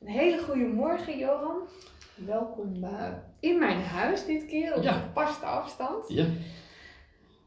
Een 0.00 0.08
hele 0.08 0.42
goede 0.42 0.66
morgen, 0.66 1.18
Johan. 1.18 1.68
Welkom 2.14 2.84
uh, 2.84 3.12
in 3.40 3.58
mijn 3.58 3.80
huis 3.80 4.24
dit 4.26 4.46
keer, 4.46 4.74
op 4.76 4.82
Ja. 4.82 4.92
gepaste 4.92 5.44
afstand. 5.44 6.08
Ja, 6.08 6.26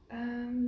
Ehm, 0.08 0.66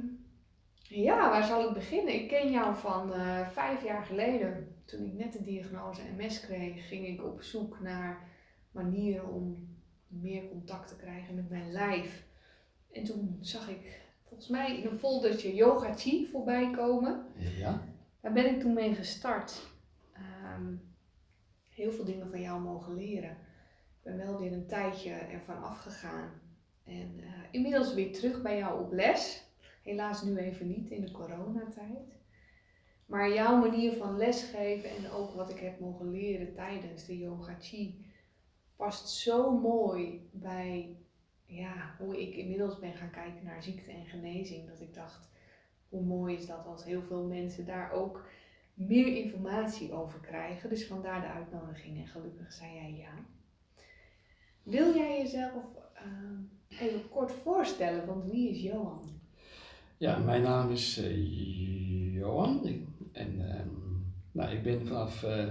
ja, 0.84 1.30
waar 1.30 1.44
zal 1.44 1.68
ik 1.68 1.74
beginnen? 1.74 2.14
Ik 2.14 2.28
ken 2.28 2.52
jou 2.52 2.76
van 2.76 3.14
eh, 3.14 3.50
vijf 3.50 3.84
jaar 3.84 4.06
geleden. 4.06 4.76
Toen 4.86 5.06
ik 5.06 5.14
net 5.14 5.34
de 5.34 5.42
diagnose 5.42 6.02
MS 6.18 6.40
kreeg, 6.40 6.88
ging 6.88 7.08
ik 7.08 7.24
op 7.24 7.42
zoek 7.42 7.80
naar 7.80 8.28
manieren 8.72 9.30
om 9.30 9.68
meer 10.08 10.48
contact 10.50 10.88
te 10.88 10.96
krijgen 10.96 11.36
met 11.36 11.50
mijn 11.50 11.72
lijf. 11.72 12.24
En 12.92 13.04
toen 13.04 13.38
zag 13.42 13.70
ik 13.70 14.02
volgens 14.28 14.50
mij 14.50 14.78
in 14.78 14.88
een 14.90 14.98
foldertje 14.98 15.56
Yoga 15.56 15.94
Chi 15.94 16.28
voorbij 16.32 16.72
komen. 16.72 17.26
ja, 17.58 17.82
Daar 18.22 18.34
ben 18.34 18.56
ik 18.56 18.60
toen 18.60 18.74
mee 18.74 18.96
gestart. 18.96 19.62
Ehm, 20.14 20.74
heel 21.76 21.92
veel 21.92 22.06
dingen 22.06 22.30
van 22.30 22.42
jou 22.42 22.62
mogen 22.62 22.96
leren. 22.96 23.32
Ik 23.32 24.04
ben 24.04 24.18
wel 24.18 24.40
weer 24.40 24.52
een 24.52 24.68
tijdje 24.68 25.12
ervan 25.12 25.64
afgegaan. 25.64 26.42
En 26.84 27.20
eh, 27.20 27.30
inmiddels 27.52 27.94
weer 27.94 28.14
terug 28.14 28.42
bij 28.42 28.58
jou 28.58 28.82
op 28.82 28.92
les. 28.92 29.44
Helaas 29.84 30.24
nu 30.24 30.38
even 30.38 30.68
niet 30.68 30.90
in 30.90 31.02
de 31.02 31.12
coronatijd. 31.12 32.22
Maar 33.06 33.34
jouw 33.34 33.58
manier 33.58 33.94
van 33.94 34.18
lesgeven 34.18 34.90
en 34.90 35.12
ook 35.12 35.34
wat 35.34 35.50
ik 35.50 35.60
heb 35.60 35.80
mogen 35.80 36.12
leren 36.12 36.54
tijdens 36.54 37.06
de 37.06 37.18
Yoga 37.18 37.56
Chi 37.60 38.06
past 38.76 39.10
zo 39.10 39.60
mooi 39.60 40.30
bij 40.32 40.98
ja, 41.46 41.96
hoe 42.00 42.22
ik 42.22 42.36
inmiddels 42.36 42.80
ben 42.80 42.94
gaan 42.94 43.12
kijken 43.12 43.44
naar 43.44 43.64
ziekte 43.64 43.92
en 43.92 44.06
genezing. 44.06 44.68
Dat 44.70 44.82
ik 44.82 44.94
dacht, 44.94 45.30
hoe 45.90 46.04
mooi 46.04 46.36
is 46.36 46.46
dat 46.46 46.66
als 46.66 46.84
heel 46.84 47.02
veel 47.02 47.24
mensen 47.24 47.66
daar 47.66 47.92
ook 47.92 48.26
meer 48.74 49.08
informatie 49.24 49.94
over 49.94 50.20
krijgen. 50.20 50.70
Dus 50.70 50.86
vandaar 50.86 51.22
de 51.22 51.28
uitnodiging 51.28 51.98
en 51.98 52.08
gelukkig 52.08 52.54
zei 52.54 52.74
jij 52.74 52.94
ja. 52.98 53.26
Wil 54.64 54.96
jij 54.96 55.18
jezelf 55.22 55.64
eh, 55.94 56.80
even 56.88 57.10
kort 57.10 57.32
voorstellen, 57.32 58.06
want 58.06 58.32
wie 58.32 58.50
is 58.50 58.62
Johan? 58.62 59.22
ja, 60.04 60.18
mijn 60.18 60.42
naam 60.42 60.72
is 60.72 60.98
eh, 60.98 62.14
Johan 62.14 62.66
en 63.12 63.50
ehm, 63.50 63.70
nou, 64.32 64.52
ik 64.52 64.64
ben 64.64 64.88
vanaf 64.88 65.24
eh, 65.24 65.48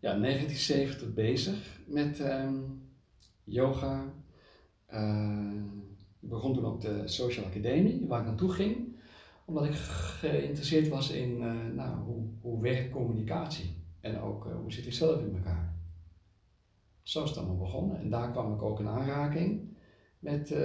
ja, 0.00 0.18
1970 0.18 1.14
bezig 1.14 1.80
met 1.86 2.20
ehm, 2.20 2.58
yoga. 3.44 4.04
Ik 6.20 6.28
begon 6.28 6.54
toen 6.54 6.64
op 6.64 6.80
de 6.80 7.02
Social 7.04 7.44
Academie, 7.46 8.06
waar 8.06 8.20
ik 8.20 8.26
naartoe 8.26 8.52
ging, 8.52 8.96
omdat 9.44 9.64
ik 9.64 9.72
geïnteresseerd 9.72 10.88
was 10.88 11.10
in 11.10 11.38
nou, 11.74 11.96
hoe, 11.96 12.26
hoe 12.60 12.68
werkt 12.68 12.90
communicatie 12.90 13.74
en 14.00 14.20
ook 14.20 14.46
eh, 14.46 14.56
hoe 14.56 14.72
zit 14.72 14.86
ik 14.86 14.92
zelf 14.92 15.20
in 15.20 15.36
elkaar. 15.36 15.74
Zo 17.02 17.22
is 17.22 17.28
het 17.28 17.38
allemaal 17.38 17.56
begonnen 17.56 17.98
en 17.98 18.10
daar 18.10 18.30
kwam 18.30 18.54
ik 18.54 18.62
ook 18.62 18.80
in 18.80 18.88
aanraking 18.88 19.76
met 20.18 20.50
eh, 20.50 20.58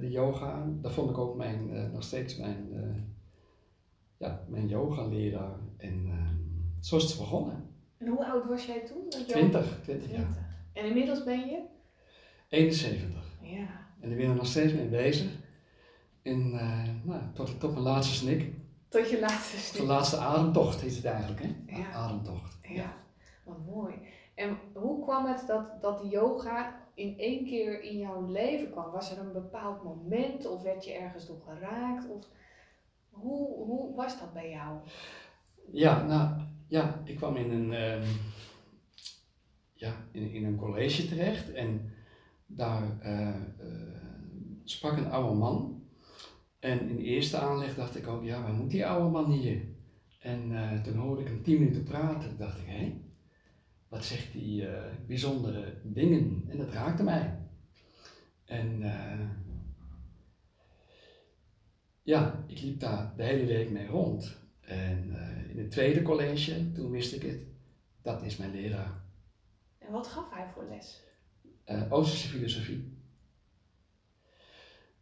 de 0.00 0.08
yoga. 0.10 0.68
Daar 0.80 0.92
vond 0.92 1.10
ik 1.10 1.18
ook 1.18 1.36
mijn, 1.36 1.70
eh, 1.70 1.90
nog 1.90 2.02
steeds 2.02 2.36
mijn, 2.36 2.68
ja, 4.16 4.44
mijn 4.48 4.68
yoga 4.68 5.06
leraar 5.06 5.58
en 5.76 6.06
ehm, 6.06 6.36
zo 6.80 6.96
is 6.96 7.02
het 7.02 7.18
begonnen. 7.18 7.70
En 7.98 8.06
hoe 8.06 8.26
oud 8.26 8.46
was 8.46 8.66
jij 8.66 8.80
toen? 8.86 9.04
met 9.04 9.28
Johan? 9.28 9.50
20, 9.50 9.80
20 9.82 10.10
jaar. 10.10 10.20
20. 10.20 10.42
En 10.72 10.86
inmiddels 10.86 11.24
ben 11.24 11.38
je? 11.38 11.62
71. 12.48 13.24
Ja. 13.42 13.68
En 14.00 14.10
ik 14.10 14.16
ben 14.16 14.28
er 14.28 14.34
nog 14.34 14.46
steeds 14.46 14.72
mee 14.72 14.88
bezig. 14.88 15.30
En 16.22 16.50
nou, 17.04 17.22
tot, 17.34 17.60
tot 17.60 17.70
mijn 17.70 17.82
laatste 17.82 18.14
snik. 18.14 18.50
Tot 18.92 19.10
je 19.10 19.20
laatste 19.20 19.56
De 19.56 19.62
stuk. 19.62 19.86
laatste 19.86 20.16
ademtocht 20.16 20.80
heet 20.80 20.96
het 20.96 21.04
eigenlijk, 21.04 21.42
hè? 21.42 21.76
Ja. 21.76 21.92
Ademtocht. 21.92 22.58
Ja, 22.62 22.94
wat 23.44 23.66
mooi. 23.66 23.94
En 24.34 24.58
hoe 24.74 25.02
kwam 25.04 25.26
het 25.26 25.46
dat, 25.46 25.80
dat 25.82 26.00
yoga 26.10 26.80
in 26.94 27.18
één 27.18 27.44
keer 27.44 27.82
in 27.82 27.98
jouw 27.98 28.26
leven 28.26 28.70
kwam? 28.70 28.90
Was 28.90 29.10
er 29.10 29.18
een 29.18 29.32
bepaald 29.32 29.82
moment 29.84 30.46
of 30.46 30.62
werd 30.62 30.84
je 30.84 30.92
ergens 30.92 31.26
door 31.26 31.40
geraakt? 31.48 32.08
Of 32.08 32.26
hoe, 33.10 33.54
hoe 33.54 33.94
was 33.94 34.18
dat 34.18 34.32
bij 34.32 34.50
jou? 34.50 34.78
Ja, 35.72 36.02
nou, 36.02 36.40
ja, 36.68 37.00
ik 37.04 37.16
kwam 37.16 37.36
in 37.36 37.50
een, 37.50 37.72
ehm, 37.72 38.06
ja, 39.74 39.92
in, 40.12 40.30
in 40.30 40.44
een 40.44 40.56
college 40.56 41.08
terecht 41.08 41.52
en 41.52 41.92
daar 42.46 43.00
eh, 43.00 43.28
eh, 43.58 44.14
sprak 44.64 44.96
een 44.96 45.10
oude 45.10 45.38
man. 45.38 45.81
En 46.62 46.88
in 46.88 46.96
de 46.96 47.02
eerste 47.02 47.36
aanleg 47.36 47.74
dacht 47.74 47.96
ik 47.96 48.06
ook, 48.06 48.24
ja, 48.24 48.42
waar 48.42 48.52
moet 48.52 48.70
die 48.70 48.86
oude 48.86 49.10
man 49.10 49.30
hier? 49.30 49.62
En 50.20 50.56
eh, 50.56 50.82
toen 50.82 50.96
hoorde 50.96 51.22
ik 51.22 51.28
hem 51.28 51.42
tien 51.42 51.58
minuten 51.58 51.82
praten. 51.82 52.36
Dacht 52.38 52.58
ik, 52.58 52.66
hé, 52.66 53.00
wat 53.88 54.04
zegt 54.04 54.32
die 54.32 54.66
eh, 54.66 54.92
bijzondere 55.06 55.80
dingen? 55.82 56.44
En 56.48 56.56
dat 56.58 56.72
raakte 56.72 57.02
mij. 57.02 57.38
En 58.44 58.82
eh, 58.82 59.28
ja, 62.02 62.44
ik 62.46 62.60
liep 62.60 62.80
daar 62.80 63.12
de 63.16 63.22
hele 63.22 63.46
week 63.46 63.70
mee 63.70 63.86
rond. 63.86 64.40
En 64.60 65.16
in 65.48 65.58
het 65.58 65.70
tweede 65.70 66.02
college, 66.02 66.72
toen 66.72 66.90
wist 66.90 67.12
ik 67.12 67.22
het, 67.22 67.40
dat 68.02 68.22
is 68.22 68.36
mijn 68.36 68.50
leraar. 68.50 69.04
En 69.78 69.92
wat 69.92 70.06
gaf 70.06 70.30
hij 70.30 70.48
voor 70.54 70.64
les? 70.68 71.02
Oosterse 71.88 72.28
filosofie. 72.28 72.98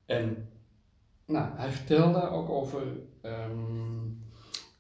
En 0.06 0.48
nou, 1.31 1.49
hij 1.57 1.71
vertelde 1.71 2.29
ook 2.29 2.49
over 2.49 2.83
ehm, 3.21 4.01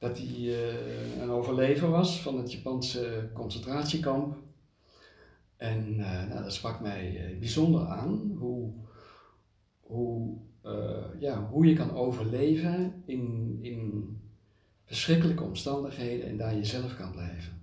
dat 0.00 0.18
hij 0.18 0.36
eh, 0.36 1.22
een 1.22 1.30
overlever 1.30 1.90
was 1.90 2.20
van 2.20 2.38
het 2.38 2.52
Japanse 2.52 3.30
concentratiekamp. 3.32 4.36
En 5.56 6.00
eh, 6.00 6.28
nou, 6.28 6.42
dat 6.42 6.54
sprak 6.54 6.80
mij 6.80 7.16
eh, 7.16 7.38
bijzonder 7.38 7.86
aan, 7.86 8.36
hoe, 8.38 8.72
hoe, 9.80 10.38
ja, 11.18 11.48
hoe 11.50 11.66
je 11.66 11.74
kan 11.74 11.94
overleven 11.94 13.02
in, 13.04 13.58
in 13.60 14.16
verschrikkelijke 14.84 15.42
omstandigheden 15.42 16.28
en 16.28 16.36
daar 16.36 16.54
jezelf 16.54 16.96
kan 16.96 17.12
blijven. 17.12 17.62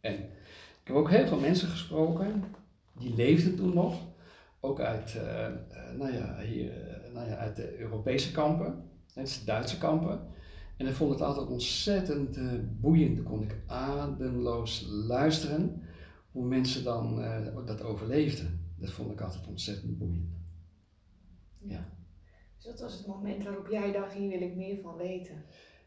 En 0.00 0.14
ik 0.82 0.84
heb 0.84 0.96
ook 0.96 1.10
heel 1.10 1.26
veel 1.26 1.40
mensen 1.40 1.68
gesproken 1.68 2.44
die 2.92 3.14
leefden 3.14 3.56
toen 3.56 3.74
nog, 3.74 4.02
ook 4.60 4.80
uit, 4.80 5.16
nou 5.96 6.12
ja, 6.12 6.38
hier, 6.40 6.72
nou 7.16 7.28
ja, 7.28 7.36
uit 7.36 7.56
de 7.56 7.78
Europese 7.78 8.32
kampen, 8.32 8.90
net 9.14 9.38
de 9.38 9.44
Duitse 9.44 9.78
kampen. 9.78 10.20
En 10.76 10.86
ik 10.86 10.94
vond 10.94 11.10
het 11.10 11.20
altijd 11.20 11.48
ontzettend 11.48 12.36
eh, 12.36 12.52
boeiend. 12.80 13.16
Dan 13.16 13.24
kon 13.24 13.42
ik 13.42 13.56
ademloos 13.66 14.86
luisteren 14.88 15.82
hoe 16.30 16.44
mensen 16.46 16.84
dan 16.84 17.22
eh, 17.22 17.66
dat 17.66 17.82
overleefden. 17.82 18.74
Dat 18.78 18.90
vond 18.90 19.12
ik 19.12 19.20
altijd 19.20 19.46
ontzettend 19.46 19.98
boeiend. 19.98 20.34
Ja. 21.58 21.88
Dus 22.56 22.64
dat 22.64 22.80
was 22.80 22.98
het 22.98 23.06
moment 23.06 23.44
waarop 23.44 23.66
jij 23.66 23.92
dacht, 23.92 24.12
hier 24.12 24.28
wil 24.28 24.48
ik 24.48 24.56
meer 24.56 24.80
van 24.82 24.96
weten. 24.96 25.44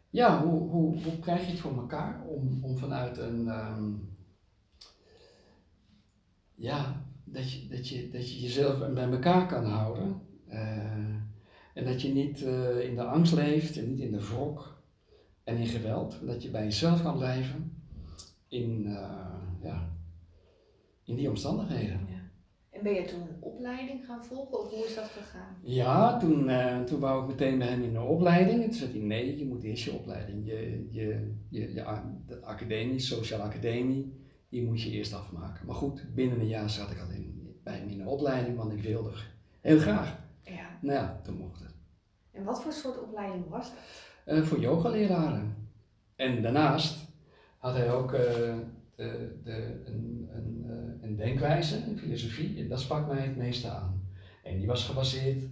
Ja, 0.10 0.44
hoe, 0.46 0.70
hoe, 0.70 1.04
hoe 1.04 1.20
krijg 1.20 1.46
je 1.46 1.52
het 1.52 1.60
voor 1.60 1.78
elkaar 1.78 2.26
om, 2.26 2.64
om 2.64 2.78
vanuit 2.78 3.18
een. 3.18 3.48
ehm, 3.48 3.94
ja, 6.56 7.06
dat 7.24 7.52
je, 7.52 7.68
dat, 7.68 7.88
je, 7.88 8.10
dat 8.10 8.32
je 8.32 8.40
jezelf 8.40 8.94
bij 8.94 9.12
elkaar 9.12 9.48
kan 9.48 9.66
houden. 9.66 10.22
Eh, 10.50 11.16
en 11.74 11.86
dat 11.86 12.02
je 12.02 12.14
niet 12.14 12.44
eh, 12.44 12.80
in 12.80 12.96
de 12.96 13.04
angst 13.04 13.34
leeft 13.34 13.78
en 13.78 13.90
niet 13.90 14.00
in 14.00 14.12
de 14.12 14.28
wrok 14.28 14.82
en 15.44 15.58
in 15.58 15.68
geweld. 15.68 16.20
Dat 16.26 16.44
je 16.44 16.50
bij 16.50 16.64
jezelf 16.64 17.02
kan 17.02 17.18
blijven 17.18 17.84
in, 18.48 18.86
eh, 18.86 19.62
ja, 19.62 19.90
in 21.04 21.16
die 21.16 21.30
omstandigheden. 21.30 22.08
Ja. 22.10 22.18
En 22.70 22.84
ben 22.84 22.94
je 22.94 23.06
toen 23.06 23.22
een 23.22 23.38
opleiding 23.40 24.06
gaan 24.06 24.26
volgen 24.26 24.60
of 24.60 24.70
hoe 24.70 24.86
is 24.86 24.96
dat 24.96 25.08
gegaan? 25.08 25.56
Ja, 25.62 26.18
toen, 26.18 26.52
toen 26.86 27.00
wou 27.00 27.22
ik 27.22 27.28
meteen 27.30 27.58
bij 27.58 27.68
hem 27.68 27.84
in 27.84 27.94
de 27.94 28.02
opleiding. 28.02 28.64
En 28.64 28.70
toen 28.70 28.80
zei 28.80 28.92
hij, 28.92 29.02
nee, 29.02 29.38
je 29.38 29.46
moet 29.46 29.64
eerst 29.64 29.84
je 29.84 29.94
opleiding, 29.94 30.46
je, 30.46 30.88
je, 30.90 31.34
je, 31.50 31.74
de 32.26 32.42
academie, 32.42 33.00
sociale 33.00 33.44
academie, 33.44 34.14
die 34.50 34.64
moet 34.64 34.82
je 34.82 34.90
eerst 34.90 35.14
afmaken. 35.14 35.66
Maar 35.66 35.76
goed, 35.76 36.06
binnen 36.16 36.40
een 36.40 36.48
jaar 36.48 36.70
zat 36.70 36.92
ik 36.92 37.00
al 37.00 37.10
in, 37.10 37.58
bij 37.64 37.78
hem 37.78 37.88
in 37.88 37.98
de 37.98 38.10
opleiding, 38.10 38.58
want 38.58 38.72
ik 38.72 38.82
wilde 38.82 39.12
heel 39.62 39.80
graag. 39.80 40.29
Ja. 40.50 40.78
Nou 40.82 40.98
ja, 40.98 41.20
toen 41.24 41.38
mocht 41.38 41.60
het. 41.60 41.76
En 42.32 42.44
wat 42.44 42.62
voor 42.62 42.72
soort 42.72 43.02
opleiding 43.02 43.50
was 43.50 43.70
dat? 43.70 43.80
Eh, 44.26 44.44
voor 44.44 44.60
yogaleraren. 44.60 45.70
En 46.16 46.42
daarnaast 46.42 47.08
had 47.58 47.74
hij 47.74 47.92
ook 47.94 48.14
eh, 48.14 48.56
de, 48.96 49.40
de, 49.44 49.82
een, 49.86 50.30
een, 50.32 50.66
eh, 50.68 51.10
een 51.10 51.16
denkwijze, 51.16 51.84
een 51.86 51.98
filosofie, 51.98 52.60
en 52.60 52.68
dat 52.68 52.80
sprak 52.80 53.08
mij 53.08 53.22
het 53.22 53.36
meeste 53.38 53.70
aan. 53.70 54.08
En 54.44 54.58
die 54.58 54.68
was 54.68 54.86
gebaseerd 54.86 55.44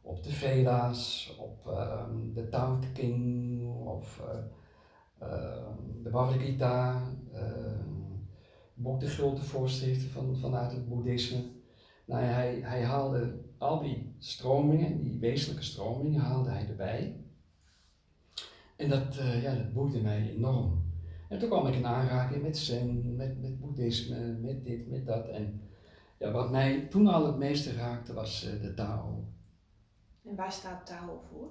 op 0.00 0.22
de 0.22 0.30
Veda's, 0.30 1.34
op 1.38 1.66
ehm, 1.66 2.32
de 2.32 2.48
Tao 2.48 2.78
Te 2.78 2.92
King, 2.92 3.62
of 3.86 4.20
eh, 4.20 5.28
ehm, 5.28 6.02
de 6.02 6.10
Bhagavad 6.10 6.40
Gita, 6.40 7.02
ehm, 7.32 7.92
boek 8.74 9.00
de 9.00 9.08
grote 9.08 9.42
voorschriften 9.42 10.10
van, 10.10 10.36
vanuit 10.36 10.72
het 10.72 10.88
boeddhisme. 10.88 11.42
Nou, 12.06 12.22
hij, 12.22 12.60
hij 12.62 12.82
haalde 12.84 13.43
al 13.58 13.82
die 13.82 14.14
stromingen, 14.18 15.02
die 15.02 15.18
wezenlijke 15.18 15.64
stromingen, 15.64 16.20
haalde 16.20 16.50
hij 16.50 16.68
erbij. 16.68 17.16
En 18.76 18.88
dat, 18.88 19.16
eh, 19.16 19.42
ja, 19.42 19.54
dat 19.54 19.72
boeide 19.72 20.00
mij 20.00 20.30
enorm. 20.30 20.82
En 21.28 21.34
En 21.34 21.38
toen 21.38 21.48
kwam 21.48 21.66
ik 21.66 21.74
in 21.74 21.86
aanraking 21.86 22.42
met 22.42 22.58
zen, 22.58 23.16
met, 23.16 23.40
met 23.40 23.60
boeddhisme, 23.60 24.18
met 24.18 24.64
dit, 24.64 24.88
met 24.88 25.06
dat. 25.06 25.28
En 25.28 25.60
ja, 26.18 26.30
wat 26.30 26.50
mij 26.50 26.86
toen 26.90 27.06
al 27.06 27.26
het 27.26 27.36
meeste 27.36 27.72
raakte 27.72 28.12
was 28.12 28.46
uh, 28.46 28.62
de 28.62 28.74
Tao. 28.74 29.24
En 30.24 30.36
waar 30.36 30.52
staat 30.52 30.86
Tao 30.86 31.22
voor? 31.30 31.50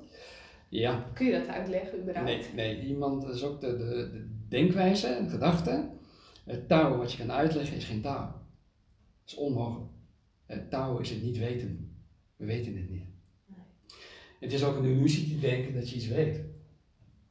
Ja. 0.69 1.09
Kun 1.13 1.25
je 1.25 1.31
dat 1.31 1.47
uitleggen 1.47 2.01
überhaupt? 2.01 2.29
Nee, 2.29 2.53
nee 2.53 2.85
iemand, 2.85 3.21
dat 3.21 3.35
is 3.35 3.43
ook 3.43 3.61
de, 3.61 3.77
de, 3.77 3.85
de 4.11 4.45
denkwijze 4.47 5.07
en 5.07 5.29
gedachte. 5.29 5.89
Het 6.45 6.67
Tao 6.67 6.97
wat 6.97 7.11
je 7.11 7.17
kan 7.17 7.31
uitleggen 7.31 7.77
is 7.77 7.85
geen 7.85 8.01
Tao. 8.01 8.25
Dat 8.25 8.33
is 9.25 9.35
onmogelijk. 9.35 9.91
Het 10.45 10.69
Tao 10.69 10.97
is 10.97 11.09
het 11.09 11.23
niet 11.23 11.37
weten. 11.37 11.92
We 12.35 12.45
weten 12.45 12.75
het 12.75 12.89
niet. 12.89 13.07
Nee. 13.45 13.65
Het 14.39 14.53
is 14.53 14.63
ook 14.63 14.77
een 14.77 14.85
illusie 14.85 15.29
te 15.29 15.39
denken 15.39 15.73
dat 15.73 15.89
je 15.89 15.95
iets 15.95 16.07
weet. 16.07 16.41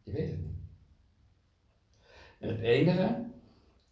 Je 0.02 0.12
weet 0.12 0.30
het 0.30 0.40
niet. 0.40 0.60
En 2.38 2.48
het 2.48 2.60
enige 2.60 3.30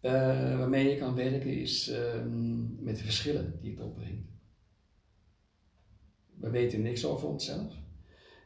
uh, 0.03 0.59
waarmee 0.59 0.89
je 0.89 0.97
kan 0.97 1.15
werken 1.15 1.57
is 1.57 1.89
um, 1.89 2.77
met 2.81 2.97
de 2.97 3.05
verschillen 3.05 3.59
die 3.61 3.71
het 3.71 3.81
opbrengt. 3.81 4.29
We 6.35 6.51
weten 6.51 6.83
niks 6.83 7.05
over 7.05 7.29
onszelf. 7.29 7.75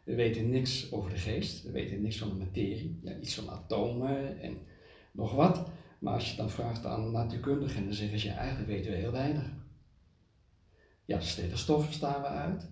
We 0.04 0.14
weten 0.14 0.50
niks 0.50 0.92
over 0.92 1.10
de 1.10 1.16
geest. 1.16 1.62
We 1.62 1.70
weten 1.70 2.02
niks 2.02 2.18
van 2.18 2.28
de 2.28 2.34
materie. 2.34 3.00
Ja, 3.02 3.18
iets 3.18 3.34
van 3.34 3.50
atomen 3.50 4.40
en 4.40 4.58
nog 5.12 5.34
wat. 5.34 5.70
Maar 5.98 6.14
als 6.14 6.30
je 6.30 6.36
dan 6.36 6.50
vraagt 6.50 6.84
aan 6.84 7.10
natuurkundigen, 7.10 7.84
dan 7.84 7.94
zeggen 7.94 8.18
ze 8.18 8.26
ja, 8.26 8.36
eigenlijk 8.36 8.68
weten 8.68 8.90
we 8.90 8.96
heel 8.96 9.12
weinig. 9.12 9.52
Ja, 11.04 11.20
sterrenstoffen 11.20 11.92
staan 11.92 12.20
we 12.20 12.28
uit. 12.28 12.68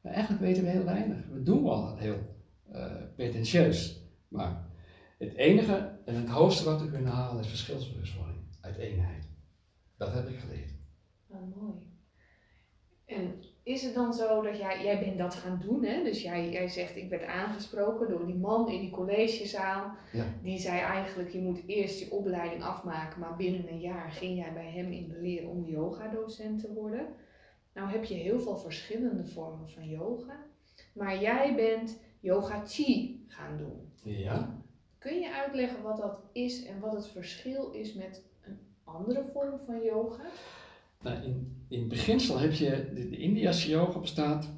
Maar 0.00 0.12
eigenlijk 0.12 0.42
weten 0.42 0.62
we 0.62 0.68
heel 0.68 0.84
weinig. 0.84 1.16
We 1.32 1.42
doen 1.42 1.62
wel 1.62 1.96
heel 1.96 2.36
uh, 2.72 2.92
pretentieus. 3.16 4.02
Maar 4.28 4.70
het 5.18 5.34
enige 5.34 5.98
en 6.04 6.14
het 6.14 6.28
hoogste 6.28 6.64
wat 6.64 6.80
we 6.80 6.90
kunnen 6.90 7.12
halen 7.12 7.40
is 7.40 7.48
verschilsbewustwording 7.48 8.44
uit 8.60 8.76
eenheid. 8.76 9.28
Dat 9.96 10.12
heb 10.12 10.28
ik 10.28 10.38
geleerd. 10.38 10.74
Oh, 11.28 11.56
mooi. 11.56 11.94
En 13.04 13.34
is 13.62 13.82
het 13.82 13.94
dan 13.94 14.14
zo 14.14 14.42
dat 14.42 14.58
jij, 14.58 14.84
jij 14.84 14.98
bent 14.98 15.18
dat 15.18 15.34
gaan 15.34 15.58
doen, 15.60 15.84
hè? 15.84 16.02
Dus 16.02 16.22
jij, 16.22 16.50
jij 16.50 16.68
zegt, 16.68 16.96
ik 16.96 17.08
werd 17.08 17.24
aangesproken 17.24 18.08
door 18.08 18.26
die 18.26 18.34
man 18.34 18.70
in 18.70 18.80
die 18.80 18.90
collegezaal. 18.90 19.96
Ja. 20.12 20.24
Die 20.42 20.58
zei 20.58 20.80
eigenlijk, 20.80 21.30
je 21.30 21.40
moet 21.40 21.62
eerst 21.66 22.00
je 22.00 22.10
opleiding 22.10 22.62
afmaken, 22.62 23.20
maar 23.20 23.36
binnen 23.36 23.68
een 23.68 23.80
jaar 23.80 24.10
ging 24.10 24.38
jij 24.38 24.52
bij 24.52 24.70
hem 24.70 24.92
in 24.92 25.08
de 25.08 25.20
leer 25.20 25.48
om 25.48 25.64
yoga-docent 25.64 26.60
te 26.60 26.72
worden. 26.72 27.06
Nou 27.76 27.90
heb 27.90 28.04
je 28.04 28.14
heel 28.14 28.40
veel 28.40 28.56
verschillende 28.56 29.26
vormen 29.26 29.70
van 29.70 29.88
yoga, 29.88 30.46
maar 30.92 31.20
jij 31.20 31.54
bent 31.54 31.98
yoga 32.20 32.64
chi 32.66 33.24
gaan 33.28 33.58
doen. 33.58 33.92
Ja. 34.02 34.62
Kun 34.98 35.18
je 35.20 35.34
uitleggen 35.34 35.82
wat 35.82 35.96
dat 35.96 36.20
is 36.32 36.64
en 36.64 36.80
wat 36.80 36.92
het 36.92 37.06
verschil 37.06 37.70
is 37.70 37.94
met 37.94 38.22
een 38.42 38.58
andere 38.84 39.24
vorm 39.24 39.58
van 39.58 39.82
yoga? 39.82 40.22
Nou, 41.02 41.24
in, 41.24 41.64
in 41.68 41.88
beginsel 41.88 42.38
heb 42.38 42.52
je, 42.52 42.90
de, 42.94 43.08
de 43.08 43.16
Indiase 43.16 43.68
yoga 43.68 43.98
bestaat 43.98 44.48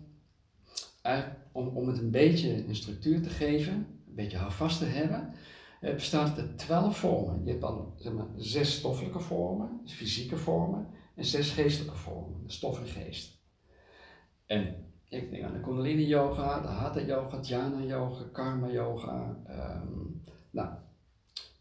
eigenlijk 1.02 1.38
om, 1.52 1.68
om 1.68 1.88
het 1.88 1.98
een 1.98 2.10
beetje 2.10 2.66
een 2.66 2.76
structuur 2.76 3.22
te 3.22 3.28
geven, 3.28 3.74
een 4.06 4.14
beetje 4.14 4.38
houvast 4.38 4.78
te 4.78 4.84
hebben, 4.84 5.32
het 5.80 5.94
bestaat 5.94 6.38
uit 6.38 6.58
twaalf 6.58 6.98
vormen. 6.98 7.44
Je 7.44 7.50
hebt 7.50 7.62
dan 7.62 7.92
zeg 7.96 8.12
maar, 8.12 8.26
zes 8.36 8.76
stoffelijke 8.76 9.20
vormen, 9.20 9.80
dus 9.82 9.92
fysieke 9.92 10.36
vormen, 10.36 10.86
en 11.18 11.24
zes 11.24 11.50
geestelijke 11.50 11.96
vormen, 11.96 12.42
de 12.46 12.52
stof 12.52 12.80
en 12.80 12.86
geest. 12.86 13.38
En 14.46 14.92
ik 15.08 15.30
denk 15.30 15.44
aan 15.44 15.52
de 15.52 15.60
Kundalini 15.60 16.06
Yoga, 16.06 16.60
de 16.60 16.68
Hatha 16.68 17.00
Yoga, 17.00 17.40
Dhyana 17.40 17.80
Yoga, 17.80 18.24
Karma 18.32 18.68
Yoga, 18.68 19.36
um, 19.50 20.22
nou, 20.50 20.68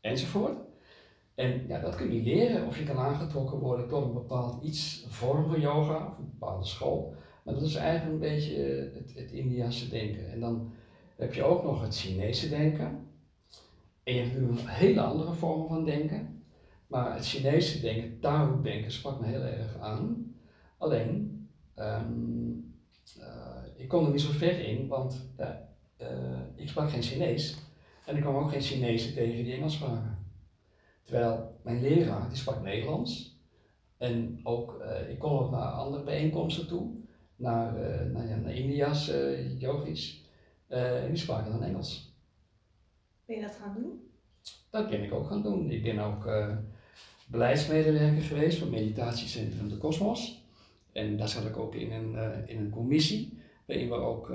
enzovoort. 0.02 0.58
En 1.36 1.68
ja, 1.68 1.80
dat 1.80 1.96
kun 1.96 2.14
je 2.14 2.22
leren 2.22 2.68
of 2.68 2.78
je 2.78 2.84
kan 2.84 2.98
aangetrokken 2.98 3.60
worden 3.60 3.88
tot 3.88 4.04
een 4.04 4.14
bepaald 4.14 4.64
iets, 4.64 5.06
vorm 5.10 5.50
van 5.50 5.60
yoga 5.60 6.08
of 6.08 6.18
een 6.18 6.30
bepaalde 6.30 6.66
school. 6.66 7.16
Maar 7.44 7.54
dat 7.54 7.64
is 7.64 7.76
eigenlijk 7.76 8.14
een 8.14 8.30
beetje 8.30 8.56
het, 8.94 9.14
het 9.16 9.32
Indiase 9.32 9.90
denken. 9.90 10.32
En 10.32 10.40
dan 10.40 10.74
heb 11.16 11.34
je 11.34 11.44
ook 11.44 11.64
nog 11.64 11.82
het 11.82 11.98
Chinese 11.98 12.50
denken. 12.50 13.08
En 14.04 14.14
je 14.14 14.22
hebt 14.22 14.40
nog 14.40 14.78
hele 14.78 15.02
andere 15.02 15.34
vormen 15.34 15.68
van 15.68 15.86
denken. 15.86 16.37
Maar 16.88 17.14
het 17.14 17.28
Chinese 17.28 17.82
denken, 17.82 18.20
Tao 18.20 18.62
denken, 18.62 18.92
sprak 18.92 19.20
me 19.20 19.26
heel 19.26 19.42
erg 19.42 19.80
aan. 19.80 20.36
Alleen, 20.78 21.38
um, 21.76 22.76
uh, 23.18 23.64
ik 23.76 23.88
kon 23.88 24.06
er 24.06 24.12
niet 24.12 24.22
zo 24.22 24.32
ver 24.32 24.60
in, 24.60 24.88
want 24.88 25.30
uh, 25.40 25.50
ik 26.56 26.70
sprak 26.70 26.90
geen 26.90 27.02
Chinees. 27.02 27.58
En 28.06 28.16
ik 28.16 28.22
kwam 28.22 28.36
ook 28.36 28.50
geen 28.52 28.62
Chinezen 28.62 29.14
tegen 29.14 29.44
die 29.44 29.54
Engels 29.54 29.74
spraken. 29.74 30.18
Terwijl 31.04 31.60
mijn 31.64 31.82
leraar, 31.82 32.28
die 32.28 32.38
sprak 32.38 32.62
Nederlands. 32.62 33.40
En 33.98 34.40
ook, 34.44 34.82
uh, 34.82 35.10
ik 35.10 35.20
kon 35.20 35.40
ook 35.40 35.52
naar 35.52 35.72
andere 35.72 36.04
bijeenkomsten 36.04 36.68
toe. 36.68 36.96
Naar, 37.36 37.74
naar, 38.10 38.28
ja, 38.28 38.36
naar 38.36 38.54
India's 38.54 39.12
yogis. 39.58 40.26
en 40.68 41.08
die 41.08 41.18
spraken 41.18 41.52
dan 41.52 41.64
Engels. 41.64 42.16
Ben 43.26 43.36
je 43.36 43.42
dat 43.42 43.56
gaan 43.56 43.74
doen? 43.74 44.12
Dat 44.70 44.90
ben 44.90 45.04
ik 45.04 45.14
ook 45.14 45.28
gaan 45.28 45.42
doen. 45.42 45.72
Ik 45.72 45.84
ben 45.84 46.00
ook 46.00 46.26
beleidsmedewerker 47.28 48.22
geweest 48.22 48.58
van 48.58 48.70
Meditatiecentrum 48.70 49.70
de 49.70 49.78
Cosmos. 49.78 50.46
En 50.92 51.18
daar 51.18 51.30
zat 51.30 51.46
ik 51.46 51.58
ook 51.58 51.76
in 51.76 51.92
een, 51.92 52.48
in 52.48 52.58
een 52.58 52.70
commissie, 52.70 53.40
waarin 53.66 53.90
we 53.90 53.96
ook 53.96 54.30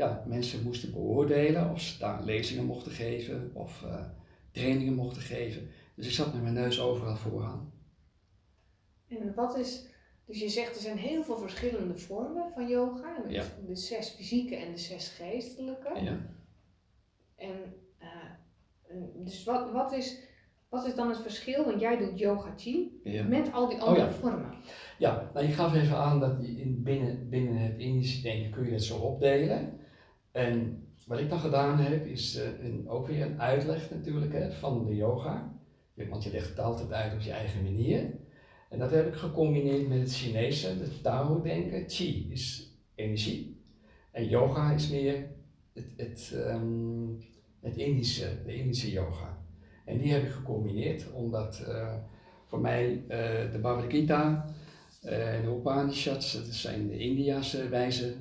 ja, 0.00 0.24
mensen 0.26 0.62
moesten 0.62 0.92
beoordelen 0.92 1.70
of 1.70 1.80
ze 1.80 1.98
daar 1.98 2.24
lezingen 2.24 2.64
mochten 2.64 2.92
geven 2.92 3.50
of 3.54 3.82
uh, 3.82 4.04
trainingen 4.50 4.94
mochten 4.94 5.22
geven. 5.22 5.70
Dus 5.94 6.06
ik 6.06 6.12
zat 6.12 6.32
met 6.32 6.42
mijn 6.42 6.54
neus 6.54 6.80
overal 6.80 7.16
vooraan. 7.16 7.72
En 9.08 9.34
wat 9.34 9.56
is, 9.56 9.86
dus 10.24 10.40
je 10.40 10.48
zegt 10.48 10.74
er 10.74 10.82
zijn 10.82 10.96
heel 10.96 11.24
veel 11.24 11.38
verschillende 11.38 11.96
vormen 11.96 12.50
van 12.52 12.68
yoga, 12.68 13.22
ja. 13.28 13.44
de 13.66 13.76
zes 13.76 14.08
fysieke 14.08 14.56
en 14.56 14.72
de 14.72 14.78
zes 14.78 15.08
geestelijke. 15.08 16.00
Ja. 16.00 16.18
En 17.36 17.74
uh, 18.02 19.24
dus 19.24 19.44
wat, 19.44 19.72
wat, 19.72 19.92
is, 19.92 20.18
wat 20.70 20.86
is 20.86 20.94
dan 20.94 21.08
het 21.08 21.18
verschil? 21.18 21.64
Want 21.64 21.80
jij 21.80 21.98
doet 21.98 22.18
yoga 22.18 22.52
chi 22.56 23.00
ja. 23.04 23.24
met 23.24 23.52
al 23.52 23.68
die 23.68 23.76
oh 23.76 23.82
andere 23.82 24.10
vormen. 24.10 24.54
Ja, 24.98 25.30
nou 25.34 25.46
je 25.46 25.52
gaf 25.52 25.74
even 25.74 25.96
aan 25.96 26.20
dat 26.20 26.42
in, 26.42 26.82
binnen, 26.82 27.28
binnen 27.28 27.56
het 27.56 27.78
Indische 27.78 28.22
denken 28.22 28.50
kun 28.50 28.64
je 28.64 28.72
het 28.72 28.84
zo 28.84 28.96
opdelen. 28.96 29.78
En 30.32 30.84
wat 31.06 31.18
ik 31.18 31.28
dan 31.28 31.38
gedaan 31.38 31.78
heb, 31.78 32.06
is 32.06 32.36
uh, 32.36 32.64
een, 32.64 32.88
ook 32.88 33.06
weer 33.06 33.22
een 33.22 33.40
uitleg 33.40 33.90
natuurlijk 33.90 34.32
hè, 34.32 34.52
van 34.52 34.86
de 34.86 34.96
yoga. 34.96 35.58
Want 36.08 36.24
je 36.24 36.30
legt 36.30 36.48
het 36.48 36.58
altijd 36.58 36.92
uit 36.92 37.12
op 37.12 37.20
je 37.20 37.30
eigen 37.30 37.62
manier. 37.62 38.18
En 38.68 38.78
dat 38.78 38.90
heb 38.90 39.06
ik 39.06 39.14
gecombineerd 39.14 39.88
met 39.88 39.98
het 39.98 40.14
Chinese, 40.14 40.68
het 40.68 41.02
Tao-denken. 41.02 41.86
Qi 41.86 42.26
is 42.30 42.74
energie. 42.94 43.62
En 44.10 44.28
yoga 44.28 44.72
is 44.72 44.90
meer 44.90 45.26
het, 45.72 45.92
het, 45.96 46.32
um, 46.34 47.18
het 47.60 47.76
Indische, 47.76 48.42
de 48.44 48.54
Indische 48.54 48.90
yoga. 48.90 49.39
En 49.90 49.98
die 49.98 50.12
heb 50.12 50.22
ik 50.22 50.30
gecombineerd, 50.30 51.12
omdat 51.12 51.64
uh, 51.68 51.94
voor 52.44 52.60
mij 52.60 52.92
uh, 52.92 53.08
de 53.52 53.58
Bhagavad 53.60 53.90
Gita 53.90 54.46
en 55.02 55.42
de 55.42 55.56
Upanishads, 55.58 56.32
dat 56.32 56.54
zijn 56.54 56.88
de 56.88 56.98
Indiase 56.98 57.68
wijze 57.68 58.14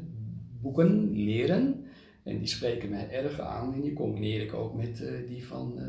boeken, 0.61 1.11
leren. 1.11 1.85
En 2.23 2.37
die 2.37 2.47
spreken 2.47 2.89
mij 2.89 3.09
erg 3.09 3.39
aan 3.39 3.73
en 3.73 3.81
die 3.81 3.93
combineer 3.93 4.41
ik 4.41 4.53
ook 4.53 4.73
met 4.73 5.03
die 5.27 5.47
van 5.47 5.79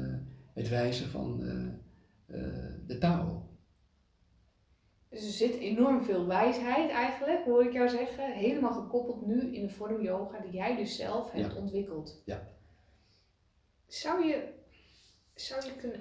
het 0.54 0.68
wijzen 0.68 1.08
van 1.08 1.40
de 2.87 2.99
Tao. 2.99 3.50
Dus 5.08 5.25
er 5.25 5.32
zit 5.32 5.58
enorm 5.58 6.02
veel 6.02 6.26
wijsheid 6.26 6.90
eigenlijk, 6.90 7.44
hoor 7.44 7.64
ik 7.64 7.72
jou 7.72 7.88
zeggen, 7.88 8.32
helemaal 8.32 8.72
gekoppeld 8.72 9.26
nu 9.26 9.54
in 9.54 9.62
de 9.62 9.72
vorm 9.72 10.02
yoga 10.02 10.40
die 10.40 10.52
jij 10.52 10.76
dus 10.76 10.96
zelf 10.96 11.30
hebt 11.32 11.52
ja. 11.52 11.60
ontwikkeld. 11.60 12.22
Ja. 12.25 12.49
Zou 13.87 14.26
je, 14.26 14.49
zou 15.40 15.64
je 15.64 15.76
kunnen, 15.76 16.00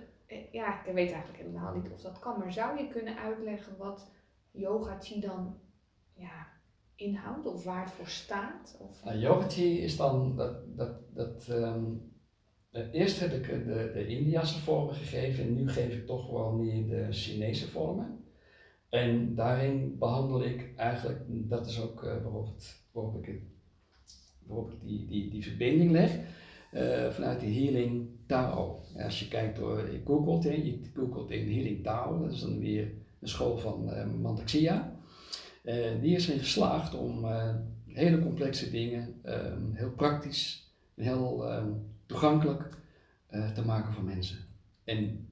ja, 0.52 0.86
ik 0.86 0.94
weet 0.94 1.12
eigenlijk 1.12 1.44
helemaal 1.44 1.76
niet 1.76 1.92
of 1.92 2.02
dat 2.02 2.20
kan, 2.20 2.40
maar 2.40 2.54
zou 2.54 2.78
je 2.78 2.88
kunnen 2.88 3.18
uitleggen 3.18 3.78
wat 3.78 4.12
yoga 4.52 5.00
chi 5.00 5.20
dan 5.20 5.58
ja, 6.14 6.48
inhoudt 6.96 7.46
of 7.46 7.64
waar 7.64 7.84
het 7.84 7.94
voor 7.94 8.08
staat? 8.08 8.78
Of? 8.80 9.04
Nou, 9.04 9.18
yogati 9.18 9.82
is 9.82 9.98
dan 9.98 10.36
dat. 10.36 10.78
dat, 10.78 11.16
dat 11.16 11.48
um, 11.48 12.12
eerst 12.72 13.20
heb 13.20 13.32
ik 13.32 13.48
de, 13.48 13.92
de 13.94 14.08
Indiase 14.08 14.60
vormen 14.60 14.96
gegeven 14.96 15.44
en 15.44 15.56
nu 15.56 15.70
geef 15.70 15.94
ik 15.94 16.06
toch 16.06 16.32
wel 16.32 16.52
meer 16.52 16.88
de 16.88 17.08
Chinese 17.12 17.70
vormen. 17.70 18.24
En 18.90 19.36
daarin 19.36 19.98
behandel 19.98 20.44
ik 20.44 20.74
eigenlijk, 20.76 21.20
dat 21.28 21.68
is 21.68 21.82
ook 21.82 22.04
uh, 22.04 22.24
waarop, 22.24 22.48
ik, 23.22 23.42
waarop 24.44 24.72
ik 24.72 24.82
die, 24.82 25.08
die, 25.08 25.30
die 25.30 25.44
verbinding 25.44 25.92
leg, 25.92 26.20
uh, 26.74 27.10
vanuit 27.10 27.40
de 27.40 27.54
Healing 27.54 28.10
Tao. 28.26 28.82
Als 29.04 29.20
je 29.20 29.28
kijkt 29.28 29.58
door, 29.58 29.92
je 29.92 30.02
googelt, 30.06 30.44
hè, 30.44 30.52
je 30.52 30.80
googelt 30.94 31.32
in 31.32 31.54
Healing 31.54 31.84
Tao, 31.84 32.20
dat 32.22 32.32
is 32.32 32.40
dan 32.40 32.60
weer 32.60 32.92
een 33.20 33.28
school 33.28 33.58
van 33.58 33.90
uh, 33.90 34.06
Mantaxia. 34.22 34.98
Uh, 35.64 36.02
die 36.02 36.16
is 36.16 36.28
erin 36.28 36.40
geslaagd 36.40 36.96
om 36.96 37.26
hele 37.86 38.20
complexe 38.20 38.72
dingen 38.72 39.22
um, 39.26 39.72
heel 39.74 39.92
praktisch 39.92 40.72
en 40.96 41.04
heel 41.04 41.54
um, 41.54 41.86
toegankelijk 42.06 42.78
te 43.54 43.66
maken 43.66 43.94
voor 43.94 44.04
mensen. 44.04 44.38
En 44.84 45.28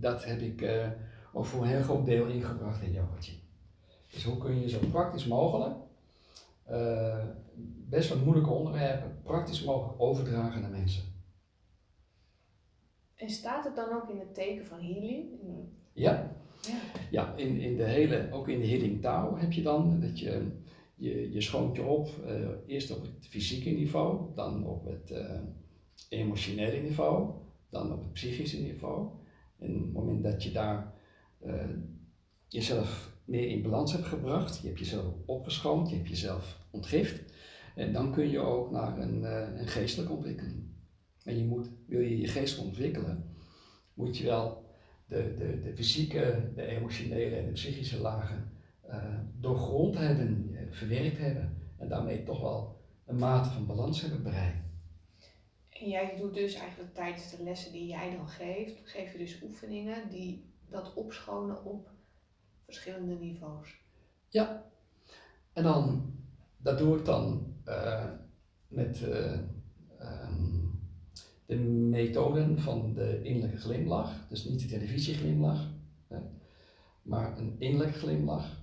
dat 0.00 0.24
heb 0.24 0.40
ik 0.40 0.68
ook 1.32 1.44
voor 1.44 1.62
een 1.62 1.68
heel 1.68 1.82
groot 1.82 2.06
deel 2.06 2.26
ingebracht 2.26 2.82
in 2.82 2.92
yoga 2.92 3.16
Dus 4.12 4.24
hoe 4.24 4.38
kun 4.38 4.60
je 4.60 4.68
zo 4.68 4.78
praktisch 4.90 5.26
mogelijk 5.26 5.74
uh, 6.70 7.24
best 7.88 8.08
wat 8.08 8.24
moeilijke 8.24 8.50
onderwerpen 8.50 9.20
praktisch 9.22 9.64
mogelijk 9.64 10.00
overdragen 10.00 10.60
naar 10.60 10.70
mensen? 10.70 11.02
En 13.14 13.30
staat 13.30 13.64
het 13.64 13.76
dan 13.76 13.92
ook 13.92 14.10
in 14.10 14.18
het 14.18 14.34
teken 14.34 14.66
van 14.66 14.80
healing? 14.80 15.28
Ja. 15.92 16.40
Ja, 16.62 16.78
ja 17.10 17.36
in, 17.36 17.60
in 17.60 17.76
de 17.76 17.84
hele, 17.84 18.28
ook 18.30 18.48
in 18.48 18.60
de 18.60 18.66
healing 18.66 19.00
taal 19.00 19.36
heb 19.38 19.52
je 19.52 19.62
dan 19.62 20.00
dat 20.00 20.18
je, 20.18 20.50
je, 20.94 21.32
je 21.32 21.40
schoont 21.40 21.76
je 21.76 21.82
op, 21.82 22.08
uh, 22.26 22.48
eerst 22.66 22.90
op 22.90 23.02
het 23.02 23.26
fysieke 23.28 23.70
niveau, 23.70 24.34
dan 24.34 24.66
op 24.66 24.84
het 24.84 25.10
uh, 25.10 25.40
emotionele 26.08 26.80
niveau, 26.80 27.34
dan 27.70 27.92
op 27.92 28.02
het 28.02 28.12
psychische 28.12 28.60
niveau. 28.60 29.10
En 29.58 29.76
op 29.76 29.82
het 29.82 29.92
moment 29.92 30.22
dat 30.22 30.42
je 30.42 30.52
daar 30.52 30.94
jezelf 32.48 33.11
meer 33.24 33.48
in 33.48 33.62
balans 33.62 33.92
hebt 33.92 34.06
gebracht, 34.06 34.60
je 34.60 34.66
hebt 34.66 34.78
jezelf 34.78 35.14
opgeschoond, 35.26 35.90
je 35.90 35.96
hebt 35.96 36.08
jezelf 36.08 36.58
ontgift, 36.70 37.32
en 37.74 37.92
dan 37.92 38.12
kun 38.12 38.30
je 38.30 38.38
ook 38.38 38.70
naar 38.70 38.98
een, 38.98 39.22
een 39.58 39.68
geestelijke 39.68 40.12
ontwikkeling. 40.12 40.70
En 41.24 41.38
je 41.38 41.44
moet, 41.44 41.68
wil 41.86 42.00
je 42.00 42.20
je 42.20 42.28
geest 42.28 42.58
ontwikkelen, 42.58 43.36
moet 43.94 44.16
je 44.16 44.24
wel 44.24 44.64
de, 45.06 45.34
de, 45.38 45.60
de 45.62 45.76
fysieke, 45.76 46.50
de 46.54 46.66
emotionele 46.66 47.36
en 47.36 47.46
de 47.46 47.52
psychische 47.52 48.00
lagen 48.00 48.52
uh, 48.88 49.18
doorgrond 49.40 49.98
hebben, 49.98 50.56
verwerkt 50.70 51.18
hebben. 51.18 51.56
En 51.78 51.88
daarmee 51.88 52.22
toch 52.22 52.40
wel 52.40 52.80
een 53.06 53.16
mate 53.16 53.48
van 53.48 53.66
balans 53.66 54.00
hebben 54.00 54.22
bereikt. 54.22 54.66
En 55.68 55.88
jij 55.88 56.16
doet 56.16 56.34
dus 56.34 56.54
eigenlijk 56.54 56.94
tijdens 56.94 57.30
de 57.36 57.42
lessen 57.42 57.72
die 57.72 57.86
jij 57.86 58.16
dan 58.16 58.28
geeft, 58.28 58.80
geef 58.84 59.12
je 59.12 59.18
dus 59.18 59.42
oefeningen 59.42 60.10
die 60.10 60.50
dat 60.68 60.94
opschonen 60.94 61.64
op 61.64 61.90
verschillende 62.72 63.14
niveaus. 63.14 63.80
Ja, 64.28 64.70
en 65.52 65.62
dan, 65.62 66.14
dat 66.56 66.78
doe 66.78 66.98
ik 66.98 67.04
dan 67.04 67.54
uh, 67.68 68.10
met 68.68 69.00
uh, 69.00 69.38
um, 70.00 70.80
de 71.46 71.56
methoden 71.56 72.58
van 72.58 72.94
de 72.94 73.22
innerlijke 73.22 73.56
glimlach, 73.56 74.28
dus 74.28 74.44
niet 74.44 74.60
de 74.60 74.66
televisieglimlach, 74.66 75.70
hè, 76.08 76.18
maar 77.02 77.38
een 77.38 77.54
innerlijke 77.58 77.98
glimlach. 77.98 78.60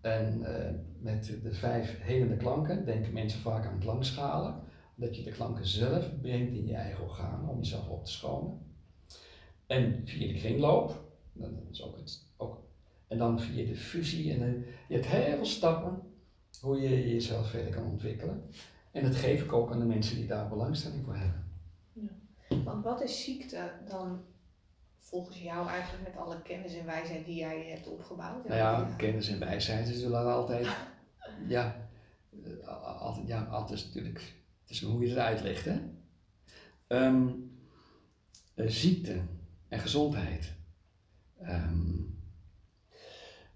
En 0.00 0.40
uh, 0.40 0.70
met 1.00 1.38
de 1.42 1.52
vijf 1.52 2.00
helende 2.00 2.36
klanken 2.36 2.84
denken 2.84 3.12
mensen 3.12 3.40
vaak 3.40 3.66
aan 3.66 3.78
klankschalen, 3.78 4.60
dat 4.94 5.16
je 5.16 5.22
de 5.22 5.30
klanken 5.30 5.66
zelf 5.66 6.20
brengt 6.20 6.52
in 6.52 6.66
je 6.66 6.74
eigen 6.74 7.04
organen 7.04 7.48
om 7.48 7.58
jezelf 7.58 7.88
op 7.88 8.04
te 8.04 8.10
schonen. 8.10 8.58
En 9.66 10.02
via 10.04 10.32
de 10.32 10.38
kringloop, 10.38 11.12
dat 11.32 11.50
is 11.70 11.82
ook 11.82 11.96
het, 11.96 12.26
ook, 12.36 12.57
en 13.08 13.18
dan 13.18 13.40
via 13.40 13.66
de 13.66 13.76
fusie. 13.76 14.32
En 14.32 14.38
de, 14.38 14.72
je 14.88 14.94
hebt 14.94 15.06
heel 15.06 15.36
veel 15.36 15.44
stappen 15.44 16.02
hoe 16.60 16.80
je 16.80 17.08
jezelf 17.08 17.50
verder 17.50 17.74
kan 17.74 17.84
ontwikkelen. 17.84 18.50
En 18.92 19.02
dat 19.02 19.16
geef 19.16 19.42
ik 19.42 19.52
ook 19.52 19.72
aan 19.72 19.78
de 19.78 19.84
mensen 19.84 20.16
die 20.16 20.26
daar 20.26 20.48
belangstelling 20.48 21.04
voor 21.04 21.16
hebben. 21.16 21.46
Want 22.64 22.84
wat 22.84 23.02
is 23.02 23.24
ziekte 23.24 23.72
dan 23.88 24.20
volgens 24.98 25.42
jou 25.42 25.68
eigenlijk 25.68 26.04
met 26.04 26.16
alle 26.16 26.42
kennis 26.42 26.74
en 26.74 26.86
wijsheid 26.86 27.24
die 27.24 27.36
jij 27.36 27.70
hebt 27.70 27.86
opgebouwd? 27.86 28.48
Nou 28.48 28.56
ja, 28.56 28.94
kennis 28.96 29.28
en 29.28 29.38
wijsheid 29.38 29.88
is 29.88 30.00
zullen 30.00 30.32
altijd, 30.32 30.66
ja, 31.46 31.88
eh, 32.44 33.00
altijd, 33.00 33.26
ja, 33.26 33.44
altijd 33.44 33.84
natuurlijk, 33.84 34.34
het 34.60 34.70
is 34.70 34.82
hoe 34.82 35.02
je 35.02 35.08
het 35.08 35.18
uitlegt, 35.18 35.64
hè. 35.64 35.80
Um, 36.88 37.50
ziekte 38.54 39.20
en 39.68 39.78
gezondheid. 39.78 40.54
Um, 41.42 42.17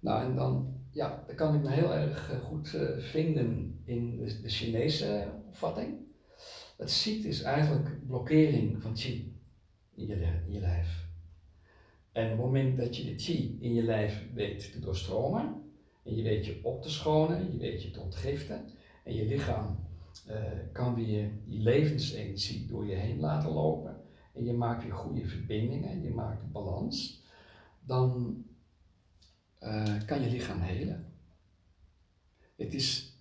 nou, 0.03 0.25
en 0.25 0.35
dan, 0.35 0.75
ja, 0.91 1.25
dan 1.27 1.37
kan 1.37 1.55
ik 1.55 1.63
me 1.63 1.71
heel 1.71 1.95
erg 1.95 2.33
eh, 2.33 2.41
goed 2.41 2.73
uh, 2.75 2.99
vinden 2.99 3.81
in 3.85 4.17
de, 4.17 4.49
Chinese 4.49 5.29
opvatting. 5.47 5.95
Het 6.77 6.91
ziekte 6.91 7.29
is 7.29 7.43
eigenlijk 7.43 8.07
blokkering 8.07 8.83
van 8.83 8.97
chi 8.97 9.37
in 9.95 10.07
je, 10.07 10.43
je 10.49 10.61
lijf. 10.61 11.07
En 12.13 12.25
op 12.25 12.31
het 12.31 12.39
moment 12.39 12.77
dat 12.77 12.97
je 12.97 13.05
de 13.05 13.19
chi 13.19 13.59
in 13.61 13.75
je 13.75 13.83
lijf 13.83 14.27
weet 14.35 14.73
te 14.73 14.81
doorstromen, 14.81 15.63
en 16.05 16.17
je 16.17 16.23
weet 16.23 16.47
je 16.47 16.61
op 16.63 16.83
te 16.83 16.91
schonen, 16.91 17.53
je 17.53 17.59
weet 17.59 17.83
je 17.83 17.91
te 17.91 18.01
ontgiften, 18.01 18.65
en 19.05 19.15
je 19.15 19.27
lichaam 19.27 19.91
kan 20.73 20.95
weer 20.95 21.31
die 21.45 21.61
levensenergie 21.61 22.67
door 22.67 22.87
je 22.87 22.95
heen 22.95 23.21
laten 23.21 23.51
lopen, 23.51 23.97
en 24.35 24.45
je 24.45 24.53
maakt 24.53 24.83
weer 24.83 24.95
goede 24.95 25.27
verbindingen, 25.27 26.03
je 26.03 26.11
maakt 26.11 26.53
balans, 26.53 27.23
dan 27.81 28.37
uh, 29.63 30.05
kan 30.07 30.23
je 30.23 30.31
lichaam 30.31 30.61
helen. 30.61 31.13
Het 32.57 32.75
is 32.75 33.17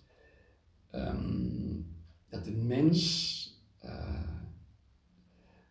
um, 0.92 1.96
dat 2.30 2.46
de 2.46 2.52
mens 2.52 3.40
uh, 3.86 4.32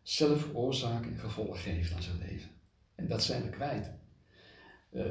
zelf 0.02 0.54
oorzaak 0.54 1.04
en 1.04 1.18
gevolg 1.18 1.62
geeft 1.62 1.94
aan 1.94 2.02
zijn 2.02 2.18
leven. 2.18 2.50
En 2.94 3.08
dat 3.08 3.22
zijn 3.22 3.42
we 3.42 3.48
kwijt. 3.48 3.90
Uh, 4.92 5.04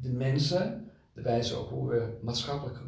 de 0.00 0.12
mensen, 0.12 0.90
de 1.12 1.22
wijze 1.22 1.58
op 1.58 1.68
hoe 1.68 1.88
we 1.88 2.18
maatschappelijk 2.22 2.80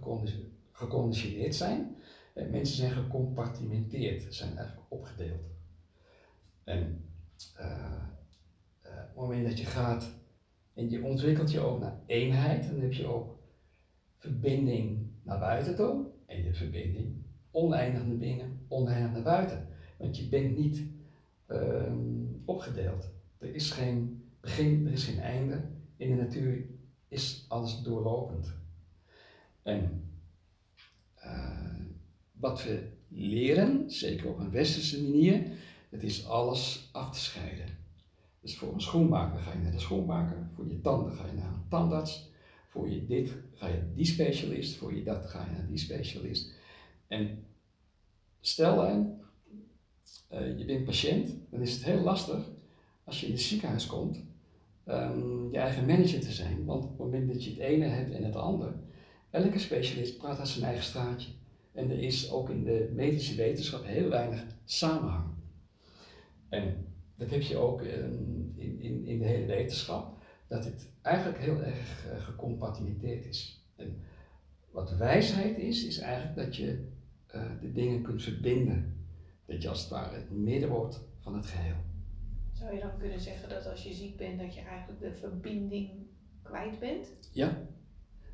geconditioneerd 0.73 1.55
zijn, 1.55 1.97
mensen 2.35 2.77
zijn 2.77 2.93
gecompartimenteerd, 2.93 4.35
zijn 4.35 4.57
eigenlijk 4.57 4.87
opgedeeld. 4.89 5.45
En 6.65 7.11
op 8.83 8.93
het 8.93 9.15
moment 9.15 9.47
dat 9.47 9.59
je 9.59 9.65
gaat 9.65 10.11
en 10.77 10.91
je 10.91 11.03
ontwikkelt 11.03 11.51
je 11.51 11.61
ook 11.61 11.81
naar 11.81 12.01
eenheid, 12.07 12.69
dan 12.69 12.81
heb 12.81 12.93
je 12.93 13.07
ook 13.07 13.39
verbinding 14.17 15.07
naar 15.23 15.39
buiten 15.39 15.77
toe 15.77 16.07
en 16.27 16.43
je 16.43 16.55
verbinding 16.55 17.25
oneindig 17.51 18.07
naar 18.07 18.17
binnen, 18.17 18.61
oneindig 18.69 19.13
naar 19.13 19.23
buiten. 19.23 19.69
Want 19.97 20.17
je 20.17 20.29
bent 20.29 20.57
niet 20.57 20.83
uh, 21.49 21.93
opgedeeld. 22.45 23.11
Er 23.39 23.55
is 23.55 23.71
geen 23.71 24.25
begin, 24.41 24.87
er 24.87 24.93
is 24.93 25.05
geen 25.05 25.21
einde. 25.21 25.65
In 25.97 26.17
de 26.17 26.23
natuur 26.23 26.67
is 27.09 27.45
alles 27.49 27.81
doorlopend. 27.81 28.55
En 29.63 30.11
uh, 31.25 31.81
wat 32.33 32.65
we 32.65 32.89
leren, 33.09 33.91
zeker 33.91 34.29
op 34.29 34.39
een 34.39 34.51
westerse 34.51 35.03
manier, 35.03 35.47
het 35.89 36.03
is 36.03 36.27
alles 36.27 36.89
af 36.93 37.13
te 37.13 37.21
scheiden. 37.21 37.76
Dus 38.47 38.57
voor 38.57 38.75
een 38.75 38.81
schoenmaker 38.81 39.39
ga 39.39 39.53
je 39.53 39.59
naar 39.59 39.73
de 39.73 39.79
schoenmaker, 39.79 40.49
voor 40.55 40.69
je 40.69 40.81
tanden 40.81 41.13
ga 41.13 41.27
je 41.27 41.33
naar 41.33 41.53
een 41.53 41.69
tandarts, 41.69 42.31
voor 42.69 42.91
je 42.91 43.07
dit 43.07 43.33
ga 43.55 43.67
je 43.67 43.77
naar 43.77 43.95
die 43.95 44.05
specialist, 44.05 44.77
voor 44.77 44.95
je 44.95 45.03
dat 45.03 45.27
ga 45.27 45.45
je 45.45 45.57
naar 45.57 45.67
die 45.67 45.79
specialist. 45.79 46.53
En 47.07 47.45
stel 48.41 48.81
hè, 48.81 48.99
uh, 50.33 50.59
je 50.59 50.65
bent 50.65 50.85
patiënt, 50.85 51.35
dan 51.51 51.61
is 51.61 51.73
het 51.73 51.85
heel 51.85 52.01
lastig 52.01 52.51
als 53.05 53.21
je 53.21 53.27
in 53.27 53.33
het 53.33 53.41
ziekenhuis 53.41 53.87
komt, 53.87 54.25
um, 54.89 55.53
je 55.53 55.59
eigen 55.59 55.87
manager 55.87 56.21
te 56.21 56.33
zijn. 56.33 56.65
Want 56.65 56.85
op 56.85 56.91
het 56.91 56.99
moment 56.99 57.33
dat 57.33 57.45
je 57.45 57.51
het 57.51 57.59
ene 57.59 57.85
hebt 57.85 58.15
en 58.15 58.25
het 58.25 58.37
andere, 58.37 58.75
elke 59.31 59.59
specialist 59.59 60.19
praat 60.19 60.39
uit 60.39 60.49
zijn 60.49 60.65
eigen 60.65 60.85
straatje. 60.85 61.31
En 61.73 61.91
er 61.91 61.99
is 61.99 62.31
ook 62.31 62.51
in 62.51 62.65
de 62.65 62.93
medische 62.95 63.35
wetenschap 63.35 63.85
heel 63.85 64.09
weinig 64.09 64.45
samenhang. 64.65 65.35
En 66.49 66.87
dat 67.17 67.31
heb 67.31 67.43
je 67.43 67.57
ook 67.57 67.83
in, 67.83 68.55
in, 68.79 69.07
in 69.07 69.19
de 69.19 69.25
hele 69.25 69.47
wetenschap, 69.47 70.23
dat 70.49 70.65
het 70.65 70.93
eigenlijk 71.03 71.39
heel 71.39 71.63
erg 71.63 72.07
uh, 72.07 72.23
gecompartimenteerd 72.23 73.27
is. 73.27 73.67
En 73.77 74.03
wat 74.71 74.97
wijsheid 74.97 75.59
is, 75.59 75.87
is 75.87 75.99
eigenlijk 75.99 76.37
dat 76.37 76.57
je 76.57 76.89
uh, 77.35 77.43
de 77.61 77.73
dingen 77.73 78.03
kunt 78.03 78.23
verbinden. 78.23 79.05
Dat 79.47 79.63
je 79.63 79.69
als 79.69 79.81
het 79.81 79.91
ware 79.91 80.15
het 80.15 80.31
midden 80.31 80.69
wordt 80.69 81.01
van 81.19 81.35
het 81.35 81.47
geheel. 81.47 81.77
Zou 82.53 82.75
je 82.75 82.81
dan 82.81 82.99
kunnen 82.99 83.21
zeggen 83.21 83.49
dat 83.49 83.71
als 83.71 83.83
je 83.83 83.95
ziek 83.95 84.17
bent, 84.17 84.39
dat 84.39 84.55
je 84.55 84.61
eigenlijk 84.61 85.01
de 85.01 85.15
verbinding 85.15 85.91
kwijt 86.43 86.79
bent? 86.79 87.13
Ja. 87.33 87.67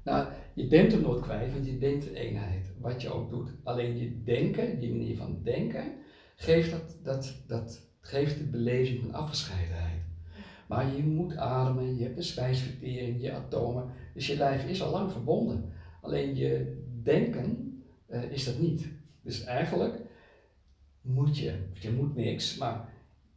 Nou, 0.05 0.33
je 0.55 0.67
bent 0.67 0.93
hem 0.93 1.01
nooit 1.01 1.23
kwijt, 1.23 1.53
want 1.53 1.67
je 1.67 1.77
bent 1.77 2.03
de 2.03 2.15
eenheid, 2.15 2.73
wat 2.79 3.03
je 3.03 3.13
ook 3.13 3.31
doet. 3.31 3.51
Alleen 3.63 3.97
je 3.97 4.23
denken, 4.23 4.81
die 4.81 4.91
manier 4.91 5.17
van 5.17 5.41
denken, 5.43 5.93
geeft, 6.37 6.71
dat, 6.71 6.99
dat, 7.03 7.43
dat, 7.47 7.92
geeft 8.03 8.39
de 8.39 8.45
beleving 8.45 9.01
van 9.01 9.15
afgescheidenheid. 9.15 10.01
Maar 10.67 10.97
je 10.97 11.03
moet 11.03 11.37
ademen, 11.37 11.97
je 11.97 12.03
hebt 12.03 12.17
de 12.17 12.23
spijsvertering, 12.23 13.23
je 13.23 13.33
atomen, 13.33 13.91
dus 14.15 14.27
je 14.27 14.37
lijf 14.37 14.65
is 14.65 14.83
al 14.83 14.91
lang 14.91 15.13
verbonden. 15.13 15.73
Alleen 16.01 16.37
je 16.37 16.83
denken 17.03 17.73
uh, 18.09 18.23
is 18.31 18.45
dat 18.45 18.59
niet. 18.59 18.89
Dus 19.23 19.45
eigenlijk 19.45 20.01
moet 21.01 21.39
je, 21.39 21.55
je 21.81 21.91
moet 21.91 22.15
niks, 22.15 22.59
maar 22.59 22.89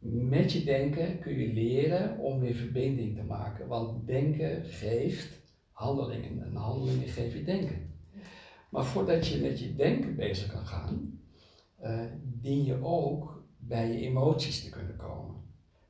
met 0.08 0.52
je 0.52 0.64
denken 0.64 1.18
kun 1.18 1.38
je 1.38 1.52
leren 1.52 2.18
om 2.18 2.40
weer 2.40 2.54
verbinding 2.54 3.16
te 3.16 3.22
maken. 3.22 3.66
Want 3.66 4.06
denken 4.06 4.64
geeft 4.64 5.40
handelingen 5.70 6.42
en 6.42 6.54
handelingen 6.54 7.08
geven 7.08 7.38
je 7.38 7.44
denken. 7.44 7.94
Maar 8.70 8.84
voordat 8.84 9.26
je 9.26 9.40
met 9.40 9.58
je 9.58 9.74
denken 9.74 10.16
bezig 10.16 10.52
kan 10.52 10.66
gaan, 10.66 11.20
uh, 11.82 12.04
dien 12.22 12.64
je 12.64 12.82
ook 12.82 13.35
bij 13.68 13.92
je 13.92 14.00
emoties 14.00 14.64
te 14.64 14.70
kunnen 14.70 14.96
komen. 14.96 15.34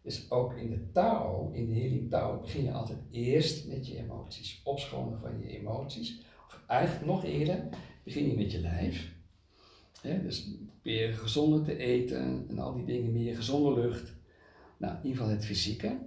Dus 0.02 0.30
ook 0.30 0.52
in 0.52 0.70
de 0.70 0.90
Tao, 0.92 1.50
in 1.52 1.66
de 1.66 1.80
healing 1.80 2.10
Tao, 2.10 2.40
begin 2.40 2.64
je 2.64 2.72
altijd 2.72 2.98
eerst 3.10 3.68
met 3.68 3.86
je 3.86 3.96
emoties. 3.96 4.60
Opschonen 4.64 5.18
van 5.18 5.40
je 5.40 5.58
emoties. 5.58 6.24
Of 6.46 6.62
eigenlijk 6.66 7.06
nog 7.06 7.24
eerder, 7.24 7.68
begin 8.04 8.28
je 8.28 8.36
met 8.36 8.52
je 8.52 8.60
lijf. 8.60 9.14
dus 10.02 10.50
probeer 10.66 11.14
gezonder 11.14 11.62
te 11.62 11.76
eten 11.76 12.46
en 12.48 12.58
al 12.58 12.74
die 12.74 12.84
dingen, 12.84 13.12
meer 13.12 13.36
gezonde 13.36 13.80
lucht. 13.80 14.14
Nou, 14.76 14.96
in 14.96 15.02
ieder 15.02 15.18
geval 15.18 15.34
het 15.34 15.44
fysieke. 15.44 15.98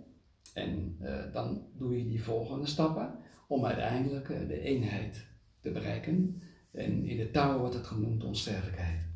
En 0.53 0.95
eh, 0.99 1.33
dan 1.33 1.61
doe 1.77 1.97
je 1.97 2.07
die 2.07 2.23
volgende 2.23 2.65
stappen 2.65 3.15
om 3.47 3.65
uiteindelijk 3.65 4.29
uh, 4.29 4.47
de 4.47 4.61
eenheid 4.61 5.25
te 5.59 5.71
bereiken. 5.71 6.41
En 6.71 7.05
in 7.05 7.17
de 7.17 7.31
Tao 7.31 7.59
wordt 7.59 7.75
het 7.75 7.87
genoemd 7.87 8.23
onsterfelijkheid. 8.23 9.08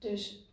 Dus 0.00 0.48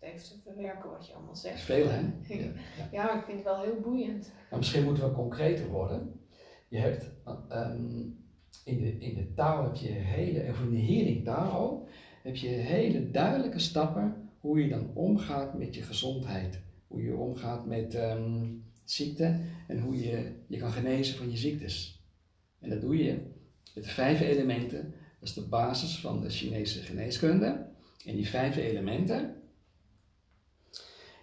even 0.00 0.22
te 0.22 0.40
verwerken 0.42 0.90
wat 0.90 1.06
je 1.06 1.12
allemaal 1.12 1.36
zegt. 1.36 1.60
Veel 1.60 1.88
hè? 1.88 2.00
Ja, 2.36 2.52
ja. 2.92 3.04
maar 3.04 3.18
ik 3.18 3.24
vind 3.24 3.36
het 3.36 3.46
wel 3.46 3.62
heel 3.62 3.80
boeiend. 3.80 4.32
Maar 4.50 4.58
misschien 4.58 4.84
moeten 4.84 5.08
we 5.08 5.14
concreter 5.14 5.68
worden. 5.68 6.20
Je 6.68 6.78
hebt 6.78 7.10
um, 7.52 8.24
in, 8.64 8.80
de, 8.80 8.98
in 8.98 9.14
de 9.14 9.32
taal 9.34 9.64
heb 9.64 9.74
je 9.74 9.88
hele, 9.88 10.50
of 10.50 10.60
in 10.60 10.70
de 10.70 10.82
healing 10.82 11.24
taal, 11.24 11.88
heb 12.22 12.36
je 12.36 12.48
hele 12.48 13.10
duidelijke 13.10 13.58
stappen 13.58 14.30
hoe 14.40 14.62
je 14.62 14.68
dan 14.68 14.90
omgaat 14.94 15.58
met 15.58 15.74
je 15.74 15.82
gezondheid. 15.82 16.60
Hoe 16.86 17.02
je 17.02 17.16
omgaat 17.16 17.66
met 17.66 17.94
um, 17.94 18.64
ziekte 18.84 19.40
en 19.66 19.80
hoe 19.80 20.00
je 20.00 20.32
je 20.46 20.58
kan 20.58 20.70
genezen 20.70 21.16
van 21.16 21.30
je 21.30 21.36
ziektes. 21.36 22.04
En 22.58 22.70
dat 22.70 22.80
doe 22.80 23.04
je 23.04 23.18
met 23.74 23.86
vijf 23.86 24.20
elementen. 24.20 24.94
Dat 25.26 25.36
is 25.36 25.42
de 25.42 25.48
basis 25.48 25.98
van 25.98 26.20
de 26.20 26.30
Chinese 26.30 26.82
geneeskunde. 26.82 27.66
En 28.04 28.14
die 28.14 28.28
vijf 28.28 28.56
elementen, 28.56 29.42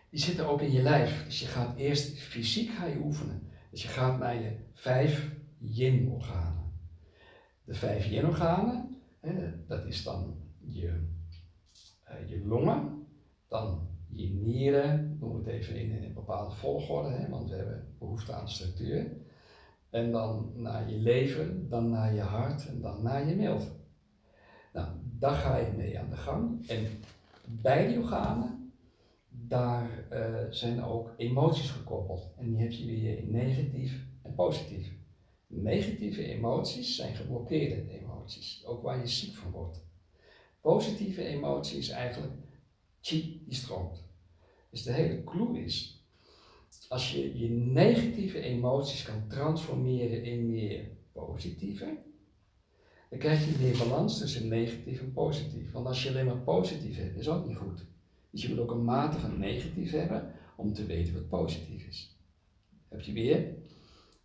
die 0.09 0.19
zitten 0.19 0.47
ook 0.47 0.61
in 0.61 0.71
je 0.71 0.81
lijf. 0.81 1.25
Dus 1.25 1.39
je 1.39 1.45
gaat 1.45 1.77
eerst 1.77 2.17
fysiek 2.19 2.69
ga 2.69 2.85
je 2.85 2.99
oefenen. 3.03 3.49
Dus 3.71 3.81
je 3.81 3.87
gaat 3.87 4.19
naar 4.19 4.35
je 4.35 4.55
vijf 4.73 5.31
yin-organen. 5.57 6.71
De 7.63 7.73
vijf 7.73 8.05
yin-organen, 8.05 9.01
dat 9.67 9.85
is 9.85 10.03
dan 10.03 10.37
je, 10.59 11.07
uh, 12.09 12.29
je 12.29 12.45
longen, 12.45 13.07
dan 13.47 13.87
je 14.09 14.29
nieren, 14.29 15.17
noem 15.19 15.35
het 15.35 15.47
even 15.47 15.75
in 15.75 16.03
een 16.03 16.13
bepaalde 16.13 16.55
volgorde, 16.55 17.09
hè, 17.09 17.29
want 17.29 17.49
we 17.49 17.55
hebben 17.55 17.95
behoefte 17.99 18.33
aan 18.33 18.49
structuur. 18.49 19.11
En 19.89 20.11
dan 20.11 20.51
naar 20.55 20.89
je 20.89 20.97
lever, 20.97 21.69
dan 21.69 21.89
naar 21.89 22.13
je 22.13 22.21
hart 22.21 22.67
en 22.67 22.81
dan 22.81 23.03
naar 23.03 23.27
je 23.27 23.35
mild. 23.35 23.81
Nou, 24.73 24.87
daar 25.19 25.35
ga 25.35 25.57
je 25.57 25.71
mee 25.71 25.99
aan 25.99 26.09
de 26.09 26.17
gang. 26.17 26.67
En 26.67 26.87
bij 27.45 27.87
die 27.87 27.99
organen 27.99 28.73
daar 29.29 30.07
uh, 30.11 30.35
zijn 30.49 30.83
ook 30.83 31.13
emoties 31.17 31.69
gekoppeld. 31.69 32.33
En 32.37 32.49
die 32.49 32.57
heb 32.57 32.71
je 32.71 32.85
weer 32.85 33.23
negatief 33.23 34.05
en 34.21 34.33
positief. 34.33 34.93
Negatieve 35.47 36.23
emoties 36.23 36.95
zijn 36.95 37.15
geblokkeerde 37.15 37.99
emoties, 37.99 38.65
ook 38.65 38.83
waar 38.83 38.99
je 38.99 39.07
ziek 39.07 39.35
van 39.35 39.51
wordt. 39.51 39.85
Positieve 40.61 41.23
emotie 41.23 41.77
is 41.77 41.89
eigenlijk 41.89 42.33
chi 43.01 43.43
die 43.45 43.55
stroomt. 43.55 44.03
Dus 44.69 44.83
de 44.83 44.91
hele 44.91 45.23
clue 45.23 45.63
is, 45.63 46.05
als 46.89 47.11
je 47.11 47.39
je 47.39 47.49
negatieve 47.49 48.39
emoties 48.39 49.03
kan 49.03 49.27
transformeren 49.27 50.23
in 50.23 50.49
meer 50.49 50.89
positieve, 51.11 51.97
dan 53.13 53.21
krijg 53.21 53.45
je 53.45 53.63
meer 53.63 53.77
balans 53.77 54.17
tussen 54.17 54.47
negatief 54.47 54.99
en 54.99 55.13
positief. 55.13 55.71
Want 55.71 55.85
als 55.85 56.03
je 56.03 56.09
alleen 56.09 56.25
maar 56.25 56.37
positief 56.37 56.97
hebt, 56.97 57.17
is 57.17 57.29
ook 57.29 57.47
niet 57.47 57.57
goed. 57.57 57.85
Dus 58.29 58.41
je 58.41 58.49
moet 58.49 58.59
ook 58.59 58.71
een 58.71 58.83
mate 58.83 59.19
van 59.19 59.39
negatief 59.39 59.91
hebben 59.91 60.31
om 60.55 60.73
te 60.73 60.85
weten 60.85 61.13
wat 61.13 61.29
positief 61.29 61.87
is. 61.87 62.17
Heb 62.89 63.01
je 63.01 63.13
weer 63.13 63.55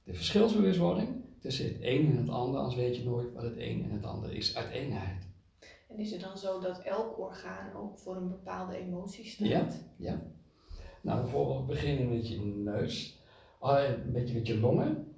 de 0.04 0.14
verschilsbewustwording 0.14 1.08
tussen 1.39 1.65
het 1.65 1.76
een 1.80 2.10
en 2.10 2.17
het 2.17 2.28
ander, 2.28 2.60
als 2.60 2.75
weet 2.75 2.97
je 2.97 3.04
nooit 3.04 3.32
wat 3.32 3.43
het 3.43 3.56
een 3.56 3.84
en 3.84 3.91
het 3.91 4.04
ander 4.04 4.32
is 4.32 4.56
uit 4.56 4.71
eenheid. 4.71 5.26
En 5.89 5.99
is 5.99 6.10
het 6.10 6.21
dan 6.21 6.39
zo 6.39 6.60
dat 6.60 6.78
elk 6.78 7.19
orgaan 7.19 7.73
ook 7.76 7.99
voor 7.99 8.17
een 8.17 8.28
bepaalde 8.28 8.76
emotie 8.76 9.26
staat? 9.26 9.49
Ja, 9.49 9.69
ja. 9.97 10.23
Nou, 11.00 11.21
bijvoorbeeld 11.21 11.67
beginnen 11.67 12.08
met 12.08 12.28
je 12.28 12.41
neus, 12.41 13.21
ah, 13.58 13.89
een 13.89 14.13
beetje 14.13 14.34
met 14.34 14.47
je 14.47 14.60
longen. 14.60 15.13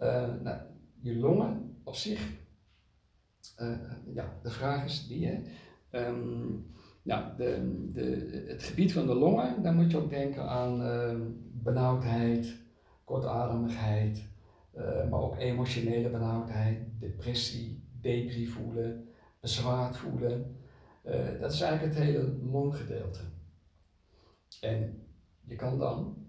Uh, 0.00 0.34
nou, 0.42 0.60
je 1.00 1.16
longen 1.16 1.76
op 1.84 1.94
zich, 1.94 2.35
ja, 4.14 4.38
de 4.42 4.50
vraag 4.50 4.84
is 4.84 5.06
die, 5.06 5.26
hè. 5.26 5.42
Nou, 7.02 7.36
de, 7.36 7.90
de, 7.92 8.44
het 8.48 8.62
gebied 8.62 8.92
van 8.92 9.06
de 9.06 9.14
longen, 9.14 9.62
daar 9.62 9.74
moet 9.74 9.90
je 9.90 9.96
ook 9.96 10.10
denken 10.10 10.48
aan 10.48 10.82
uh, 10.82 11.16
benauwdheid, 11.52 12.56
kortademigheid, 13.04 14.28
uh, 14.76 15.08
maar 15.10 15.20
ook 15.20 15.38
emotionele 15.38 16.10
benauwdheid, 16.10 16.78
depressie, 16.98 17.84
depri 18.00 18.46
voelen, 18.46 19.08
bezwaard 19.40 19.96
voelen. 19.96 20.56
Uh, 21.04 21.40
dat 21.40 21.52
is 21.52 21.60
eigenlijk 21.60 21.94
het 21.94 22.04
hele 22.04 22.36
longgedeelte. 22.42 23.20
En 24.60 25.02
je 25.44 25.56
kan 25.56 25.78
dan 25.78 26.26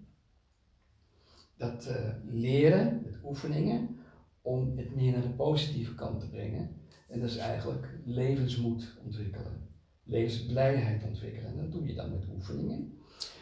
dat 1.56 1.86
eh, 1.86 2.10
leren 2.24 3.02
met 3.04 3.18
oefeningen 3.24 3.98
om 4.42 4.76
het 4.76 4.94
meer 4.94 5.12
naar 5.12 5.22
de 5.22 5.28
positieve 5.28 5.94
kant 5.94 6.20
te 6.20 6.28
brengen. 6.28 6.77
En 7.08 7.20
dat 7.20 7.30
is 7.30 7.36
eigenlijk 7.36 7.98
levensmoed 8.04 8.98
ontwikkelen 9.04 9.68
levensblijheid 10.08 11.04
ontwikkelen. 11.04 11.50
En 11.50 11.56
dat 11.56 11.72
doe 11.72 11.86
je 11.86 11.94
dan 11.94 12.10
met 12.10 12.26
oefeningen. 12.34 12.98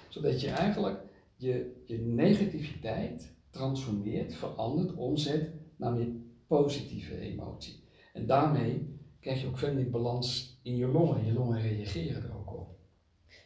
Zodat 0.08 0.40
je 0.40 0.50
eigenlijk 0.50 1.00
je, 1.36 1.82
je 1.84 1.98
negativiteit 1.98 3.34
transformeert, 3.50 4.34
verandert, 4.34 4.94
omzet 4.94 5.52
naar 5.76 5.92
meer 5.92 6.08
positieve 6.46 7.18
emotie. 7.18 7.84
En 8.12 8.26
daarmee 8.26 9.00
krijg 9.20 9.40
je 9.40 9.46
ook 9.46 9.58
veel 9.58 9.74
meer 9.74 9.90
balans 9.90 10.60
in 10.62 10.76
je 10.76 10.86
longen. 10.86 11.24
Je 11.24 11.32
longen 11.32 11.60
reageren 11.60 12.22
er 12.22 12.36
ook 12.36 12.52
op. 12.52 12.78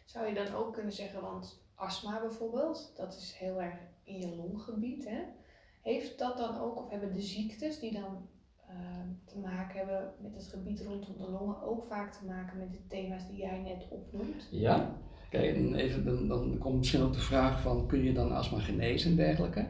Zou 0.05 0.27
je 0.27 0.35
dan 0.35 0.55
ook 0.55 0.73
kunnen 0.73 0.93
zeggen, 0.93 1.21
want 1.21 1.63
astma 1.75 2.21
bijvoorbeeld, 2.21 2.93
dat 2.97 3.17
is 3.17 3.33
heel 3.33 3.61
erg 3.61 3.75
in 4.05 4.19
je 4.19 4.37
longgebied. 4.37 5.05
Hè? 5.09 5.23
Heeft 5.83 6.19
dat 6.19 6.37
dan 6.37 6.59
ook, 6.59 6.77
of 6.77 6.91
hebben 6.91 7.13
de 7.13 7.23
ziektes 7.23 7.79
die 7.79 7.93
dan 7.93 8.29
te 9.25 9.39
maken 9.39 9.79
hebben 9.79 10.13
met 10.23 10.35
het 10.35 10.47
gebied 10.47 10.81
rondom 10.81 11.17
de 11.17 11.31
longen 11.31 11.63
ook 11.63 11.85
vaak 11.89 12.13
te 12.13 12.25
maken 12.25 12.59
met 12.59 12.73
de 12.73 12.87
thema's 12.89 13.29
die 13.29 13.37
jij 13.37 13.59
net 13.59 13.87
opnoemt? 13.89 14.49
Ja, 14.51 14.97
kijk, 15.31 15.57
en 15.57 15.75
even, 15.75 16.05
dan, 16.05 16.29
dan 16.29 16.59
komt 16.59 16.77
misschien 16.77 17.03
ook 17.03 17.13
de 17.13 17.19
vraag 17.19 17.61
van 17.61 17.87
kun 17.87 18.05
je 18.05 18.13
dan 18.13 18.33
astma 18.33 18.59
genezen 18.59 19.11
en 19.11 19.17
dergelijke. 19.17 19.67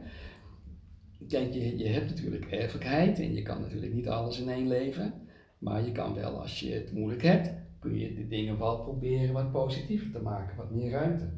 Kijk, 1.29 1.53
je, 1.53 1.79
je 1.79 1.89
hebt 1.89 2.09
natuurlijk 2.09 2.45
erfelijkheid 2.45 3.19
en 3.19 3.35
je 3.35 3.43
kan 3.43 3.61
natuurlijk 3.61 3.95
niet 3.95 4.09
alles 4.09 4.41
in 4.41 4.49
één 4.49 4.69
leven, 4.69 5.15
maar 5.59 5.85
je 5.85 5.93
kan 5.93 6.15
wel 6.15 6.41
als 6.41 6.61
je 6.61 6.73
het 6.73 6.93
moeilijk 6.93 7.23
hebt, 7.23 7.51
kun 7.79 7.99
je 7.99 8.15
de 8.15 8.29
dingen 8.29 8.59
wel 8.59 8.83
proberen 8.83 9.33
wat 9.33 9.53
positiever 9.53 10.11
te 10.11 10.23
maken, 10.23 10.57
wat 10.57 10.71
meer 10.71 10.91
ruimte. 10.91 11.29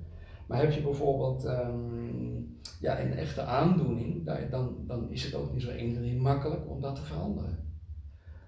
Maar 0.52 0.60
heb 0.60 0.72
je 0.72 0.82
bijvoorbeeld 0.82 1.44
um, 1.44 2.60
ja, 2.80 3.00
een 3.00 3.12
echte 3.12 3.42
aandoening, 3.42 4.26
dan, 4.50 4.86
dan 4.86 5.10
is 5.10 5.24
het 5.24 5.34
ook 5.34 5.52
niet 5.52 5.62
zo 5.62 5.70
1, 5.70 5.94
2, 5.94 6.16
makkelijk 6.16 6.70
om 6.70 6.80
dat 6.80 6.94
te 6.94 7.02
veranderen. 7.02 7.80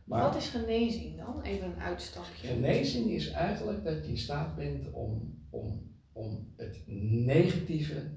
Maar 0.04 0.22
Wat 0.22 0.36
is 0.36 0.48
genezing 0.48 1.16
dan? 1.16 1.42
Even 1.42 1.66
een 1.66 1.80
uitstapje. 1.80 2.46
Genezing 2.46 3.10
is 3.10 3.30
eigenlijk 3.30 3.84
dat 3.84 4.04
je 4.04 4.10
in 4.10 4.18
staat 4.18 4.56
bent 4.56 4.92
om, 4.92 5.38
om, 5.50 5.94
om 6.12 6.52
het 6.56 6.82
negatieve 7.24 8.10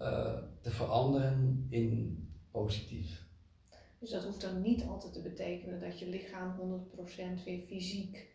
uh, 0.00 0.38
te 0.60 0.70
veranderen 0.70 1.66
in 1.68 2.18
positief. 2.50 3.26
Dus 3.98 4.10
dat 4.10 4.24
hoeft 4.24 4.40
dan 4.40 4.60
niet 4.60 4.84
altijd 4.84 5.12
te 5.12 5.22
betekenen 5.22 5.80
dat 5.80 5.98
je 5.98 6.08
lichaam 6.08 6.80
100% 7.40 7.44
weer 7.44 7.60
fysiek 7.60 8.28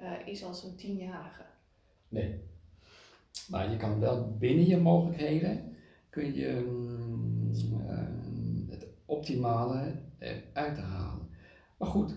uh, 0.00 0.12
is 0.24 0.44
als 0.44 0.64
een 0.64 0.76
tienjarige. 0.76 1.42
Nee, 2.08 2.40
maar 3.48 3.70
je 3.70 3.76
kan 3.76 4.00
wel 4.00 4.36
binnen 4.38 4.66
je 4.66 4.76
mogelijkheden, 4.76 5.76
kun 6.10 6.34
je 6.34 6.64
uh, 7.72 8.70
het 8.70 8.86
optimale 9.06 10.02
eruit 10.18 10.78
halen. 10.78 11.28
Maar 11.78 11.88
goed, 11.88 12.16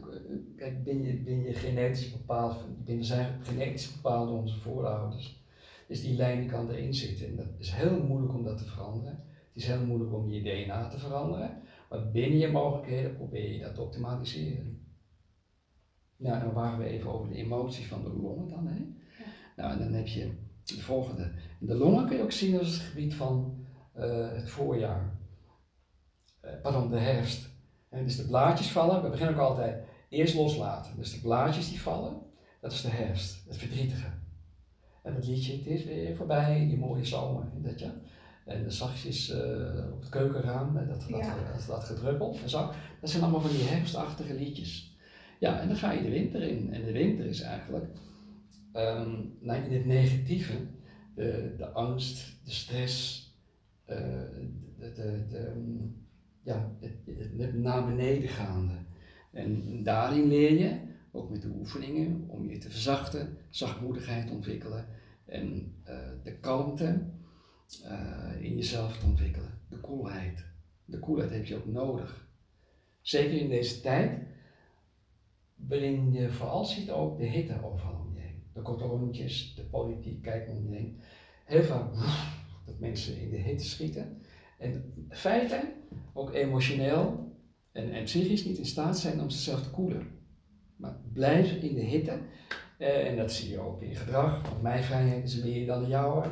kijk, 0.55 0.83
ben 0.83 1.01
je, 1.01 1.13
ben 1.13 1.41
je 1.43 1.53
genetisch 1.53 2.11
bepaald, 2.11 2.85
ben 2.85 3.05
zijn 3.05 3.43
genetisch 3.43 3.95
bepaald 3.95 4.29
door 4.29 4.39
onze 4.39 4.59
voorouders. 4.59 5.43
Dus 5.87 6.01
die 6.01 6.15
lijn 6.15 6.47
kan 6.47 6.69
erin 6.69 6.93
zitten. 6.93 7.27
En 7.27 7.35
dat 7.35 7.47
is 7.57 7.71
heel 7.71 8.03
moeilijk 8.03 8.33
om 8.33 8.43
dat 8.43 8.57
te 8.57 8.65
veranderen. 8.65 9.23
Het 9.47 9.55
is 9.55 9.65
heel 9.65 9.85
moeilijk 9.85 10.13
om 10.13 10.29
je 10.29 10.41
DNA 10.41 10.87
te 10.87 10.99
veranderen. 10.99 11.61
Maar 11.89 12.11
binnen 12.11 12.39
je 12.39 12.47
mogelijkheden 12.47 13.15
probeer 13.15 13.51
je 13.51 13.59
dat 13.59 13.75
te 13.75 13.81
optimaliseren. 13.81 14.85
Nou, 16.17 16.39
dan 16.39 16.53
waren 16.53 16.79
we 16.79 16.85
even 16.85 17.11
over 17.11 17.29
de 17.29 17.35
emotie 17.35 17.87
van 17.87 18.03
de 18.03 18.09
longen 18.09 18.49
dan. 18.49 18.67
Hè? 18.67 18.79
Nou, 19.55 19.71
en 19.71 19.79
dan 19.79 19.93
heb 19.93 20.07
je 20.07 20.31
de 20.63 20.81
volgende. 20.81 21.31
De 21.59 21.75
longen 21.75 22.07
kun 22.07 22.17
je 22.17 22.23
ook 22.23 22.31
zien 22.31 22.59
als 22.59 22.67
het 22.67 22.81
gebied 22.81 23.13
van 23.13 23.65
uh, 23.97 24.31
het 24.31 24.49
voorjaar. 24.49 25.19
Uh, 26.45 26.51
pardon, 26.61 26.89
de 26.89 26.97
herfst. 26.97 27.49
En 27.89 28.03
dus 28.03 28.15
de 28.15 28.25
blaadjes 28.25 28.71
vallen, 28.71 29.03
we 29.03 29.09
beginnen 29.09 29.35
ook 29.35 29.41
altijd 29.41 29.83
eerst 30.09 30.35
loslaten. 30.35 30.97
Dus 30.97 31.13
de 31.13 31.21
blaadjes 31.21 31.69
die 31.69 31.81
vallen, 31.81 32.21
dat 32.61 32.71
is 32.71 32.81
de 32.81 32.89
herfst, 32.89 33.43
het 33.47 33.57
verdrietige. 33.57 34.07
En 35.03 35.15
het 35.15 35.27
liedje, 35.27 35.57
het 35.57 35.65
is 35.65 35.83
weer 35.83 36.15
voorbij, 36.15 36.67
die 36.67 36.77
mooie 36.77 37.05
zomer, 37.05 37.43
dat 37.55 37.79
je. 37.79 37.91
En 38.45 38.63
de 38.63 38.71
zachtjes 38.71 39.29
uh, 39.29 39.93
op 39.93 39.99
het 39.99 40.09
keukenraam, 40.09 40.73
dat, 40.73 40.87
dat, 40.87 41.07
Ja. 41.07 41.35
dat, 41.55 41.65
dat, 41.67 41.83
gedruppeld 41.83 42.41
en 42.41 42.49
zo. 42.49 42.71
Dat 43.01 43.09
zijn 43.09 43.23
allemaal 43.23 43.41
van 43.41 43.51
die 43.51 43.63
herfstachtige 43.63 44.33
liedjes. 44.33 44.97
Ja, 45.39 45.59
en 45.59 45.67
dan 45.67 45.77
ga 45.77 45.91
je 45.91 46.01
de 46.01 46.09
winter 46.09 46.41
in. 46.41 46.73
En 46.73 46.85
de 46.85 46.91
winter 46.91 47.25
is 47.25 47.41
eigenlijk 47.41 47.85
ehm, 48.73 49.19
nou, 49.39 49.63
in 49.63 49.73
het 49.73 49.85
negatieve, 49.85 50.53
de, 51.15 51.53
de 51.57 51.69
angst, 51.69 52.45
de 52.45 52.51
stress, 52.51 53.25
eh, 53.85 53.97
de, 54.77 55.25
de, 55.29 55.53
mm, 55.55 56.05
ja, 56.43 56.71
het, 56.79 57.53
naar 57.53 57.85
beneden 57.85 58.29
gaande. 58.29 58.73
En 59.31 59.83
daarin 59.83 60.27
leer 60.27 60.59
je, 60.59 60.79
ook 61.11 61.29
met 61.29 61.41
de 61.41 61.53
oefeningen, 61.59 62.25
om 62.27 62.49
je 62.49 62.57
te 62.57 62.69
verzachten, 62.69 63.37
zachtmoedigheid 63.49 64.31
ontwikkelen 64.31 64.87
en 65.25 65.75
eh, 65.83 65.95
de 66.23 66.37
kalmte 66.39 67.05
eh, 67.83 68.41
in 68.41 68.55
jezelf 68.55 68.97
te 68.97 69.05
ontwikkelen. 69.05 69.59
De 69.69 69.79
koelheid. 69.79 70.45
De 70.85 70.99
koelheid 70.99 71.31
heb 71.31 71.45
je 71.45 71.55
ook 71.55 71.65
nodig. 71.65 72.29
Zeker 73.01 73.37
in 73.37 73.49
deze 73.49 73.81
tijd, 73.81 74.19
waarin 75.55 76.11
je 76.11 76.31
vooral 76.31 76.65
ziet 76.65 76.91
ook 76.91 77.17
de 77.17 77.25
hitte 77.25 77.63
overal. 77.63 78.10
De 78.53 78.61
kortoontjes, 78.61 79.55
de 79.55 79.63
politiek, 79.63 80.21
kijk 80.21 80.49
om 80.49 80.63
je 80.63 80.75
heen. 80.75 80.99
Heel 81.45 81.63
vaak 81.63 81.93
dat 82.65 82.79
mensen 82.79 83.19
in 83.21 83.29
de 83.29 83.37
hitte 83.37 83.65
schieten. 83.65 84.21
En 84.57 84.93
feiten, 85.09 85.73
ook 86.13 86.33
emotioneel 86.33 87.31
en, 87.71 87.91
en 87.91 88.03
psychisch, 88.03 88.45
niet 88.45 88.57
in 88.57 88.65
staat 88.65 88.99
zijn 88.99 89.21
om 89.21 89.29
zichzelf 89.29 89.63
te 89.63 89.69
koelen. 89.69 90.07
Maar 90.75 90.95
blijf 91.13 91.51
in 91.51 91.75
de 91.75 91.81
hitte. 91.81 92.19
Eh, 92.77 93.07
en 93.07 93.17
dat 93.17 93.31
zie 93.31 93.49
je 93.49 93.59
ook 93.59 93.81
in 93.81 93.95
gedrag. 93.95 94.49
Want 94.49 94.61
mijn 94.61 94.83
vrijheid 94.83 95.23
is 95.23 95.43
meer 95.43 95.65
dan 95.65 95.83
de 95.83 95.89
jouwe. 95.89 96.25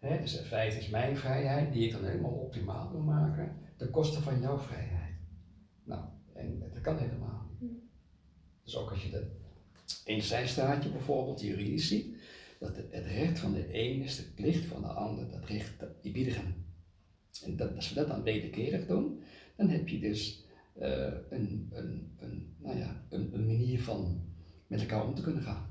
Dus 0.00 0.38
in 0.38 0.44
feite 0.44 0.76
is 0.76 0.88
mijn 0.88 1.16
vrijheid, 1.16 1.72
die 1.72 1.86
ik 1.86 1.92
dan 1.92 2.04
helemaal 2.04 2.30
optimaal 2.30 2.90
wil 2.90 3.00
maken, 3.00 3.56
ten 3.76 3.90
koste 3.90 4.22
van 4.22 4.40
jouw 4.40 4.58
vrijheid. 4.58 5.14
Nou, 5.84 6.04
en 6.34 6.58
dat 6.58 6.80
kan 6.80 6.98
helemaal 6.98 7.46
niet. 7.58 7.82
Dus 8.64 8.76
ook 8.76 8.90
als 8.90 9.04
je 9.04 9.10
dat 9.10 9.22
één 10.10 10.22
zijstaatje 10.22 10.90
bijvoorbeeld 10.90 11.40
juridisch 11.40 12.04
dat 12.58 12.76
het, 12.76 13.06
recht 13.06 13.38
van 13.38 13.52
de 13.52 13.66
een 13.72 14.02
is 14.02 14.16
de 14.16 14.22
plicht 14.22 14.64
van 14.64 14.82
de 14.82 14.88
ander, 14.88 15.30
dat 15.30 15.44
recht 15.44 15.78
te 15.78 15.88
eerbiedigen. 16.02 16.64
En 17.44 17.56
dat, 17.56 17.76
als 17.76 17.88
we 17.88 17.94
dat 17.94 18.08
dan 18.08 18.22
wederkerig 18.22 18.86
doen, 18.86 19.22
dan 19.56 19.68
heb 19.68 19.88
je 19.88 19.98
dus 19.98 20.44
uh, 20.80 21.12
een, 21.30 21.70
een, 21.72 22.12
een, 22.18 22.54
nou 22.58 22.78
ja, 22.78 23.02
een, 23.08 23.34
een 23.34 23.46
manier 23.46 23.82
van 23.82 24.20
met 24.66 24.80
elkaar 24.80 25.06
om 25.06 25.14
te 25.14 25.22
kunnen 25.22 25.42
gaan. 25.42 25.70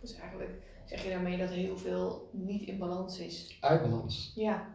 Dus 0.00 0.14
eigenlijk 0.14 0.50
zeg 0.84 1.02
je 1.02 1.10
daarmee 1.10 1.38
dat 1.38 1.50
heel 1.50 1.78
veel 1.78 2.30
niet 2.32 2.62
in 2.62 2.78
balans 2.78 3.18
is. 3.18 3.56
Uit 3.60 3.82
balans. 3.82 4.32
Ja. 4.34 4.68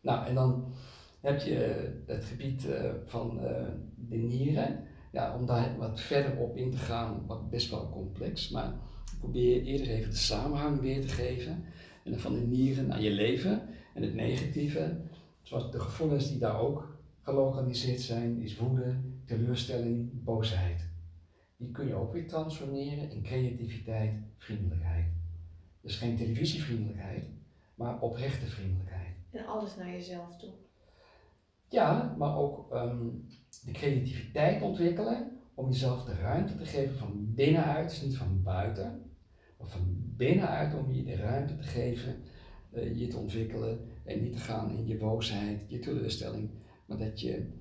Nou, 0.00 0.26
en 0.26 0.34
dan 0.34 0.72
heb 1.20 1.40
je 1.40 1.90
het 2.06 2.24
gebied 2.24 2.64
uh, 2.64 2.90
van 3.04 3.38
uh, 3.44 3.68
de 3.94 4.16
nieren. 4.16 4.86
Ja, 5.14 5.36
om 5.36 5.46
daar 5.46 5.76
wat 5.78 6.00
verder 6.00 6.36
op 6.36 6.56
in 6.56 6.70
te 6.70 6.76
gaan, 6.76 7.26
wat 7.26 7.50
best 7.50 7.70
wel 7.70 7.90
complex, 7.90 8.48
maar 8.48 8.68
ik 9.12 9.18
probeer 9.18 9.62
eerder 9.62 9.88
even 9.88 10.10
de 10.10 10.16
samenhang 10.16 10.80
weer 10.80 11.00
te 11.00 11.08
geven. 11.08 11.64
En 12.04 12.10
dan 12.10 12.20
van 12.20 12.32
de 12.32 12.40
nieren 12.40 12.86
naar 12.86 13.02
je 13.02 13.10
leven 13.10 13.62
en 13.94 14.02
het 14.02 14.14
negatieve, 14.14 15.00
zoals 15.42 15.70
de 15.70 15.80
gevoelens 15.80 16.28
die 16.28 16.38
daar 16.38 16.60
ook 16.60 16.98
gelokaliseerd 17.22 18.00
zijn, 18.00 18.40
is 18.40 18.56
woede, 18.56 18.96
teleurstelling, 19.24 20.24
boosheid. 20.24 20.88
Die 21.56 21.70
kun 21.70 21.86
je 21.86 21.94
ook 21.94 22.12
weer 22.12 22.28
transformeren 22.28 23.10
in 23.10 23.22
creativiteit, 23.22 24.14
vriendelijkheid. 24.38 25.06
Dus 25.80 25.96
geen 25.96 26.16
televisievriendelijkheid, 26.16 27.24
maar 27.74 28.00
oprechte 28.00 28.46
vriendelijkheid. 28.46 29.14
En 29.30 29.46
alles 29.46 29.76
naar 29.76 29.90
jezelf 29.90 30.36
toe. 30.36 30.63
Ja, 31.68 32.14
maar 32.18 32.36
ook 32.36 32.74
um, 32.74 33.26
de 33.64 33.72
creativiteit 33.72 34.62
ontwikkelen 34.62 35.34
om 35.54 35.70
jezelf 35.70 36.04
de 36.04 36.14
ruimte 36.14 36.56
te 36.56 36.64
geven 36.64 36.96
van 36.96 37.34
binnenuit, 37.34 37.88
dus 37.88 38.02
niet 38.02 38.16
van 38.16 38.42
buiten, 38.42 39.02
maar 39.58 39.68
van 39.68 39.80
binnenuit 40.16 40.74
om 40.74 40.92
je 40.92 41.04
de 41.04 41.16
ruimte 41.16 41.56
te 41.56 41.62
geven, 41.62 42.22
uh, 42.72 42.98
je 42.98 43.06
te 43.06 43.16
ontwikkelen 43.16 43.80
en 44.04 44.22
niet 44.22 44.32
te 44.32 44.38
gaan 44.38 44.76
in 44.76 44.86
je 44.86 44.96
boosheid, 44.96 45.64
je 45.68 45.78
teleurstelling, 45.78 46.50
maar 46.86 46.98
dat 46.98 47.20
je 47.20 47.52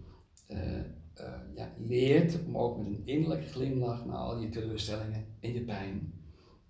uh, 0.50 0.78
uh, 1.20 1.34
ja, 1.54 1.70
leert 1.78 2.46
om 2.46 2.58
ook 2.58 2.78
met 2.78 2.86
een 2.86 3.02
innerlijke 3.06 3.48
glimlach 3.48 4.06
naar 4.06 4.16
al 4.16 4.40
je 4.40 4.50
teleurstellingen 4.50 5.26
en 5.40 5.54
je 5.54 5.62
pijn 5.62 6.14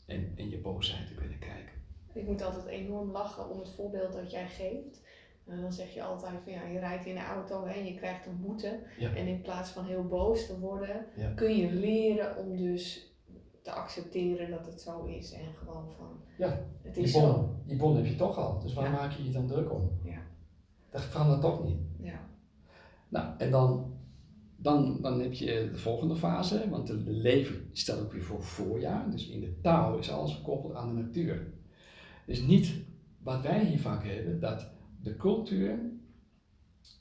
en, 0.06 0.34
en 0.36 0.50
je 0.50 0.58
boosheid 0.58 1.08
te 1.08 1.14
kunnen 1.14 1.40
kijken. 1.40 1.74
Ik 2.14 2.28
moet 2.28 2.42
altijd 2.42 2.66
enorm 2.66 3.12
lachen 3.12 3.50
om 3.50 3.60
het 3.60 3.70
voorbeeld 3.70 4.14
dat 4.14 4.32
jij 4.32 4.48
geeft. 4.48 5.02
En 5.48 5.62
dan 5.62 5.74
zeg 5.74 5.94
je 5.94 6.04
altijd 6.04 6.34
van 6.44 6.54
ja, 6.54 6.64
je 6.66 6.80
rijdt 6.80 7.06
in 7.06 7.16
de 7.16 7.24
auto 7.26 7.64
en 7.64 7.86
je 7.86 7.96
krijgt 7.96 8.26
een 8.26 8.42
boete. 8.42 8.80
Ja. 9.00 9.14
En 9.16 9.28
in 9.28 9.42
plaats 9.42 9.70
van 9.72 9.86
heel 9.86 10.08
boos 10.08 10.46
te 10.48 10.60
worden, 10.60 11.06
Ja. 11.16 11.30
kun 11.34 11.56
je 11.58 11.72
leren 11.72 12.38
om 12.38 12.58
dus 12.58 13.12
te 13.62 13.72
accepteren 13.72 14.50
dat 14.52 14.66
het 14.66 14.82
zo 14.82 15.04
is. 15.06 15.32
En 15.32 15.54
gewoon 15.56 15.92
van 15.98 16.22
Ja, 16.38 16.66
het 16.82 16.94
Die 16.96 17.04
is 17.04 17.12
zo. 17.12 17.20
bon, 17.34 17.50
die 17.66 17.78
bon 17.78 17.96
heb 17.96 18.06
je 18.06 18.16
toch 18.16 18.38
al, 18.38 18.60
dus 18.60 18.74
waar 18.74 18.86
Ja. 18.86 18.92
maak 18.92 19.12
je 19.12 19.24
je 19.24 19.32
dan 19.32 19.48
druk 19.48 19.72
om? 19.74 19.92
Ja. 20.04 20.22
Dat 20.90 21.02
verandert 21.02 21.42
toch 21.42 21.64
niet. 21.64 21.80
Ja. 22.00 22.20
Nou, 23.10 23.34
en 23.38 23.52
dan, 23.52 23.94
dan, 24.58 25.02
dan 25.02 25.20
heb 25.20 25.34
je 25.34 25.70
de 25.72 25.78
volgende 25.78 26.16
fase, 26.16 26.70
want 26.70 26.88
de 26.88 26.94
leven 27.06 27.70
stelt 27.72 28.02
ook 28.02 28.12
weer 28.12 28.24
voor 28.24 28.44
voorjaar. 28.44 29.12
Dus 29.12 29.30
in 29.30 29.40
de 29.40 29.60
taal 29.62 29.98
is 29.98 30.12
alles 30.12 30.36
gekoppeld 30.36 30.74
aan 30.74 30.96
de 30.96 31.02
natuur. 31.02 31.54
Dus 32.26 32.42
niet 32.42 32.74
wat 33.24 33.42
wij 33.42 33.66
hier 33.66 33.80
vaak 33.80 34.04
hebben, 34.06 34.40
dat 34.40 34.72
de 35.04 35.16
cultuur 35.16 35.80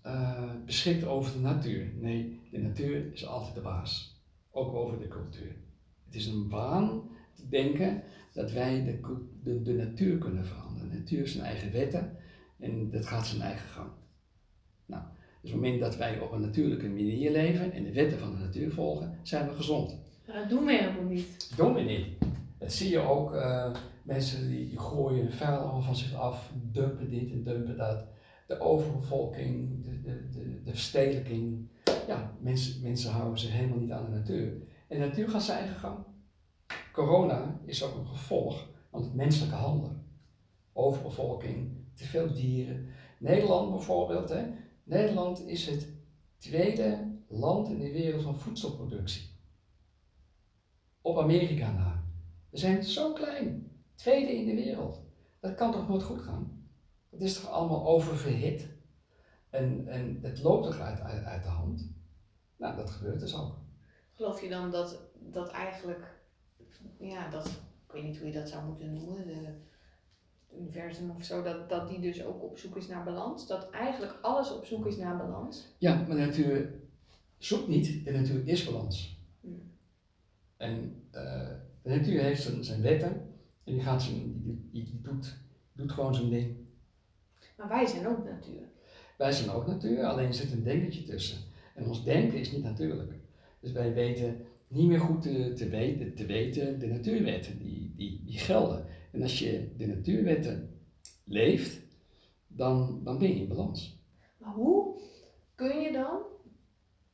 eh, 0.03 0.51
beschikt 0.65 1.05
over 1.05 1.33
de 1.33 1.41
natuur. 1.41 1.93
Nee, 1.95 2.41
de 2.51 2.59
natuur 2.59 3.12
is 3.12 3.27
altijd 3.27 3.55
de 3.55 3.61
baas. 3.61 4.21
Ook 4.51 4.75
over 4.75 4.99
de 4.99 5.09
cultuur. 5.09 5.57
Het 6.05 6.15
is 6.15 6.27
een 6.27 6.49
waan 6.49 7.03
te 7.35 7.49
denken 7.49 8.03
dat 8.33 8.53
wij 8.53 8.85
de, 8.85 9.25
de, 9.43 9.62
de 9.62 9.73
natuur 9.73 10.19
kunnen 10.19 10.47
veranderen. 10.47 10.91
De 10.91 10.99
natuur 10.99 11.19
heeft 11.19 11.33
zijn 11.33 11.45
eigen 11.45 11.73
wetten 11.73 12.17
en 12.59 12.91
dat 12.91 13.07
gaat 13.07 13.27
zijn 13.27 13.43
eigen 13.43 13.69
gang. 13.69 13.91
Nou, 14.87 15.03
dus 15.41 15.53
op 15.53 15.57
het 15.57 15.69
moment 15.71 15.81
dat 15.81 15.97
wij 15.97 16.21
op 16.21 16.33
een 16.33 16.41
natuurlijke 16.41 16.88
manier 16.88 17.31
leven 17.31 17.73
en 17.73 17.85
de 17.85 17.93
wetten 17.93 18.19
van 18.19 18.31
de 18.33 18.38
natuur 18.38 18.73
volgen, 18.73 19.19
zijn 19.23 19.49
we 19.49 19.55
gezond. 19.55 19.99
Maar 20.27 20.37
dat 20.37 20.49
doen 20.49 20.65
we 20.65 20.73
helemaal 20.73 21.05
niet. 21.05 21.49
Dat 21.49 21.59
doen 21.59 21.75
we 21.75 21.81
niet. 21.81 22.07
Dat 22.62 22.72
zie 22.72 22.90
je 22.90 22.98
ook, 22.98 23.35
eh, 23.35 23.70
mensen 24.03 24.48
die, 24.48 24.79
gooien 24.79 25.33
vuil 25.33 25.59
allemaal 25.59 25.83
van 25.83 25.96
zich 25.96 26.14
af, 26.14 26.53
dumpen 26.55 27.11
dit 27.11 27.31
en 27.31 27.42
dumpen 27.42 27.77
dat. 27.77 28.05
De 28.46 28.61
overbevolking, 28.61 29.85
de, 29.85 30.01
de, 30.01 30.29
de, 30.29 30.62
de 30.62 30.70
verstedelijking. 30.70 31.68
Ja, 32.07 32.37
mensen, 32.40 32.83
mensen 32.83 33.11
houden 33.11 33.38
zich 33.38 33.53
helemaal 33.53 33.79
niet 33.79 33.90
aan 33.90 34.05
de 34.05 34.18
natuur. 34.18 34.53
En 34.88 35.01
de 35.01 35.07
natuur 35.07 35.29
gaat 35.29 35.42
zijn 35.42 35.68
gang. 35.68 35.98
Corona 36.92 37.61
is 37.64 37.83
ook 37.83 37.96
een 37.96 38.07
gevolg 38.07 38.68
van 38.90 39.03
het 39.03 39.14
menselijke 39.14 39.57
handelen. 39.57 40.07
Overbevolking, 40.72 41.70
te 41.94 42.05
veel 42.05 42.33
dieren. 42.33 42.87
Nederland 43.18 43.70
bijvoorbeeld, 43.70 44.29
hè. 44.29 44.44
Nederland 44.85 45.46
is 45.46 45.66
het 45.66 45.88
tweede 46.37 47.18
land 47.29 47.68
in 47.68 47.79
de 47.79 47.92
wereld 47.92 48.22
van 48.22 48.38
voedselproductie. 48.38 49.31
Op 51.01 51.18
Amerika 51.18 51.72
na. 51.72 51.91
We 52.53 52.59
zijn 52.59 52.85
zo 52.85 53.12
klein. 53.12 53.71
Tweede 53.95 54.33
in 54.33 54.47
de 54.47 54.55
wereld. 54.55 55.03
Dat 55.41 55.55
kan 55.55 55.73
toch 55.73 55.88
nooit 55.88 56.03
goed 56.03 56.21
gaan? 56.21 56.67
Het 57.11 57.21
is 57.21 57.41
toch 57.41 57.51
allemaal 57.51 57.87
oververhit? 57.87 58.69
En, 59.51 59.88
en 59.88 60.19
het 60.23 60.43
loopt 60.43 60.67
toch 60.67 60.81
uit, 60.81 61.01
uit, 61.01 61.25
uit 61.25 61.43
de 61.43 61.49
hand? 61.49 61.93
Nou, 62.57 62.77
dat 62.77 62.91
gebeurt 62.91 63.21
dus 63.21 63.37
ook. 63.37 63.59
Geloof 64.15 64.43
je 64.43 64.49
dan 64.49 64.71
dat, 64.71 65.01
dat 65.15 65.51
eigenlijk, 65.51 66.21
ja, 66.99 67.31
dat, 67.31 67.47
ik 67.87 67.93
weet 67.93 68.03
niet 68.03 68.19
hoe 68.19 68.27
je 68.27 68.33
dat 68.33 68.49
zou 68.49 68.67
moeten 68.67 68.93
noemen, 68.93 69.27
de, 69.27 69.35
het 69.35 70.59
universum 70.59 71.11
of 71.11 71.25
zo, 71.25 71.43
dat, 71.43 71.69
dat 71.69 71.88
die 71.88 72.01
dus 72.01 72.25
ook 72.25 72.43
op 72.43 72.59
zoek 72.59 72.77
is 72.77 72.87
naar 72.87 73.05
balans? 73.05 73.47
Dat 73.47 73.71
eigenlijk 73.71 74.19
alles 74.23 74.53
op 74.53 74.65
zoek 74.65 74.87
is 74.87 74.97
naar 74.97 75.17
balans? 75.17 75.75
Ja, 75.79 75.95
maar 75.95 76.17
de 76.17 76.27
natuur 76.27 76.81
zoekt 77.38 77.69
niet, 77.69 78.05
de 78.05 78.12
natuur 78.12 78.49
is 78.49 78.65
balans. 78.65 79.21
Hmm. 79.41 79.73
En 80.57 81.07
eh, 81.11 81.51
de 81.83 81.90
natuur 81.90 82.23
heeft 82.23 82.42
zijn, 82.42 82.64
zijn 82.64 82.83
wetten 82.83 83.11
en 83.64 83.73
die, 83.73 83.83
gaat 83.83 84.03
zijn, 84.03 84.42
die, 84.42 84.68
die, 84.71 84.85
die 84.85 85.01
doet, 85.01 85.37
doet 85.73 85.92
gewoon 85.92 86.14
zijn 86.14 86.31
ding. 86.31 86.57
Maar 87.57 87.68
wij 87.68 87.87
zijn 87.87 88.07
ook 88.07 88.25
natuur. 88.25 88.68
Wij 89.18 89.33
zijn 89.33 89.51
ook 89.51 89.66
natuur, 89.66 90.05
alleen 90.05 90.27
er 90.27 90.35
zit 90.35 90.53
een 90.53 90.62
denkertje 90.62 91.03
tussen. 91.03 91.38
En 91.75 91.87
ons 91.87 92.05
denken 92.05 92.38
is 92.38 92.53
niet 92.53 92.62
natuurlijk. 92.62 93.12
Dus 93.61 93.73
wij 93.73 93.92
weten 93.95 94.47
niet 94.68 94.88
meer 94.88 95.01
goed 95.01 95.23
te, 95.23 95.53
te, 95.53 95.68
weten, 95.68 96.14
te 96.14 96.27
weten 96.27 96.79
de 96.79 96.87
natuurwetten 96.87 97.59
die, 97.59 97.92
die, 97.97 98.23
die 98.25 98.38
gelden. 98.38 98.87
En 99.12 99.23
als 99.23 99.38
je 99.38 99.75
de 99.77 99.87
natuurwetten 99.87 100.81
leeft, 101.25 101.81
dan, 102.47 103.01
dan 103.05 103.18
ben 103.18 103.29
je 103.29 103.35
in 103.35 103.49
balans. 103.49 104.01
Maar 104.38 104.53
hoe 104.53 105.01
kun 105.55 105.81
je 105.81 105.92
dan 105.92 106.21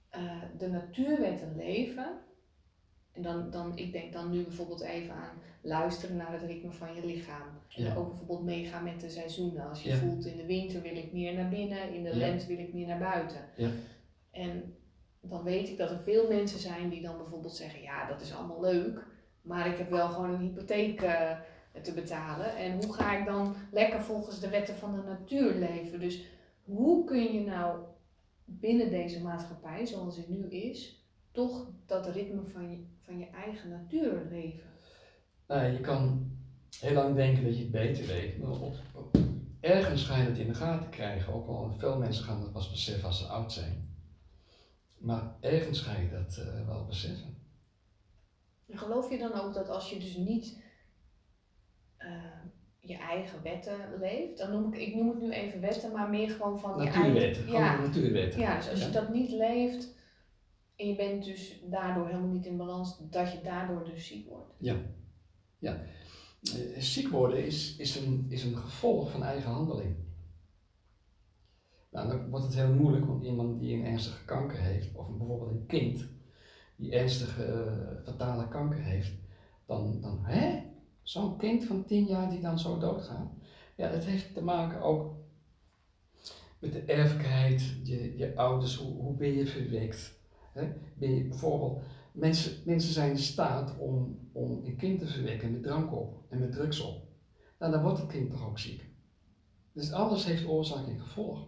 eh, 0.08 0.42
de 0.58 0.68
natuurwetten 0.68 1.56
leven 1.56 2.18
En 3.18 3.24
dan, 3.24 3.50
dan, 3.50 3.76
ik 3.76 3.92
denk 3.92 4.12
dan 4.12 4.30
nu 4.30 4.42
bijvoorbeeld 4.42 4.80
even 4.80 5.14
aan 5.14 5.38
luisteren 5.60 6.16
naar 6.16 6.32
het 6.32 6.42
ritme 6.42 6.72
van 6.72 6.94
je 6.94 7.06
lichaam. 7.06 7.48
En 7.76 7.82
Ja. 7.84 7.94
ook 7.94 8.08
bijvoorbeeld 8.08 8.44
meegaan 8.44 8.84
met 8.84 9.00
de 9.00 9.08
seizoenen. 9.10 9.68
Als 9.68 9.82
je 9.82 9.88
Ja. 9.88 9.96
voelt 9.96 10.26
in 10.26 10.36
de 10.36 10.46
winter 10.46 10.82
wil 10.82 10.96
ik 10.96 11.12
meer 11.12 11.34
naar 11.34 11.48
binnen, 11.48 11.94
in 11.94 12.02
de 12.02 12.08
Ja. 12.08 12.16
lente 12.16 12.46
wil 12.46 12.58
ik 12.58 12.72
meer 12.72 12.86
naar 12.86 12.98
buiten. 12.98 13.40
Ja. 13.56 13.68
En 14.30 14.74
dan 15.20 15.42
weet 15.42 15.68
ik 15.68 15.78
dat 15.78 15.90
er 15.90 16.00
veel 16.00 16.28
mensen 16.28 16.58
zijn 16.58 16.88
die 16.88 17.02
dan 17.02 17.16
bijvoorbeeld 17.16 17.56
zeggen, 17.56 17.82
ja 17.82 18.06
dat 18.06 18.20
is 18.20 18.34
allemaal 18.34 18.60
leuk, 18.60 19.04
maar 19.42 19.66
ik 19.66 19.76
heb 19.78 19.90
wel 19.90 20.08
gewoon 20.08 20.30
een 20.30 20.40
hypotheek 20.40 21.02
eh, 21.02 21.36
te 21.82 21.92
betalen. 21.94 22.56
En 22.56 22.72
hoe 22.84 22.92
ga 22.94 23.18
ik 23.18 23.26
dan 23.26 23.54
lekker 23.72 24.00
volgens 24.00 24.40
de 24.40 24.48
wetten 24.48 24.74
van 24.74 24.94
de 24.94 25.02
natuur 25.02 25.54
leven? 25.54 26.00
Dus 26.00 26.24
hoe 26.64 27.04
kun 27.04 27.32
je 27.32 27.40
nou 27.40 27.78
binnen 28.44 28.90
deze 28.90 29.22
maatschappij, 29.22 29.86
zoals 29.86 30.16
het 30.16 30.28
nu 30.28 30.46
is, 30.48 30.97
toch 31.38 31.66
dat 31.86 32.06
ritme 32.06 32.42
van 32.46 32.70
je, 32.70 32.84
van 33.00 33.18
je 33.18 33.26
eigen 33.30 33.68
natuur 33.70 34.26
leven? 34.30 34.68
Nou, 35.46 35.72
je 35.72 35.80
kan 35.80 36.30
heel 36.80 36.92
lang 36.92 37.14
denken 37.16 37.44
dat 37.44 37.56
je 37.56 37.62
het 37.62 37.70
beter 37.70 38.06
weet, 38.06 38.38
maar 38.38 38.50
op, 38.50 38.74
op- 38.94 39.16
ergens 39.60 40.04
ga 40.04 40.16
je 40.16 40.22
het 40.28 40.38
in 40.38 40.46
de 40.46 40.54
gaten 40.54 40.90
krijgen, 40.90 41.32
ook 41.32 41.48
al 41.48 41.74
veel 41.78 41.98
mensen 41.98 42.24
gaan 42.24 42.40
dat 42.40 42.52
pas 42.52 42.70
beseffen 42.70 43.06
als 43.08 43.18
ze 43.18 43.24
oud 43.26 43.52
zijn. 43.52 43.88
Maar 44.98 45.34
ergens 45.40 45.80
ga 45.80 45.98
je 46.00 46.10
dat 46.10 46.36
eh, 46.36 46.66
wel 46.66 46.84
beseffen. 46.86 47.36
En 48.68 48.78
geloof 48.78 49.10
je 49.10 49.18
dan 49.18 49.32
ook 49.32 49.54
dat 49.54 49.68
als 49.68 49.90
je 49.90 49.98
dus 49.98 50.16
niet 50.16 50.62
eh, 51.96 52.08
je 52.78 52.96
eigen 52.96 53.42
wetten 53.42 53.76
leeft, 54.00 54.38
dan 54.38 54.50
noem 54.50 54.72
ik, 54.74 54.80
ik 54.80 54.94
noem 54.94 55.08
het 55.08 55.20
nu 55.20 55.30
even 55.32 55.60
wetten, 55.60 55.92
maar 55.92 56.08
meer 56.10 56.30
gewoon 56.30 56.58
van 56.58 56.78
je 56.78 56.84
Natuurwetten, 56.84 57.22
eigen... 57.22 57.42
gewoon 57.44 57.60
Ja, 57.60 57.76
de 57.76 57.82
natuurwetten. 57.86 58.40
ja, 58.40 58.56
dus 58.56 58.70
als 58.70 58.84
je 58.84 58.90
dat 58.90 59.12
niet 59.12 59.30
leeft 59.30 59.96
en 60.78 60.88
je 60.88 60.96
bent 60.96 61.24
dus 61.24 61.60
daardoor 61.70 62.06
helemaal 62.06 62.28
niet 62.28 62.46
in 62.46 62.56
balans, 62.56 62.98
dat 63.10 63.32
je 63.32 63.40
daardoor 63.42 63.84
dus 63.84 64.06
ziek 64.06 64.28
wordt. 64.28 64.54
Eh, 66.42 66.80
ziek 66.80 67.08
worden 67.08 67.44
is, 67.46 67.76
is, 67.76 67.96
een, 67.96 68.26
is 68.28 68.44
een 68.44 68.56
gevolg 68.56 69.10
van 69.10 69.22
eigen 69.22 69.50
handeling. 69.50 69.96
Nou, 71.90 72.08
dan 72.08 72.30
wordt 72.30 72.44
het 72.44 72.54
heel 72.54 72.74
moeilijk, 72.74 73.06
want 73.06 73.24
iemand 73.24 73.60
die 73.60 73.76
een 73.76 73.84
ernstige 73.84 74.24
kanker 74.24 74.58
heeft, 74.58 74.94
of 74.94 75.16
bijvoorbeeld 75.16 75.50
een 75.50 75.66
kind 75.66 76.08
die 76.76 76.92
ernstige 76.92 77.44
eh, 77.44 78.04
fatale 78.04 78.48
kanker 78.48 78.82
heeft, 78.82 79.12
dan, 79.66 80.00
dan 80.00 80.24
hè? 80.24 80.62
Zo'n 81.02 81.36
kind 81.36 81.64
van 81.64 81.84
10 81.84 82.04
jaar 82.04 82.30
die 82.30 82.40
dan 82.40 82.58
zo 82.58 82.78
doodgaat. 82.78 83.30
Ja, 83.76 83.90
dat 83.90 84.04
heeft 84.04 84.34
te 84.34 84.42
maken 84.42 84.82
ook 84.82 85.14
met 86.58 86.72
de 86.72 86.82
erfelijkheid, 86.82 87.76
je, 87.84 88.16
je 88.16 88.36
ouders, 88.36 88.76
hoe, 88.76 89.02
hoe 89.02 89.16
ben 89.16 89.32
je 89.32 89.46
verwekt. 89.46 90.17
Bijvoorbeeld, 90.94 91.82
mensen, 92.12 92.52
mensen 92.64 92.92
zijn 92.92 93.10
in 93.10 93.18
staat 93.18 93.78
om, 93.78 94.18
om 94.32 94.60
een 94.64 94.76
kind 94.76 94.98
te 94.98 95.06
verwekken 95.06 95.52
met 95.52 95.62
drank 95.62 95.92
op 95.92 96.22
en 96.28 96.38
met 96.38 96.52
drugs 96.52 96.80
op. 96.80 97.02
Nou, 97.58 97.72
dan 97.72 97.82
wordt 97.82 97.98
het 97.98 98.08
kind 98.08 98.30
toch 98.30 98.46
ook 98.48 98.58
ziek. 98.58 98.84
Dus 99.72 99.92
alles 99.92 100.24
heeft 100.24 100.46
oorzaak 100.46 100.86
en 100.86 101.00
gevolg. 101.00 101.46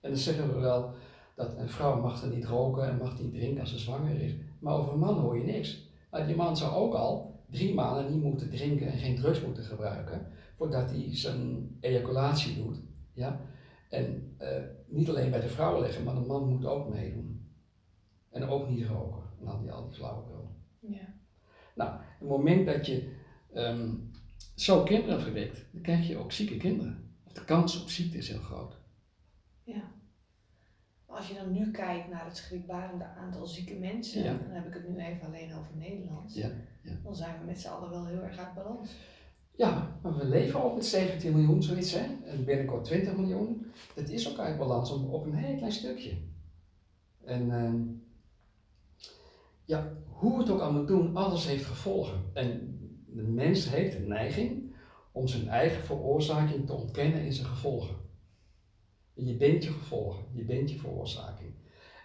En 0.00 0.10
dan 0.10 0.18
zeggen 0.18 0.54
we 0.54 0.60
wel 0.60 0.94
dat 1.34 1.56
een 1.56 1.68
vrouw 1.68 2.00
mag 2.00 2.22
er 2.22 2.28
niet 2.28 2.44
roken 2.44 2.88
en 2.88 2.96
mag 2.96 3.20
niet 3.20 3.32
drinken 3.32 3.60
als 3.60 3.70
ze 3.70 3.78
zwanger 3.78 4.20
is. 4.20 4.34
Maar 4.58 4.74
over 4.74 4.92
een 4.92 4.98
man 4.98 5.18
hoor 5.18 5.38
je 5.38 5.44
niks. 5.44 5.90
Nou, 6.10 6.26
die 6.26 6.36
man 6.36 6.56
zou 6.56 6.74
ook 6.74 6.94
al 6.94 7.44
drie 7.50 7.74
maanden 7.74 8.12
niet 8.12 8.22
moeten 8.22 8.50
drinken 8.50 8.86
en 8.86 8.98
geen 8.98 9.16
drugs 9.16 9.40
moeten 9.40 9.64
gebruiken 9.64 10.26
voordat 10.56 10.90
hij 10.90 11.16
zijn 11.16 11.68
ejaculatie 11.80 12.62
doet. 12.62 12.78
Ja? 13.12 13.40
En 13.88 14.34
eh, 14.38 14.62
niet 14.86 15.08
alleen 15.08 15.30
bij 15.30 15.40
de 15.40 15.48
vrouw 15.48 15.80
leggen, 15.80 16.04
maar 16.04 16.14
de 16.14 16.20
man 16.20 16.48
moet 16.48 16.66
ook 16.66 16.88
meedoen. 16.88 17.35
En 18.36 18.48
ook 18.48 18.68
niet 18.68 18.86
roken. 18.86 19.22
En 19.40 19.46
al 19.46 19.60
die, 19.60 19.70
al 19.70 19.84
die 19.84 19.94
flauwekul. 19.96 20.48
Ja. 20.80 21.14
Op 21.74 22.18
het 22.18 22.28
moment 22.28 22.66
dat 22.66 22.86
je 22.86 23.14
ehm, 23.52 23.90
zo 24.54 24.82
kinderen 24.82 25.20
verwekt, 25.20 25.64
dan 25.72 25.82
krijg 25.82 26.08
je 26.08 26.16
ook 26.16 26.32
zieke 26.32 26.56
kinderen. 26.56 27.14
Of 27.26 27.32
de 27.32 27.44
kans 27.44 27.82
op 27.82 27.88
ziekte 27.88 28.16
is 28.16 28.28
heel 28.28 28.40
groot. 28.40 28.84
Als 31.06 31.28
je 31.28 31.34
dan 31.34 31.52
nu 31.52 31.70
kijkt 31.70 32.08
naar 32.08 32.24
het 32.24 32.36
schrikbarende 32.36 33.04
aantal 33.04 33.46
zieke 33.46 33.74
mensen, 33.74 34.22
Ja. 34.22 34.32
dan 34.34 34.50
heb 34.50 34.66
ik 34.66 34.74
het 34.74 34.88
nu 34.88 34.96
even 34.96 35.26
alleen 35.26 35.54
over 35.54 35.76
Nederland, 35.76 36.34
Ja, 36.34 36.50
ja. 36.82 36.92
dan 37.02 37.16
zijn 37.16 37.38
we 37.40 37.44
met 37.46 37.60
z'n 37.60 37.68
allen 37.68 37.90
wel 37.90 38.06
heel 38.06 38.22
erg 38.22 38.38
uit 38.38 38.54
balans. 38.54 38.90
Ja, 39.56 39.98
maar 40.02 40.16
we 40.16 40.26
leven 40.28 40.62
ook 40.64 40.74
met 40.74 40.84
17 40.86 41.32
miljoen, 41.32 41.62
zoiets 41.62 41.92
hè. 41.92 42.06
En 42.24 42.44
binnenkort 42.44 42.84
20 42.84 43.16
miljoen. 43.16 43.66
Dat 43.94 44.08
is 44.08 44.30
ook 44.30 44.38
uit 44.38 44.58
balans 44.58 44.90
op, 44.90 45.12
op 45.12 45.24
een 45.26 45.34
heel 45.34 45.56
klein 45.56 45.72
stukje. 45.72 46.16
En 47.24 47.50
ehm, 47.50 47.82
ja, 49.66 49.92
hoe 50.04 50.38
het 50.38 50.50
ook 50.50 50.60
allemaal 50.60 50.86
doen, 50.86 51.16
alles 51.16 51.46
heeft 51.46 51.64
gevolgen. 51.64 52.18
En 52.32 52.78
de 53.06 53.22
mens 53.22 53.70
heeft 53.70 53.96
een 53.96 54.08
neiging 54.08 54.74
om 55.12 55.28
zijn 55.28 55.48
eigen 55.48 55.82
veroorzaking 55.82 56.66
te 56.66 56.72
ontkennen 56.72 57.24
in 57.24 57.32
zijn 57.32 57.46
gevolgen. 57.46 57.96
Je 59.14 59.36
bent 59.36 59.64
je 59.64 59.70
gevolgen, 59.70 60.24
je 60.32 60.44
bent 60.44 60.70
je 60.70 60.78
veroorzaking. 60.78 61.50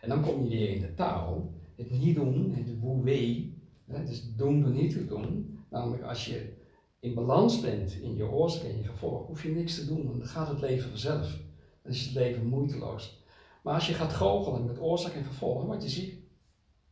En 0.02 0.10
dan 0.10 0.22
kom 0.22 0.44
je 0.44 0.50
weer 0.50 0.70
in 0.70 0.82
de 0.82 0.94
taal, 0.94 1.54
het 1.76 1.92
niet 1.92 2.16
doen, 2.16 2.54
het 2.54 2.80
woe-wee, 2.80 3.58
dus 3.86 4.36
doen 4.36 4.62
door 4.62 4.72
niet 4.72 4.92
te 4.92 5.06
doen. 5.06 5.60
Namelijk 5.70 6.04
als 6.04 6.26
je 6.26 6.54
in 7.00 7.14
balans 7.14 7.62
bent 7.62 7.94
in 8.02 8.16
je 8.16 8.30
oorzaak 8.30 8.64
en 8.64 8.78
je 8.78 8.84
gevolg, 8.84 9.28
hoef 9.28 9.44
je 9.44 9.50
niks 9.50 9.76
te 9.76 9.86
doen, 9.86 10.06
want 10.06 10.18
dan 10.20 10.28
gaat 10.28 10.48
het 10.48 10.60
leven 10.60 10.90
vanzelf. 10.90 11.40
Dan 11.82 11.92
is 11.92 12.06
het 12.06 12.14
leven 12.14 12.46
moeiteloos. 12.46 13.24
Maar 13.64 13.74
als 13.74 13.88
je 13.88 13.94
gaat 13.94 14.14
goochelen 14.14 14.66
met 14.66 14.80
oorzaak 14.80 15.14
en 15.14 15.24
gevolg, 15.24 15.66
word 15.66 15.84
je 15.84 15.90
ziek. 15.90 16.21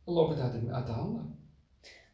Loopt 0.04 0.30
het 0.30 0.40
uit 0.40 0.52
de, 0.52 0.72
uit 0.72 0.86
de 0.86 0.92
handen. 0.92 1.38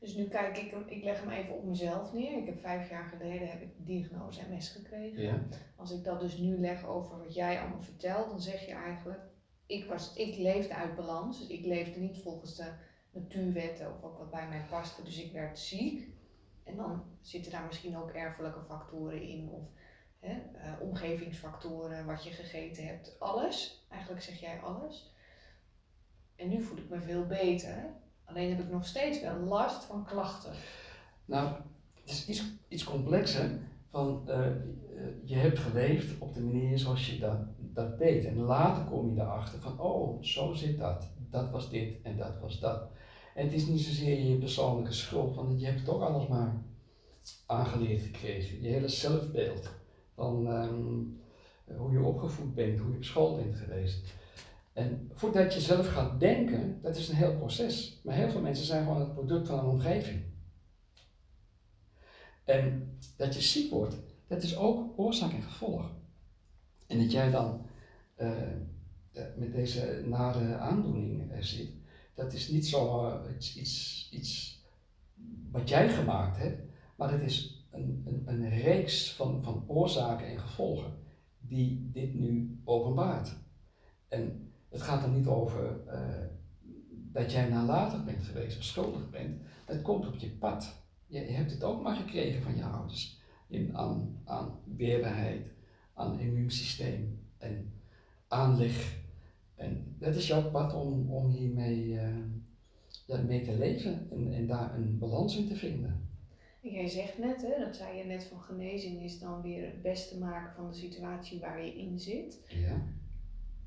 Dus 0.01 0.15
nu 0.15 0.29
kijk 0.29 0.59
ik, 0.59 0.71
hem- 0.71 0.89
ik 0.89 1.03
leg 1.03 1.21
hem 1.21 1.31
even 1.31 1.55
op 1.55 1.65
mezelf 1.65 2.13
neer. 2.13 2.39
Ik 2.39 2.47
heb 2.47 2.59
vijf 2.61 2.91
jaar 2.91 3.05
geleden 3.05 3.49
heb 3.49 3.61
ik 3.63 3.71
diagnose 3.77 4.43
MS 4.51 4.69
gekregen. 4.69 5.23
Ja. 5.23 5.43
Als 5.77 5.91
ik 5.91 6.05
dat 6.05 6.21
dus 6.21 6.37
nu 6.37 6.59
leg 6.59 6.87
over 6.87 7.19
wat 7.19 7.35
jij 7.35 7.61
allemaal 7.61 7.81
vertelt, 7.83 8.29
dan 8.29 8.41
zeg 8.41 8.67
je 8.67 8.73
eigenlijk, 8.73 9.21
ik, 9.67 9.85
was, 9.85 10.15
ik 10.15 10.37
leefde 10.37 10.75
uit 10.75 10.97
balans. 10.97 11.39
Dus 11.39 11.49
ik 11.49 11.65
leefde 11.65 12.01
niet 12.01 12.19
volgens 12.19 12.57
de 12.57 12.73
natuurwetten 13.11 13.95
of 13.95 14.03
ook 14.03 14.19
wat 14.19 14.31
bij 14.31 14.49
mij 14.49 14.67
paste. 14.71 15.03
Dus 15.03 15.23
ik 15.23 15.33
werd 15.33 15.59
ziek. 15.59 16.09
En 16.65 16.77
dan 16.77 17.05
zitten 17.21 17.53
daar 17.53 17.67
misschien 17.67 17.97
ook 17.97 18.11
erfelijke 18.11 18.61
factoren 18.61 19.23
in 19.23 19.51
of 19.51 19.63
hè, 20.19 20.33
eh, 20.33 20.81
omgevingsfactoren, 20.81 22.07
wat 22.07 22.25
je 22.25 22.31
gegeten 22.31 22.87
hebt. 22.87 23.17
Alles. 23.19 23.87
Eigenlijk 23.91 24.23
zeg 24.23 24.41
jij 24.41 24.61
alles. 24.61 25.15
En 26.37 26.49
nu 26.49 26.63
voel 26.63 26.79
ik 26.79 26.89
me 26.89 27.01
veel 27.01 27.27
beter. 27.27 27.95
Alleen 28.25 28.49
heb 28.49 28.61
ik 28.61 28.71
nog 28.71 28.87
steeds 28.87 29.21
wel 29.21 29.39
last 29.39 29.85
van 29.85 30.05
klachten. 30.05 30.53
Nou, 31.25 31.49
het 32.01 32.11
is 32.11 32.29
iets, 32.29 32.45
iets 32.69 32.85
complexer. 32.85 33.51
Van, 33.91 34.23
eh, 34.27 34.47
je 35.25 35.35
hebt 35.35 35.59
geleefd 35.59 36.19
op 36.19 36.35
de 36.35 36.41
manier 36.41 36.79
zoals 36.79 37.11
je 37.11 37.19
dat, 37.19 37.39
dat 37.59 37.99
deed. 37.99 38.25
En 38.25 38.39
later 38.39 38.85
kom 38.85 39.15
je 39.15 39.21
erachter 39.21 39.61
van, 39.61 39.81
oh, 39.81 40.23
zo 40.23 40.53
zit 40.53 40.79
dat. 40.79 41.09
Dat 41.31 41.51
was 41.51 41.71
dit 41.71 41.97
en 42.03 42.17
dat 42.17 42.41
was 42.41 42.61
dat. 42.61 42.89
En 43.35 43.45
het 43.45 43.55
is 43.55 43.67
niet 43.67 43.81
zozeer 43.81 44.19
je 44.19 44.37
persoonlijke 44.37 44.93
schuld, 44.93 45.35
want 45.35 45.61
je 45.61 45.67
hebt 45.67 45.89
ook 45.89 46.03
alles 46.03 46.27
maar 46.27 46.63
aangeleerd 47.47 48.03
gekregen. 48.03 48.63
Je 48.63 48.69
hele 48.69 48.89
zelfbeeld. 48.89 49.71
Van 50.15 50.47
ehm, 50.47 51.79
hoe 51.79 51.93
je 51.93 52.01
opgevoed 52.01 52.55
bent, 52.55 52.79
hoe 52.79 52.91
je 52.91 52.97
op 52.97 53.05
school 53.05 53.37
bent 53.37 53.57
geweest. 53.57 54.15
En 54.77 55.11
voordat 55.15 55.55
je 55.55 55.61
zelf 55.61 55.87
gaat 55.87 56.21
denken, 56.21 56.83
dat 56.83 56.97
is 56.97 57.09
een 57.09 57.17
heel 57.17 57.37
proces. 57.37 58.01
Maar 58.05 58.15
heel 58.15 58.31
veel 58.31 58.41
mensen 58.41 58.65
zijn 58.65 58.85
gewoon 58.85 59.01
het 59.01 59.13
product 59.15 59.47
van 59.47 59.59
een 59.59 59.65
omgeving. 59.65 60.23
En 62.45 62.99
dat 63.17 63.35
je 63.35 63.41
ziek 63.41 63.71
wordt, 63.71 63.97
dat 64.27 64.43
is 64.43 64.57
ook 64.57 64.99
oorzaak 64.99 65.33
en 65.33 65.43
gevolg. 65.43 65.91
En 66.87 66.99
dat 66.99 67.13
jij 67.13 67.31
dan 67.31 67.67
eh, 68.15 68.53
eh, 69.13 69.25
met 69.37 69.53
deze 69.53 70.03
nare 70.07 70.57
aandoening 70.57 71.33
er 71.33 71.45
zit, 71.45 71.71
dat 72.15 72.33
is 72.33 72.49
niet 72.49 72.67
zomaar 72.67 73.35
iets, 73.35 73.57
iets, 73.57 74.09
iets 74.13 74.65
wat 75.51 75.69
jij 75.69 75.89
gemaakt 75.89 76.37
hebt, 76.39 76.63
maar 76.97 77.11
dat 77.11 77.21
is 77.21 77.67
een, 77.71 78.03
een, 78.07 78.23
een 78.27 78.49
reeks 78.49 79.13
van, 79.13 79.43
van 79.43 79.65
oorzaken 79.67 80.27
en 80.27 80.41
gevolgen 80.41 80.99
die 81.39 81.91
dit 81.93 82.15
nu 82.15 82.61
openbaart. 82.65 83.37
En 84.09 84.51
het 84.77 84.85
gaat 84.85 85.03
er 85.03 85.11
niet 85.11 85.27
over 85.27 85.87
eh, 85.87 86.25
dat 87.13 87.33
jij 87.33 87.49
nalatig 87.49 88.05
bent 88.05 88.23
geweest 88.23 88.59
of 88.59 88.63
schuldig 88.63 89.11
bent. 89.11 89.41
Het 89.65 89.83
komt 89.83 90.07
op 90.07 90.15
je 90.15 90.31
pad. 90.31 90.85
Je, 91.07 91.21
je 91.21 91.33
hebt 91.33 91.51
het 91.51 91.63
ook 91.63 91.83
maar 91.83 91.97
gekregen 91.97 92.43
van 92.43 92.57
je 92.57 92.65
ouders. 92.65 93.21
In, 93.49 93.77
aan, 93.77 94.21
aan 94.25 94.59
weerbaarheid, 94.77 95.47
aan 95.95 96.19
immuunsysteem 96.19 97.29
en 97.39 97.73
aanleg. 98.29 98.99
En 99.55 99.97
dat 99.99 100.15
is 100.15 100.27
jouw 100.27 100.51
pad 100.51 100.75
om, 100.75 101.11
om 101.11 101.31
hiermee 101.31 101.99
eh, 101.99 102.17
ja, 103.07 103.23
mee 103.23 103.43
te 103.43 103.59
leven 103.59 104.09
en, 104.11 104.33
en 104.33 104.47
daar 104.47 104.75
een 104.75 104.99
balans 104.99 105.37
in 105.37 105.49
te 105.49 105.57
vinden. 105.57 106.09
En 106.63 106.71
jij 106.71 106.89
zegt 106.89 107.19
net, 107.19 107.43
hè, 107.43 107.65
dat 107.65 107.77
zei 107.77 107.99
je 107.99 108.05
net 108.05 108.25
van 108.25 108.41
genezing 108.41 109.03
is 109.03 109.19
dan 109.19 109.43
weer 109.43 109.67
het 109.67 109.83
beste 109.83 110.19
maken 110.19 110.55
van 110.55 110.71
de 110.71 110.77
situatie 110.77 111.41
waar 111.41 111.65
je 111.65 111.79
in 111.79 111.99
zit. 111.99 112.41
Ja, 112.49 112.83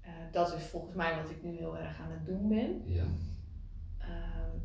Eh, 0.10 0.32
dat 0.32 0.54
is 0.54 0.64
volgens 0.64 0.96
mij 0.96 1.16
wat 1.22 1.30
ik 1.30 1.44
nu 1.44 1.56
heel 1.58 1.78
erg 1.78 2.00
aan 2.00 2.12
het 2.12 2.26
doen 2.26 2.48
ben. 2.48 2.82
ja, 2.86 3.06
Ehm, 3.98 4.58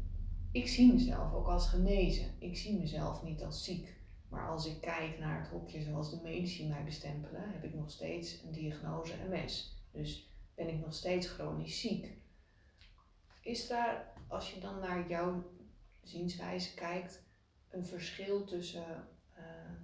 ik 0.53 0.69
zie 0.69 0.93
mezelf 0.93 1.33
ook 1.33 1.47
als 1.47 1.69
genezen. 1.69 2.31
Ik 2.39 2.57
zie 2.57 2.79
mezelf 2.79 3.23
niet 3.23 3.43
als 3.43 3.65
ziek. 3.65 3.97
Maar 4.29 4.49
als 4.49 4.67
ik 4.67 4.81
kijk 4.81 5.19
naar 5.19 5.41
het 5.41 5.49
hokje 5.49 5.83
zoals 5.83 6.11
de 6.11 6.21
medici 6.23 6.69
mij 6.69 6.85
bestempelen, 6.85 7.53
heb 7.53 7.65
ik 7.65 7.75
nog 7.75 7.91
steeds 7.91 8.43
een 8.43 8.53
diagnose 8.53 9.15
MS. 9.29 9.83
Dus 9.91 10.29
ben 10.55 10.69
ik 10.69 10.81
nog 10.81 10.95
steeds 10.95 11.27
chronisch 11.29 11.81
ziek. 11.81 12.17
Is 13.41 13.67
daar, 13.69 14.13
als 14.29 14.53
je 14.53 14.61
dan 14.61 14.79
naar 14.79 15.09
jouw 15.09 15.53
zienswijze 16.03 16.75
kijkt, 16.75 17.23
een 17.69 17.87
verschil 17.87 18.45
tussen 18.45 19.09
ehm, 19.35 19.75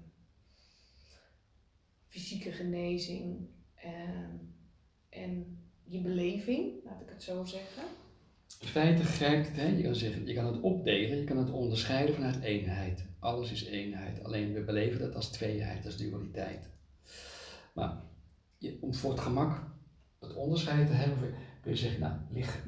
fysieke 2.07 2.53
genezing 2.53 3.49
en, 3.75 4.50
en 5.11 5.59
je 5.85 6.01
beleving, 6.01 6.85
laat 6.85 7.01
ik 7.01 7.09
het 7.09 7.23
zo 7.23 7.45
zeggen? 7.45 7.83
In 8.61 8.67
feite 8.67 9.05
grijpt 9.05 9.47
het, 9.47 9.57
hè, 9.57 9.67
je, 9.67 9.83
kan 9.83 9.95
zeggen, 9.95 10.27
je 10.27 10.35
kan 10.35 10.47
het 10.47 10.61
opdelen, 10.61 11.19
je 11.19 11.25
kan 11.25 11.37
het 11.37 11.51
onderscheiden 11.51 12.15
vanuit 12.15 12.41
eenheid. 12.41 13.05
Alles 13.19 13.53
is 13.53 13.65
eenheid, 13.65 14.25
alleen 14.25 14.53
we 14.53 14.61
beleven 14.61 15.01
dat 15.01 15.15
als 15.15 15.31
tweeheid, 15.31 15.85
als 15.85 15.97
dualiteit. 15.97 16.71
Maar 17.75 18.03
je, 18.59 18.79
om 18.81 18.95
voor 18.95 19.11
het 19.11 19.21
gemak 19.21 19.63
het 20.19 20.35
onderscheid 20.35 20.87
te 20.87 20.93
hebben, 20.93 21.35
kun 21.61 21.71
je 21.71 21.77
zeggen, 21.77 22.01
nou, 22.01 22.15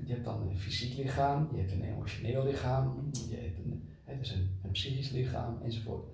je 0.05 0.13
hebt 0.13 0.25
dan 0.25 0.49
een 0.49 0.59
fysiek 0.59 0.97
lichaam, 0.97 1.49
je 1.53 1.59
hebt 1.59 1.73
een 1.73 1.85
emotioneel 1.85 2.45
lichaam, 2.45 3.11
je 3.29 3.37
hebt 3.37 3.59
een, 3.59 3.89
dus 4.19 4.31
een, 4.31 4.61
een 4.63 4.71
psychisch 4.71 5.11
lichaam 5.11 5.63
enzovoort. 5.63 6.05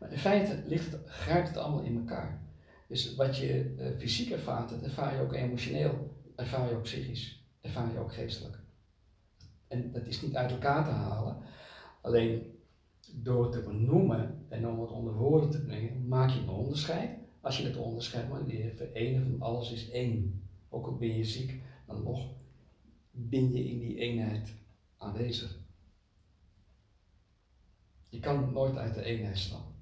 Maar 0.00 0.12
in 0.12 0.18
feite 0.18 0.62
ligt 0.66 0.96
grijpt 1.06 1.48
het 1.48 1.56
allemaal 1.56 1.84
in 1.84 1.96
elkaar. 1.96 2.47
Dus 2.88 3.14
wat 3.14 3.36
je 3.36 3.74
uh, 3.78 3.98
fysiek 3.98 4.30
ervaart, 4.30 4.70
dat 4.70 4.82
ervaar 4.82 5.14
je 5.14 5.22
ook 5.22 5.32
emotioneel, 5.32 6.16
ervaar 6.36 6.68
je 6.68 6.74
ook 6.74 6.82
psychisch, 6.82 7.44
ervaar 7.60 7.92
je 7.92 7.98
ook 7.98 8.14
geestelijk. 8.14 8.58
En 9.68 9.92
dat 9.92 10.06
is 10.06 10.22
niet 10.22 10.36
uit 10.36 10.50
elkaar 10.50 10.84
te 10.84 10.90
halen. 10.90 11.36
Alleen 12.00 12.58
door 13.12 13.42
het 13.42 13.52
te 13.52 13.62
benoemen 13.62 14.46
en 14.48 14.68
om 14.68 14.80
het 14.80 14.90
onder 14.90 15.14
woorden 15.14 15.50
te 15.50 15.64
brengen, 15.64 16.08
maak 16.08 16.30
je 16.30 16.40
een 16.40 16.48
onderscheid. 16.48 17.18
Als 17.40 17.58
je 17.58 17.64
het 17.64 17.76
onderscheid 17.76 18.28
maakt, 18.28 18.50
je 18.50 18.72
verenigen 18.76 19.30
van 19.30 19.40
alles 19.40 19.72
is 19.72 19.90
één. 19.90 20.42
Ook 20.68 20.86
al 20.86 20.96
ben 20.96 21.16
je 21.16 21.24
ziek, 21.24 21.62
dan 21.86 22.02
nog 22.02 22.28
ben 23.10 23.52
je 23.52 23.68
in 23.68 23.78
die 23.78 23.96
eenheid 23.96 24.54
aanwezig. 24.96 25.58
Je 28.08 28.20
kan 28.20 28.52
nooit 28.52 28.76
uit 28.76 28.94
de 28.94 29.02
eenheid 29.02 29.38
stappen. 29.38 29.77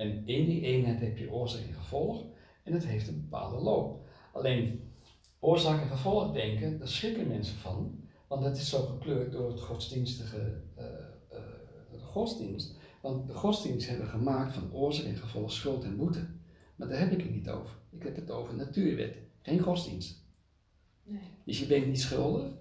En 0.00 0.26
in 0.26 0.44
die 0.46 0.60
eenheid 0.60 1.00
heb 1.00 1.18
je 1.18 1.32
oorzaak 1.32 1.62
en 1.62 1.74
gevolg 1.74 2.24
en 2.62 2.72
het 2.72 2.86
heeft 2.86 3.08
een 3.08 3.20
bepaalde 3.20 3.62
loop. 3.62 4.08
Alleen 4.32 4.90
oorzaak 5.38 5.80
en 5.80 5.88
gevolg 5.88 6.32
denken, 6.32 6.78
daar 6.78 6.88
schrikken 6.88 7.28
mensen 7.28 7.56
van, 7.56 8.00
want 8.28 8.42
dat 8.42 8.56
is 8.56 8.68
zo 8.68 8.86
gekleurd 8.86 9.32
door 9.32 9.50
het 9.50 9.60
godsdienstige 9.60 10.60
uh, 10.78 10.84
uh, 11.32 12.04
godsdienst. 12.04 12.74
Want 13.02 13.26
de 13.26 13.34
godsdienst 13.34 13.88
hebben 13.88 14.06
gemaakt 14.06 14.52
van 14.52 14.72
oorzaak 14.72 15.06
en 15.06 15.16
gevolg, 15.16 15.52
schuld 15.52 15.84
en 15.84 15.96
boete. 15.96 16.28
Maar 16.76 16.88
daar 16.88 16.98
heb 16.98 17.12
ik 17.12 17.20
het 17.20 17.30
niet 17.30 17.50
over. 17.50 17.76
Ik 17.90 18.02
heb 18.02 18.16
het 18.16 18.30
over 18.30 18.54
natuurwet, 18.54 19.16
geen 19.42 19.58
godsdienst. 19.58 20.24
Nee. 21.02 21.20
Dus 21.44 21.58
je 21.58 21.66
bent 21.66 21.86
niet 21.86 22.00
schuldig. 22.00 22.52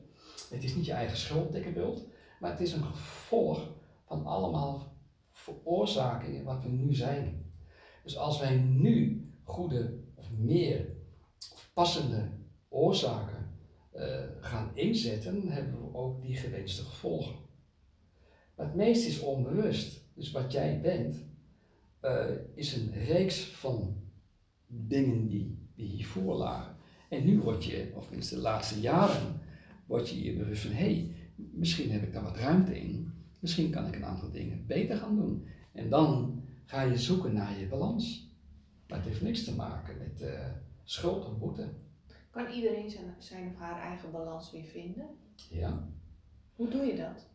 Het 0.49 0.63
is 0.63 0.75
niet 0.75 0.85
je 0.85 0.91
eigen 0.91 1.17
schuld, 1.17 1.51
dikke 1.51 1.71
bult. 1.71 2.07
Maar 2.39 2.51
het 2.51 2.59
is 2.59 2.73
een 2.73 2.83
gevolg 2.83 3.69
van 4.05 4.25
allemaal 4.25 4.88
veroorzakingen 5.39 6.43
wat 6.43 6.63
we 6.63 6.69
nu 6.69 6.93
zijn. 6.93 7.51
Dus 8.03 8.17
als 8.17 8.39
wij 8.39 8.57
nu 8.57 9.27
goede 9.43 9.99
of 10.15 10.31
meer 10.37 10.85
of 11.53 11.71
passende 11.73 12.29
oorzaken 12.69 13.57
uh, 13.95 14.21
gaan 14.39 14.71
inzetten, 14.73 15.47
hebben 15.47 15.81
we 15.81 15.97
ook 15.97 16.21
die 16.21 16.35
gewenste 16.35 16.83
gevolgen. 16.83 17.35
Maar 18.55 18.65
het 18.65 18.75
meeste 18.75 19.07
is 19.07 19.19
onbewust. 19.19 20.03
Dus 20.13 20.31
wat 20.31 20.51
jij 20.51 20.81
bent, 20.81 21.15
uh, 22.01 22.25
is 22.55 22.75
een 22.75 22.93
reeks 22.93 23.45
van 23.45 23.95
dingen 24.67 25.27
die, 25.27 25.67
die 25.75 25.87
hiervoor 25.87 26.35
lagen. 26.35 26.75
En 27.09 27.25
nu 27.25 27.39
word 27.39 27.65
je, 27.65 27.91
of 27.95 28.11
minstens 28.11 28.41
de 28.41 28.47
laatste 28.47 28.79
jaren, 28.79 29.41
word 29.85 30.09
je 30.09 30.23
je 30.23 30.37
bewust 30.37 30.61
van 30.61 30.71
hé, 30.71 30.85
hey, 30.85 31.15
misschien 31.35 31.91
heb 31.91 32.03
ik 32.03 32.13
daar 32.13 32.23
wat 32.23 32.37
ruimte 32.37 32.79
in. 32.79 33.08
Misschien 33.39 33.71
kan 33.71 33.87
ik 33.87 33.95
een 33.95 34.05
aantal 34.05 34.31
dingen 34.31 34.65
beter 34.65 34.97
gaan 34.97 35.15
doen. 35.15 35.47
En 35.71 35.89
dan 35.89 36.41
ga 36.65 36.81
je 36.81 36.97
zoeken 36.97 37.33
naar 37.33 37.59
je 37.59 37.67
balans. 37.67 38.33
Maar 38.87 38.97
het 38.97 39.07
heeft 39.07 39.21
niks 39.21 39.43
te 39.43 39.55
maken 39.55 39.97
met 39.97 40.21
uh, 40.21 40.47
schuld 40.83 41.25
of 41.25 41.37
boete. 41.37 41.73
Kan 42.29 42.47
iedereen 42.51 42.89
zijn, 42.89 43.15
zijn 43.17 43.47
of 43.47 43.55
haar 43.55 43.81
eigen 43.81 44.11
balans 44.11 44.51
weer 44.51 44.63
vinden? 44.65 45.07
Ja. 45.49 45.87
Hoe 46.55 46.69
doe 46.69 46.85
je 46.85 46.95
dat? 46.95 47.27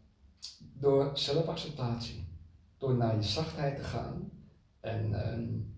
Door 0.72 1.18
zelfacceptatie. 1.18 2.26
Door 2.78 2.94
naar 2.94 3.14
je 3.14 3.22
zachtheid 3.22 3.76
te 3.76 3.82
gaan. 3.82 4.30
En 4.80 5.32
um, 5.32 5.76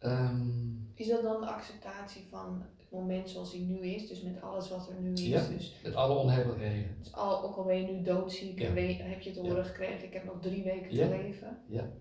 um, 0.00 0.90
is 0.94 1.08
dat 1.08 1.22
dan 1.22 1.40
de 1.40 1.46
acceptatie 1.46 2.26
van 2.30 2.64
moment 2.90 3.28
zoals 3.28 3.52
hij 3.52 3.60
nu 3.60 3.78
is, 3.78 4.08
dus 4.08 4.22
met 4.22 4.40
alles 4.40 4.68
wat 4.68 4.88
er 4.88 5.00
nu 5.00 5.12
is? 5.12 5.26
Ja, 5.26 5.46
dus, 5.48 5.74
met 5.82 5.94
alle 5.94 6.18
onhebbelijkheden. 6.18 6.96
Dus 6.98 7.12
al, 7.12 7.42
ook 7.42 7.56
al 7.56 7.64
ben 7.64 7.80
je 7.80 7.92
nu 7.92 8.02
doodziek 8.02 8.58
ja. 8.58 8.74
heb 9.04 9.20
je 9.20 9.30
te 9.30 9.40
horen 9.40 9.64
gekregen, 9.64 10.04
ik 10.04 10.12
heb 10.12 10.24
nog 10.24 10.40
drie 10.40 10.62
weken 10.62 10.90
te 10.90 11.08
leven. 11.08 11.58
Ja. 11.68 11.92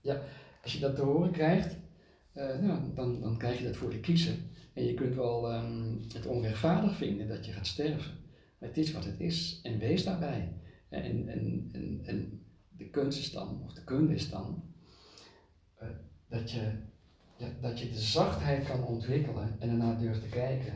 ja, 0.00 0.22
als 0.62 0.72
je 0.72 0.78
dat 0.78 0.96
te 0.96 1.02
horen 1.02 1.30
krijgt, 1.30 1.76
uh, 2.34 2.58
nou, 2.58 2.94
dan, 2.94 3.20
dan 3.20 3.38
krijg 3.38 3.58
je 3.58 3.64
dat 3.64 3.76
voor 3.76 3.90
te 3.90 4.00
kiezen. 4.00 4.50
En 4.74 4.84
je 4.84 4.94
kunt 4.94 5.14
wel 5.14 5.54
um, 5.54 6.00
het 6.12 6.26
onrechtvaardig 6.26 6.96
vinden 6.96 7.28
dat 7.28 7.46
je 7.46 7.52
gaat 7.52 7.66
sterven. 7.66 8.12
Maar 8.58 8.68
het 8.68 8.78
is 8.78 8.92
wat 8.92 9.04
het 9.04 9.20
is 9.20 9.60
en 9.62 9.78
wees 9.78 10.04
daarbij. 10.04 10.52
En, 10.88 11.28
en, 11.28 11.68
en, 11.72 12.00
en 12.04 12.42
de 12.68 12.90
kunst 12.90 13.18
is 13.18 13.30
dan, 13.30 13.62
of 13.64 13.72
de 13.72 13.84
kunde 13.84 14.14
is 14.14 14.30
dan, 14.30 14.64
uh, 15.82 15.88
dat 16.28 16.50
je 16.50 16.72
dat 17.60 17.78
je 17.78 17.90
de 17.90 18.00
zachtheid 18.00 18.66
kan 18.66 18.84
ontwikkelen 18.84 19.56
en 19.58 19.68
ernaar 19.68 19.98
durft 19.98 20.22
te 20.22 20.28
kijken. 20.28 20.72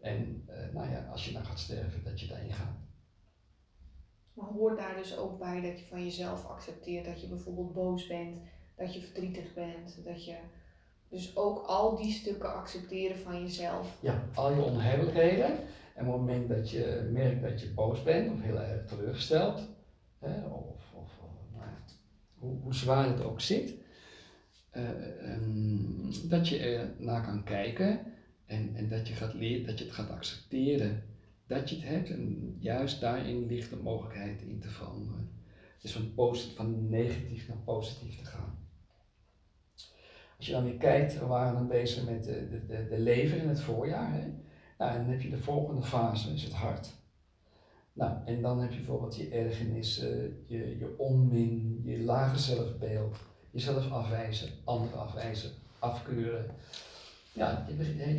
En 0.00 0.44
uh, 0.48 0.74
nou 0.74 0.90
ja, 0.90 1.06
als 1.10 1.24
je 1.24 1.32
dan 1.32 1.44
gaat 1.44 1.58
sterven, 1.58 2.04
dat 2.04 2.20
je 2.20 2.26
daarin 2.26 2.52
gaat. 2.52 2.76
Maar 4.32 4.48
hoort 4.48 4.78
daar 4.78 4.96
dus 4.96 5.16
ook 5.16 5.38
bij 5.38 5.60
dat 5.60 5.78
je 5.78 5.86
van 5.86 6.04
jezelf 6.04 6.46
accepteert 6.46 7.04
dat 7.04 7.20
je 7.20 7.28
bijvoorbeeld 7.28 7.72
boos 7.72 8.06
bent, 8.06 8.38
dat 8.76 8.94
je 8.94 9.00
verdrietig 9.00 9.54
bent, 9.54 10.04
dat 10.04 10.24
je 10.24 10.36
dus 11.08 11.36
ook 11.36 11.66
al 11.66 11.96
die 11.96 12.12
stukken 12.12 12.54
accepteren 12.54 13.18
van 13.18 13.42
jezelf. 13.42 13.98
Ja, 14.00 14.22
al 14.34 14.52
je 14.52 14.62
onhebbelijkheden. 14.62 15.50
En 15.94 16.06
op 16.06 16.12
het 16.12 16.20
moment 16.20 16.48
dat 16.48 16.70
je 16.70 17.10
merkt 17.12 17.42
dat 17.42 17.60
je 17.60 17.72
boos 17.72 18.02
bent 18.02 18.32
of 18.32 18.42
heel 18.42 18.60
erg 18.60 18.86
teleurgesteld, 18.86 19.68
hè, 20.18 20.46
of, 20.46 20.92
of 20.94 21.10
nou 21.52 21.64
ja, 21.64 21.76
hoe, 22.38 22.60
hoe 22.62 22.74
zwaar 22.74 23.08
het 23.08 23.22
ook 23.22 23.40
zit, 23.40 23.74
um, 24.76 26.10
dat 26.28 26.48
je 26.48 26.58
er 26.58 26.90
naar 26.98 27.24
kan 27.24 27.44
kijken 27.44 28.00
en, 28.46 28.74
en 28.74 28.88
dat, 28.88 29.08
je 29.08 29.14
gaat 29.14 29.34
leren, 29.34 29.66
dat 29.66 29.78
je 29.78 29.84
het 29.84 29.94
gaat 29.94 30.10
accepteren 30.10 31.02
dat 31.46 31.70
je 31.70 31.76
het 31.76 31.84
hebt 31.84 32.10
en 32.10 32.56
juist 32.58 33.00
daarin 33.00 33.46
ligt 33.46 33.70
de 33.70 33.76
mogelijkheid 33.76 34.42
in 34.42 34.60
te 34.60 34.68
veranderen. 34.68 35.30
Dus 35.80 35.92
van, 35.92 36.14
positief, 36.14 36.56
van 36.56 36.88
negatief 36.88 37.48
naar 37.48 37.56
positief 37.56 38.18
te 38.18 38.24
gaan. 38.24 38.58
Als 40.36 40.46
je 40.46 40.52
dan 40.52 40.64
weer 40.64 40.76
kijkt, 40.76 41.18
we 41.18 41.26
waren 41.26 41.54
dan 41.54 41.68
bezig 41.68 42.04
met 42.04 42.24
de, 42.24 42.48
de, 42.48 42.66
de, 42.66 43.02
de 43.04 43.22
in 43.22 43.48
het 43.48 43.60
voorjaar. 43.60 44.12
Hè? 44.12 44.26
Nou, 44.78 44.92
en 44.92 45.02
dan 45.02 45.10
heb 45.10 45.20
je 45.20 45.30
de 45.30 45.38
volgende 45.38 45.82
fase, 45.82 46.32
is 46.32 46.42
het 46.42 46.52
hart. 46.52 46.94
Nou, 47.92 48.16
en 48.24 48.42
dan 48.42 48.60
heb 48.60 48.70
je 48.70 48.76
bijvoorbeeld 48.76 49.16
je 49.16 49.28
ergernissen, 49.28 50.42
je, 50.46 50.78
je 50.78 50.94
onmin, 50.98 51.80
je 51.84 52.00
lage 52.00 52.38
zelfbeeld 52.38 53.18
jezelf 53.56 53.90
afwijzen, 53.90 54.48
anderen 54.64 54.98
afwijzen, 54.98 55.50
afkeuren. 55.78 56.50
Ja, 57.32 57.66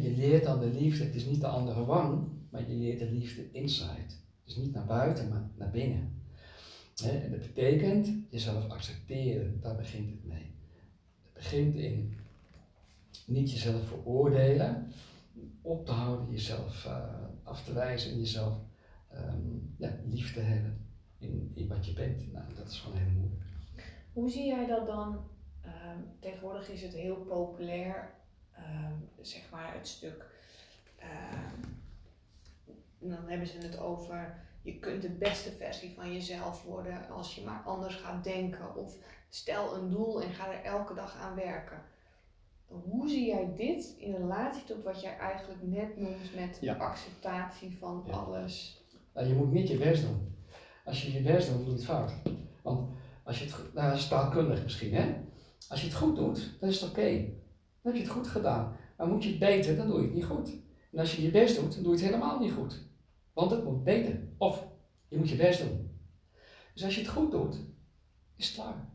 je, 0.01 0.13
leert 0.17 0.43
dan 0.43 0.59
de 0.59 0.69
liefde, 0.69 1.03
het 1.03 1.15
is 1.15 1.25
niet 1.25 1.41
de 1.41 1.47
andere 1.47 1.85
wang, 1.85 2.27
maar 2.49 2.69
je 2.69 2.75
leert 2.75 2.99
de 2.99 3.11
liefde 3.11 3.51
inside. 3.51 4.13
Dus 4.45 4.55
niet 4.55 4.73
naar 4.73 4.85
buiten, 4.85 5.29
maar 5.29 5.49
naar 5.57 5.69
binnen. 5.69 6.21
en 7.03 7.31
dat 7.31 7.39
betekent 7.39 8.09
jezelf 8.29 8.69
accepteren, 8.69 9.59
daar 9.61 9.75
begint 9.75 10.09
het 10.09 10.25
mee. 10.25 10.51
Het 11.23 11.33
begint 11.33 11.75
in 11.75 12.17
niet 13.25 13.51
jezelf 13.51 13.87
veroordelen, 13.87 14.91
op 15.61 15.85
te 15.85 15.91
houden, 15.91 16.31
jezelf 16.31 16.85
uh, 16.85 17.03
af 17.43 17.63
te 17.63 17.73
wijzen 17.73 18.11
en 18.11 18.17
jezelf 18.17 18.57
um, 19.13 19.73
ja, 19.77 19.97
lief 20.05 20.33
te 20.33 20.39
hebben 20.39 20.77
in, 21.17 21.51
in 21.53 21.67
wat 21.67 21.85
je 21.85 21.93
bent. 21.93 22.31
Nou, 22.31 22.45
dat 22.55 22.67
is 22.67 22.79
gewoon 22.79 22.97
heel 22.97 23.11
moeilijk. 23.19 23.46
Hoe 24.17 24.29
zie 24.29 24.45
jij 24.45 24.65
dat 24.65 24.85
dan? 24.85 25.29
Um, 25.65 26.11
tegenwoordig 26.19 26.69
is 26.69 26.81
het 26.81 26.93
heel 26.93 27.15
populair, 27.15 28.13
um, 28.57 29.09
zeg 29.21 29.49
maar 29.51 29.73
het 29.73 29.87
stuk. 29.87 30.25
Um, 30.99 31.81
dan 32.99 33.27
hebben 33.27 33.47
ze 33.47 33.57
het 33.57 33.79
over 33.79 34.45
je 34.61 34.79
kunt 34.79 35.01
de 35.01 35.09
beste 35.09 35.51
versie 35.51 35.93
van 35.95 36.13
jezelf 36.13 36.63
worden 36.63 37.09
als 37.09 37.35
je 37.35 37.43
maar 37.43 37.61
anders 37.65 37.95
gaat 37.95 38.23
denken. 38.23 38.75
Of 38.75 38.95
stel 39.29 39.75
een 39.75 39.89
doel 39.89 40.21
en 40.21 40.33
ga 40.33 40.53
er 40.53 40.63
elke 40.63 40.93
dag 40.93 41.17
aan 41.17 41.35
werken. 41.35 41.81
Hoe 42.65 43.09
zie 43.09 43.25
jij 43.25 43.53
dit 43.55 43.95
in 43.97 44.15
relatie 44.15 44.63
tot 44.63 44.83
wat 44.83 45.01
jij 45.01 45.17
eigenlijk 45.17 45.63
net 45.63 45.97
noemt 45.97 46.35
met 46.35 46.57
ja. 46.61 46.75
acceptatie 46.75 47.77
van 47.77 48.03
ja. 48.07 48.13
alles? 48.13 48.83
Nou, 49.13 49.27
je 49.27 49.33
moet 49.33 49.51
niet 49.51 49.67
je 49.67 49.77
best 49.77 50.01
doen. 50.01 50.35
Als 50.85 51.03
je 51.03 51.13
je 51.13 51.21
best 51.21 51.49
doet, 51.49 51.57
doe 51.57 51.65
je 51.65 51.71
het 51.71 51.85
fout. 51.85 52.13
Want 52.61 52.89
als 53.27 53.39
je 53.39 53.45
het, 53.45 53.53
goed- 53.53 53.73
nou, 53.73 53.91
dat 54.49 54.63
misschien, 54.63 54.93
hè? 54.93 55.15
Als 55.69 55.81
je 55.81 55.87
het 55.87 55.95
goed 55.95 56.15
doet, 56.15 56.57
dan 56.59 56.69
is 56.69 56.81
het 56.81 56.89
oké. 56.89 57.09
Dan 57.81 57.91
heb 57.91 57.95
je 57.95 58.01
het 58.01 58.09
goed 58.09 58.27
gedaan. 58.27 58.75
Maar 58.97 59.07
moet 59.07 59.23
je 59.23 59.29
het 59.29 59.39
beter, 59.39 59.75
dan 59.75 59.87
doe 59.87 59.99
je 59.99 60.05
het 60.05 60.13
niet 60.13 60.25
goed. 60.25 60.49
En 60.91 60.99
als 60.99 61.15
je 61.15 61.21
je 61.21 61.31
best 61.31 61.55
doet, 61.55 61.73
dan 61.73 61.83
doe 61.83 61.91
je 61.95 62.01
het 62.01 62.07
helemaal 62.09 62.39
niet 62.39 62.51
goed. 62.51 62.83
Want 63.33 63.51
het 63.51 63.63
moet 63.63 63.83
beter. 63.83 64.27
Of 64.37 64.67
je 65.07 65.17
moet 65.17 65.29
je 65.29 65.35
best 65.35 65.61
doen. 65.61 65.99
Dus 66.73 66.83
als 66.83 66.95
je 66.95 67.01
het 67.01 67.09
goed 67.09 67.31
doet, 67.31 67.55
is 68.35 68.47
het 68.47 68.55
klaar. 68.55 68.89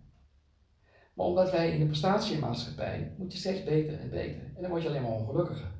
Maar 1.14 1.26
omdat 1.26 1.50
wij 1.50 1.72
in 1.72 1.80
de 1.80 1.86
prestatiemaatschappij, 1.86 3.14
moet 3.18 3.32
je 3.32 3.38
steeds 3.38 3.64
beter 3.64 3.98
en 4.00 4.10
beter. 4.10 4.42
En 4.54 4.62
dan 4.62 4.70
word 4.70 4.82
je 4.82 4.88
alleen 4.88 5.02
maar 5.02 5.10
ongelukkiger. 5.10 5.72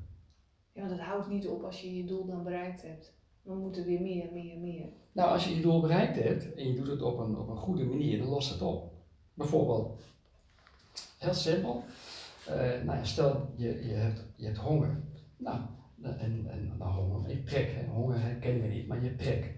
Ja, 0.73 0.79
want 0.81 0.91
het 0.91 1.01
houdt 1.01 1.27
niet 1.27 1.47
op 1.47 1.63
als 1.63 1.81
je 1.81 1.95
je 1.95 2.05
doel 2.05 2.25
dan 2.25 2.43
bereikt 2.43 2.81
hebt. 2.81 3.13
We 3.43 3.53
moeten 3.53 3.85
weer 3.85 4.01
meer, 4.01 4.31
meer, 4.31 4.57
meer. 4.57 4.85
Nou, 5.11 5.29
als 5.29 5.45
je 5.45 5.55
je 5.55 5.61
doel 5.61 5.81
bereikt 5.81 6.15
hebt 6.15 6.53
en 6.53 6.67
je 6.67 6.75
doet 6.75 6.87
het 6.87 7.01
op 7.01 7.19
een, 7.19 7.37
op 7.37 7.49
een 7.49 7.57
goede 7.57 7.85
manier, 7.85 8.17
dan 8.17 8.27
lost 8.27 8.51
het 8.51 8.61
op. 8.61 8.91
Bijvoorbeeld, 9.33 10.01
heel 11.17 11.33
simpel. 11.33 11.83
Eh, 12.47 12.55
nou 12.55 12.97
ja, 12.97 13.03
stel 13.03 13.53
je, 13.55 13.87
je, 13.87 13.93
hebt, 13.93 14.25
je 14.35 14.45
hebt 14.45 14.57
honger. 14.57 15.03
Nou, 15.37 15.59
en, 16.01 16.47
en 16.49 16.75
nou, 16.77 16.93
honger, 16.93 17.29
je 17.29 17.55
hè. 17.55 17.85
honger 17.85 18.35
kennen 18.39 18.61
we 18.61 18.67
niet, 18.67 18.87
maar 18.87 19.03
je 19.03 19.15
trek. 19.15 19.55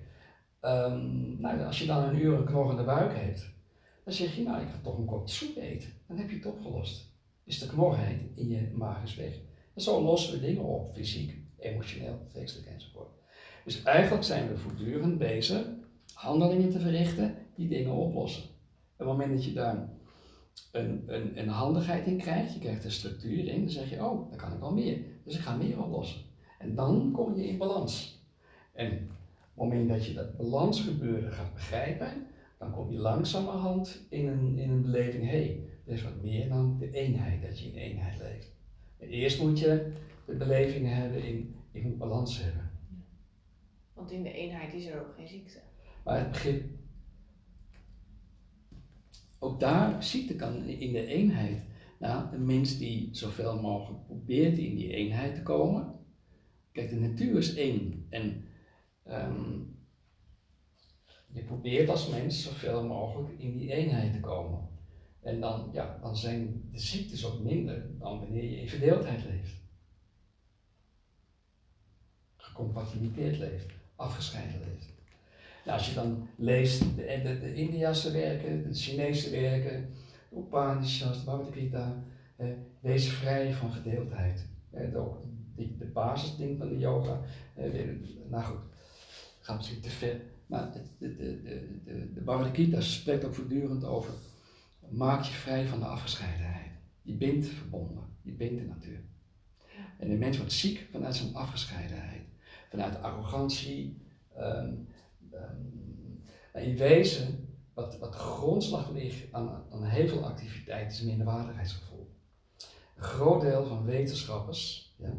Ehm, 0.59 1.39
nou, 1.41 1.63
als 1.63 1.79
je 1.79 1.85
dan 1.85 2.03
een 2.03 2.21
uur 2.21 2.37
een 2.37 2.45
knorrende 2.45 2.83
buik 2.83 3.15
hebt, 3.15 3.53
dan 4.03 4.13
zeg 4.13 4.35
je, 4.35 4.43
nou, 4.43 4.61
ik 4.61 4.67
ga 4.67 4.79
toch 4.83 4.97
een 4.97 5.05
kopje 5.05 5.33
soep 5.33 5.57
eten. 5.57 5.89
Dan 6.07 6.17
heb 6.17 6.29
je 6.29 6.35
het 6.35 6.45
opgelost. 6.45 7.13
Is 7.43 7.59
de 7.59 7.67
knorheid 7.67 8.21
in 8.35 8.47
je 8.47 8.71
maag 8.73 9.03
is 9.03 9.15
weg. 9.15 9.39
En 9.73 9.81
zo 9.81 10.01
lossen 10.01 10.33
we 10.33 10.45
dingen 10.45 10.63
op, 10.63 10.93
fysiek, 10.93 11.37
emotioneel, 11.57 12.19
geestelijk 12.27 12.67
enzovoort. 12.67 13.09
Dus 13.65 13.83
eigenlijk 13.83 14.23
zijn 14.23 14.47
we 14.47 14.57
voortdurend 14.57 15.17
bezig 15.17 15.65
handelingen 16.13 16.69
te 16.69 16.79
verrichten 16.79 17.35
die 17.55 17.67
dingen 17.67 17.91
oplossen. 17.91 18.43
Op 18.43 18.97
het 18.97 19.07
moment 19.07 19.31
dat 19.33 19.45
je 19.45 19.53
daar 19.53 19.89
een, 20.71 21.03
een, 21.07 21.39
een 21.39 21.47
handigheid 21.47 22.05
in 22.05 22.17
krijgt, 22.17 22.53
je 22.53 22.59
krijgt 22.59 22.83
een 22.83 22.91
structuur 22.91 23.47
in, 23.47 23.61
dan 23.61 23.69
zeg 23.69 23.89
je, 23.89 24.03
oh, 24.03 24.29
dan 24.29 24.37
kan 24.37 24.53
ik 24.53 24.59
wel 24.59 24.73
meer. 24.73 24.97
Dus 25.23 25.35
ik 25.35 25.41
ga 25.41 25.55
meer 25.55 25.83
oplossen. 25.83 26.21
En 26.59 26.75
dan 26.75 27.11
kom 27.11 27.35
je 27.35 27.47
in 27.47 27.57
balans. 27.57 28.23
En 28.73 28.91
op 28.91 29.69
het 29.69 29.73
moment 29.73 29.89
dat 29.89 30.05
je 30.05 30.13
dat 30.13 30.37
balansgebeuren 30.37 31.31
gaat 31.31 31.53
begrijpen, 31.53 32.27
dan 32.57 32.71
kom 32.71 32.91
je 32.91 32.97
langzamerhand 32.97 34.05
in 34.09 34.27
een, 34.27 34.57
in 34.57 34.69
een 34.69 34.81
beleving, 34.81 35.23
hé, 35.23 35.29
hey, 35.29 35.63
er 35.85 35.93
is 35.93 36.03
wat 36.03 36.21
meer 36.21 36.49
dan 36.49 36.77
de 36.79 36.91
eenheid, 36.91 37.41
dat 37.41 37.59
je 37.59 37.67
in 37.67 37.75
eenheid 37.75 38.19
leeft. 38.19 38.51
En 38.97 39.07
eerst 39.07 39.41
moet 39.41 39.59
je 39.59 39.91
de 40.25 40.35
beleving 40.35 40.87
hebben 40.87 41.23
in, 41.23 41.55
ik 41.71 41.83
moet 41.83 41.97
balans 41.97 42.43
hebben. 42.43 42.64
Want 43.95 44.11
in 44.11 44.23
de 44.23 44.33
eenheid 44.33 44.73
is 44.73 44.85
er 44.85 44.99
ook 44.99 45.15
geen 45.15 45.27
ziekte. 45.27 45.59
Maar 46.03 46.19
het 46.19 46.31
begrip, 46.31 46.63
ook 49.39 49.59
daar 49.59 50.03
ziekte 50.03 50.35
kan 50.35 50.63
in 50.63 50.93
de 50.93 51.05
eenheid. 51.05 51.63
Nou, 51.99 52.35
een 52.35 52.45
mens 52.45 52.77
die 52.77 53.09
zoveel 53.11 53.61
mogelijk 53.61 54.05
probeert 54.05 54.57
in 54.57 54.75
die 54.75 54.93
eenheid 54.93 55.35
te 55.35 55.43
komen. 55.43 55.99
Kijk, 56.71 56.89
de 56.89 56.95
natuur 56.95 57.37
is 57.37 57.55
één. 57.55 58.07
En 58.09 58.45
ehm, 59.03 59.59
je 61.31 61.43
probeert 61.43 61.89
als 61.89 62.09
mens 62.09 62.43
zoveel 62.43 62.85
mogelijk 62.85 63.39
in 63.39 63.57
die 63.57 63.73
eenheid 63.73 64.13
te 64.13 64.19
komen. 64.19 64.69
En 65.21 65.39
dan, 65.39 65.69
ja, 65.73 65.99
dan 66.01 66.17
zijn 66.17 66.69
de 66.71 66.79
ziektes 66.79 67.25
ook 67.25 67.39
minder 67.39 67.97
dan 67.99 68.19
wanneer 68.19 68.43
je 68.43 68.61
in 68.61 68.69
verdeeldheid 68.69 69.23
leeft. 69.25 69.53
Gecompatibiliteerd 72.35 73.37
leeft, 73.37 73.73
afgescheiden 73.95 74.59
leeft. 74.59 74.93
Nou, 75.65 75.77
als 75.77 75.87
je 75.87 75.93
dan 75.93 76.27
leest 76.35 76.79
de, 76.79 77.19
de, 77.23 77.39
de 77.39 77.53
Indiase 77.53 78.11
werken, 78.11 78.63
de 78.63 78.73
Chinese 78.73 79.29
werken, 79.29 79.93
de 80.29 80.37
Upanishads, 80.37 81.17
de 81.17 81.25
Bhagavad 81.25 81.53
Gita, 81.53 82.03
eh, 82.35 82.47
wees 82.79 83.09
vrij 83.09 83.53
van 83.53 83.71
verdeeldheid. 83.71 84.47
Eh, 84.71 84.91
de, 84.91 84.97
ook 84.97 85.23
de, 85.55 85.85
basisding 85.93 86.57
van 86.57 86.69
de 86.69 86.77
yoga. 86.77 87.21
Eh, 87.55 87.73
nou 88.29 88.43
goed, 88.43 88.59
gaat 89.39 89.57
misschien 89.57 89.81
te 89.81 89.89
ver. 89.89 90.21
Maar 90.45 90.71
de, 90.71 91.15
de, 91.15 91.41
de, 91.85 92.13
de 92.13 92.21
Bhagavad 92.21 92.55
Gita 92.55 92.81
spreekt 92.81 93.25
ook 93.25 93.35
voortdurend 93.35 93.83
over, 93.83 94.13
maak 94.89 95.23
je 95.23 95.33
vrij 95.33 95.67
van 95.67 95.79
de 95.79 95.85
afgescheidenheid. 95.85 96.71
Je 97.01 97.13
bent 97.13 97.45
verbonden, 97.45 98.03
je 98.21 98.31
bent 98.31 98.57
de 98.57 98.65
natuur. 98.65 98.99
En 99.97 100.09
de 100.09 100.15
mens 100.15 100.37
wordt 100.37 100.51
ziek 100.51 100.87
vanuit 100.91 101.15
zijn 101.15 101.35
afgescheidenheid, 101.35 102.21
vanuit 102.75 103.01
arrogantie. 103.01 104.01
ehm, 104.35 104.73
nou, 106.53 106.65
in 106.65 106.77
wezen, 106.77 107.57
wat, 107.73 107.97
wat 107.97 108.11
de 108.11 108.17
grondslag 108.17 108.91
ligt 108.91 109.33
aan, 109.33 109.63
aan 109.71 109.83
heel 109.83 110.07
veel 110.07 110.25
activiteit, 110.25 110.91
is 110.91 111.01
minderwaardigheidsgevoel. 111.01 112.09
Een 112.95 113.03
groot 113.03 113.41
deel 113.41 113.65
van 113.65 113.85
wetenschappers 113.85 114.93
ja, 114.97 115.13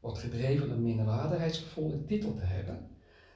wordt 0.00 0.18
gedreven 0.18 0.68
door 0.68 0.76
een 0.76 0.82
minderwaardigheidsgevoel 0.82 1.92
een 1.92 2.06
titel 2.06 2.34
te 2.34 2.44
hebben, 2.44 2.88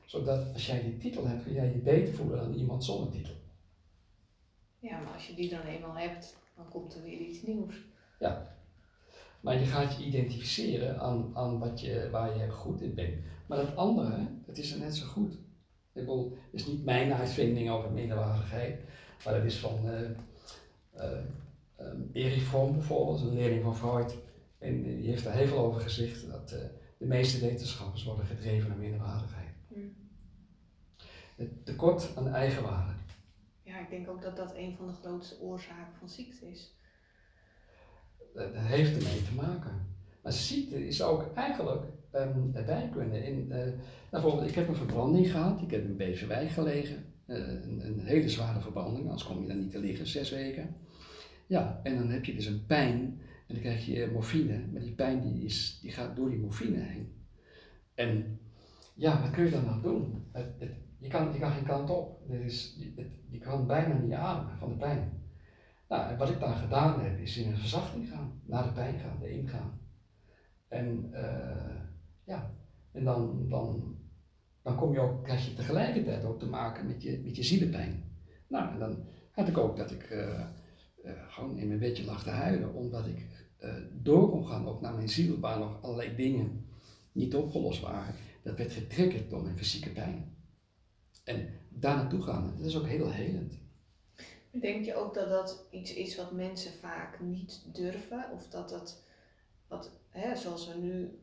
zodat 0.04 0.52
als 0.52 0.66
jij 0.66 0.82
die 0.82 0.96
titel 0.96 1.26
hebt, 1.26 1.42
kun 1.42 1.52
jij 1.52 1.66
je 1.66 1.78
beter 1.78 2.14
voelen 2.14 2.38
dan 2.38 2.54
iemand 2.54 2.84
zonder 2.84 3.10
titel. 3.12 3.34
Ja, 4.78 5.00
maar 5.00 5.12
als 5.12 5.26
je 5.26 5.34
die 5.34 5.50
dan 5.50 5.60
eenmaal 5.60 5.96
hebt, 5.96 6.36
dan 6.56 6.68
komt 6.68 6.94
er 6.94 7.02
weer 7.02 7.18
iets 7.18 7.42
nieuws. 7.42 7.74
Maar 9.40 9.58
je 9.58 9.64
gaat 9.64 9.96
je 9.96 10.04
identificeren 10.04 11.00
aan, 11.00 11.30
aan 11.34 11.58
wat 11.58 11.80
je, 11.80 12.08
waar 12.10 12.38
je 12.38 12.50
goed 12.50 12.80
in 12.80 12.94
bent. 12.94 13.14
Maar 13.49 13.59
dat 13.59 13.76
andere, 13.76 14.28
dat 14.46 14.59
is 14.59 14.72
er 14.72 14.78
net 14.78 14.96
zo 14.96 15.07
goed. 15.07 15.32
Ik 15.92 16.05
bedoel, 16.05 16.38
het 16.51 16.61
is 16.61 16.66
niet 16.66 16.84
mijn 16.84 17.12
uitvinding 17.12 17.70
over 17.70 17.90
minderwaardigheid, 17.90 18.80
maar 19.24 19.34
dat 19.34 19.44
is 19.44 19.59
van 19.59 19.88
eh 19.88 20.11
eh, 20.99 21.18
ehm, 21.76 22.01
Erich 22.12 22.42
Fromm 22.42 22.72
bijvoorbeeld, 22.72 23.20
een 23.20 23.34
leerling 23.34 23.62
van 23.62 23.76
Freud. 23.76 24.16
En 24.59 24.82
die 24.82 25.09
heeft 25.09 25.24
daar 25.24 25.34
heel 25.34 25.46
veel 25.46 25.59
over 25.59 25.80
gezegd, 25.80 26.30
dat 26.30 26.53
eh, 26.53 26.61
de 26.99 27.07
meeste 27.07 27.40
wetenschappers 27.40 28.05
worden 28.05 28.26
gedreven 28.26 28.68
naar 28.68 28.78
minderwaardigheid. 28.78 29.46
Het 31.36 31.66
tekort 31.66 32.16
aan 32.16 32.28
eigenwaarde. 32.28 32.92
Ja, 33.62 33.78
ik 33.78 33.90
denk 33.90 34.09
ook 34.09 34.22
dat 34.22 34.36
dat 34.36 34.55
een 34.55 34.76
van 34.76 34.86
de 34.86 34.92
grootste 34.92 35.40
oorzaken 35.40 35.94
van 35.99 36.09
ziekte 36.09 36.51
is. 36.51 36.76
Dat 38.34 38.55
heeft 38.55 38.96
ermee 38.96 39.22
te 39.22 39.34
maken. 39.34 39.96
Maar 40.22 40.32
ziekte 40.32 40.86
is 40.86 41.03
ook 41.03 41.34
eigenlijk 41.34 41.82
ehm 42.11 42.54
erbij 42.54 42.88
kunnen. 42.92 43.24
In, 43.24 43.52
eh, 43.52 43.59
nou, 43.59 43.72
bijvoorbeeld, 44.11 44.48
ik 44.48 44.54
heb 44.54 44.68
een 44.68 44.74
verbranding 44.74 45.30
gehad, 45.30 45.62
ik 45.62 45.70
heb 45.70 45.84
in 45.84 45.96
Beverwijk 45.96 46.50
gelegen. 46.50 47.04
Eh, 47.26 47.36
een, 47.36 47.86
een 47.86 48.06
hele 48.06 48.28
zware 48.28 48.61
verbranding, 48.61 49.04
anders 49.04 49.24
kom 49.24 49.42
je 49.42 49.48
dan 49.48 49.59
niet 49.59 49.70
te 49.70 49.80
liggen, 49.80 50.06
zes 50.06 50.30
weken. 50.30 50.76
Ja, 51.46 51.80
en 51.82 51.96
dan 51.96 52.11
heb 52.11 52.24
je 52.24 52.34
dus 52.34 52.46
een 52.46 52.66
pijn 52.66 53.20
en 53.48 53.54
dan 53.54 53.61
krijg 53.61 53.86
je 53.86 54.11
morfine, 54.12 54.66
maar 54.72 54.80
die 54.80 54.94
pijn 54.94 55.20
die 55.20 55.44
is, 55.44 55.78
die 55.82 55.90
gaat 55.90 56.16
door 56.16 56.30
die 56.30 56.38
morfine 56.38 56.78
heen. 56.78 57.12
En 57.94 58.38
ja, 58.94 59.20
wat 59.20 59.30
kun 59.30 59.44
je 59.44 59.50
dan 59.50 59.64
nog 59.64 59.80
doen? 59.80 60.24
Je, 60.98 61.09
kan, 61.09 61.32
je 61.32 61.38
kan 61.38 61.52
geen 61.52 61.64
kant 61.64 61.90
op. 61.90 62.20
Je, 63.30 63.38
kan 63.38 63.66
bijna 63.66 63.94
niet 63.94 64.12
ademen 64.12 64.59
van 64.59 64.68
de 64.68 64.76
pijn. 64.76 65.22
Nou, 65.88 66.11
en 66.11 66.18
wat 66.18 66.30
ik 66.30 66.40
dan 66.40 66.56
gedaan 66.56 67.00
heb, 67.00 67.18
is 67.18 67.36
in 67.36 67.50
een 67.50 67.59
verzachting 67.59 68.09
gaan, 68.09 68.40
naar 68.44 68.64
de 68.64 68.72
pijn 68.72 68.98
gaan, 68.98 69.22
erin 69.22 69.48
gaan. 69.48 69.80
En 70.68 71.09
eh, 71.12 71.80
ja, 72.29 72.55
en 72.93 73.05
dan, 73.05 73.49
dan, 73.49 73.97
dan 74.62 74.76
kom 74.76 74.93
je 74.93 75.01
ook, 75.01 75.24
krijg 75.24 75.47
je 75.47 75.55
tegelijkertijd 75.55 76.24
ook 76.24 76.39
te 76.39 76.47
maken 76.47 76.87
met 76.87 77.03
je, 77.03 77.20
met 77.24 77.37
je 77.37 77.43
zielepijn. 77.43 78.05
Nou, 78.49 78.72
en 78.72 78.79
dan 78.79 79.05
had 79.33 79.49
ik 79.49 79.59
ook 79.59 79.76
dat 79.76 79.91
ik 79.91 80.03
eh, 80.03 80.41
eh, 80.41 81.12
gewoon 81.29 81.59
in 81.59 81.66
mijn 81.68 81.79
bedje 81.79 82.05
lag 82.05 82.22
te 82.22 82.31
huilen, 82.31 82.74
omdat 82.74 83.07
ik 83.07 83.26
eh, 83.59 83.74
door 83.93 84.31
kon 84.31 84.47
gaan 84.47 84.66
ook 84.66 84.81
naar 84.81 84.95
mijn 84.95 85.09
ziel, 85.09 85.39
waar 85.41 85.59
nog 85.59 85.83
allerlei 85.83 86.16
dingen 86.16 86.66
niet 87.12 87.35
opgelost 87.35 87.81
waren. 87.81 88.14
Dat 88.43 88.57
werd 88.57 88.72
getriggerd 88.72 89.31
door 89.31 89.43
mijn 89.43 89.57
fysieke 89.57 89.91
pijn. 89.91 90.37
En 91.24 91.49
daar 91.68 91.97
naartoe 91.97 92.22
gaan, 92.22 92.55
dat 92.57 92.66
is 92.66 92.76
ook 92.76 92.87
heel 92.87 93.11
helend. 93.11 93.59
Denk 94.51 94.85
je 94.85 94.95
ook 94.95 95.14
dat 95.14 95.29
dat 95.29 95.66
iets 95.70 95.95
is 95.95 96.16
wat 96.16 96.33
mensen 96.33 96.72
vaak 96.72 97.20
niet 97.20 97.68
durven? 97.72 98.31
Of 98.33 98.49
dat 98.49 98.68
dat, 98.68 99.03
wat, 99.68 99.91
hè, 100.09 100.37
zoals 100.37 100.68
we 100.68 100.74
nu 100.81 101.18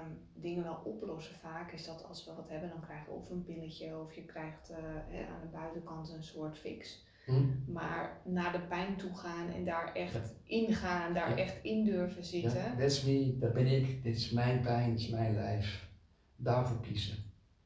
ehm, 0.00 0.10
dingen 0.34 0.62
wel 0.64 0.80
oplossen 0.84 1.34
vaak, 1.34 1.72
is 1.72 1.84
dat 1.86 2.04
als 2.08 2.24
we 2.24 2.34
wat 2.34 2.48
hebben, 2.48 2.68
dan 2.68 2.80
krijgen 2.80 3.06
we 3.06 3.18
of 3.18 3.30
een 3.30 3.44
pilletje 3.44 3.98
of 3.98 4.14
je 4.14 4.24
krijgt 4.24 4.70
eh, 4.70 4.76
hè, 5.08 5.26
aan 5.26 5.40
de 5.40 5.46
buitenkant 5.52 6.10
een 6.10 6.24
soort 6.24 6.58
fix. 6.58 7.08
Hm? 7.26 7.72
Maar 7.72 8.20
naar 8.24 8.52
de 8.52 8.60
pijn 8.60 8.96
toe 8.96 9.14
gaan 9.14 9.48
en 9.48 9.64
daar 9.64 9.94
echt 9.94 10.34
ingaan, 10.44 11.14
daar 11.14 11.30
Ja. 11.30 11.36
echt 11.36 11.62
in 11.64 11.84
durven 11.84 12.24
zitten. 12.24 12.52
Ja, 12.58 12.76
that's 12.78 13.02
me, 13.04 13.36
dat 13.38 13.52
ben 13.52 13.66
ik, 13.66 14.02
dit 14.02 14.16
is 14.16 14.30
mijn 14.30 14.60
pijn, 14.60 14.90
dit 14.90 15.00
is 15.00 15.08
mijn 15.08 15.34
lijf. 15.34 15.88
Daarvoor 16.36 16.80
kiezen. 16.80 17.16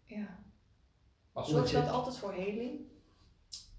Ja. 0.04 0.38
Zorgt 1.34 1.70
je- 1.70 1.76
dat 1.76 1.88
altijd 1.88 2.16
voor 2.16 2.32
heling? 2.32 2.80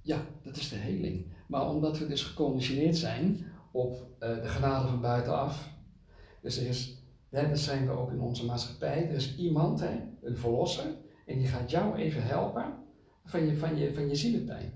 Ja, 0.01 0.26
dat 0.43 0.56
is 0.56 0.70
de 0.70 0.76
heling. 0.76 1.34
Maar 1.47 1.70
omdat 1.70 1.97
we 1.97 2.08
dus 2.08 2.24
geconditioneerd 2.24 2.97
zijn 2.97 3.45
op 3.72 4.08
eh, 4.20 4.41
de 4.41 4.47
genade 4.47 4.88
van 4.88 5.01
buitenaf. 5.01 5.70
Dus 6.41 6.58
er 6.58 6.68
is, 6.68 6.97
dat 7.43 7.59
zijn 7.59 7.86
we 7.88 7.91
ook 7.91 8.11
in 8.11 8.19
onze 8.19 8.45
maatschappij. 8.45 9.07
Er 9.09 9.15
is 9.15 9.38
iemand, 9.38 9.79
hè, 9.79 10.01
een 10.21 10.38
verlosser, 10.38 10.86
En 11.25 11.38
die 11.38 11.47
gaat 11.47 11.71
jou 11.71 11.95
even 11.95 12.23
helpen 12.23 12.73
van 13.23 13.45
je, 13.45 13.55
van 13.57 13.77
je, 13.77 13.93
van 13.93 14.07
je 14.07 14.15
zielenpijn. 14.15 14.73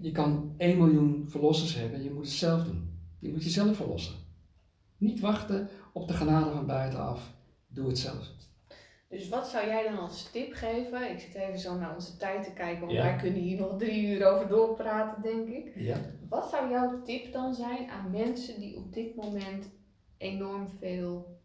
Je 0.00 0.12
kan 0.12 0.54
1 0.56 0.78
miljoen 0.78 1.24
verlossers 1.28 1.74
hebben, 1.74 2.02
je 2.02 2.10
moet 2.10 2.24
het 2.24 2.34
zelf 2.34 2.64
doen. 2.64 2.98
Je 3.18 3.28
moet 3.28 3.44
jezelf 3.44 3.76
verlossen. 3.76 4.14
Niet 4.96 5.20
wachten 5.20 5.68
op 5.92 6.08
de 6.08 6.14
genade 6.14 6.50
van 6.50 6.66
buitenaf. 6.66 7.34
Doe 7.66 7.86
het 7.86 7.98
zelf. 7.98 8.34
Dus 9.08 9.28
wat 9.28 9.46
zou 9.46 9.66
jij 9.66 9.82
dan 9.82 9.98
als 9.98 10.30
tip 10.30 10.52
geven? 10.52 11.10
Ik 11.10 11.20
zit 11.20 11.34
even 11.34 11.58
zo 11.58 11.78
naar 11.78 11.94
onze 11.94 12.16
tijd 12.16 12.44
te 12.44 12.52
kijken, 12.52 12.80
want 12.80 12.98
wij 12.98 13.16
kunnen 13.16 13.40
hier 13.40 13.60
nog 13.60 13.78
drie 13.78 14.06
uur 14.06 14.26
over 14.26 14.48
doorpraten, 14.48 15.22
denk 15.22 15.48
ik. 15.48 15.72
Ja. 15.74 15.96
Wat 16.28 16.48
zou 16.50 16.70
jouw 16.70 17.02
tip 17.02 17.32
dan 17.32 17.54
zijn 17.54 17.88
aan 17.88 18.10
mensen 18.10 18.60
die 18.60 18.76
op 18.76 18.92
dit 18.92 19.14
moment 19.14 19.70
enorm 20.18 20.68
veel 20.68 21.35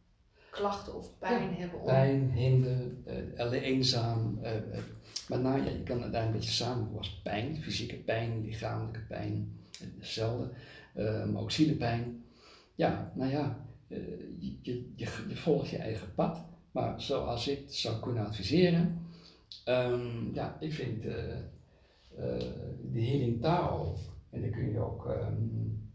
klachten 0.51 0.95
of 0.95 1.17
pijn 1.19 1.53
hebben? 1.53 1.79
Om... 1.79 1.85
Pijn, 1.85 2.31
hinder, 2.31 2.91
uh, 3.37 3.63
eenzaam. 3.63 4.39
Uh, 4.43 4.51
maar 5.27 5.39
nou 5.39 5.63
ja, 5.63 5.69
je 5.69 5.83
kan 5.83 6.01
het 6.01 6.11
daar 6.11 6.25
een 6.25 6.31
beetje 6.31 6.51
samenvoegen 6.51 6.97
als 6.97 7.21
pijn, 7.23 7.61
fysieke 7.61 7.95
pijn, 7.95 8.41
lichamelijke 8.41 8.99
pijn, 8.99 9.59
hetzelfde. 9.97 10.49
maar 11.31 11.41
ook 11.41 11.51
zielepijn. 11.51 12.23
Ja, 12.75 13.11
nou 13.15 13.31
ja, 13.31 13.65
je, 13.87 14.57
je, 14.61 14.91
je, 14.95 15.07
je 15.27 15.35
volgt 15.35 15.69
je 15.69 15.77
eigen 15.77 16.13
pad. 16.15 16.45
Maar 16.71 17.01
zoals 17.01 17.47
ik 17.47 17.63
zou 17.67 17.99
kunnen 17.99 18.25
adviseren, 18.25 19.05
um, 19.65 20.33
ja, 20.33 20.57
ik 20.59 20.73
vind 20.73 21.05
uh, 21.05 21.13
uh, 21.13 22.39
de 22.91 23.01
Healing 23.01 23.41
Tao, 23.41 23.95
en 24.29 24.41
daar 24.41 24.49
kun 24.49 24.71
je 24.71 24.79
ook 24.79 25.05
um, 25.05 25.91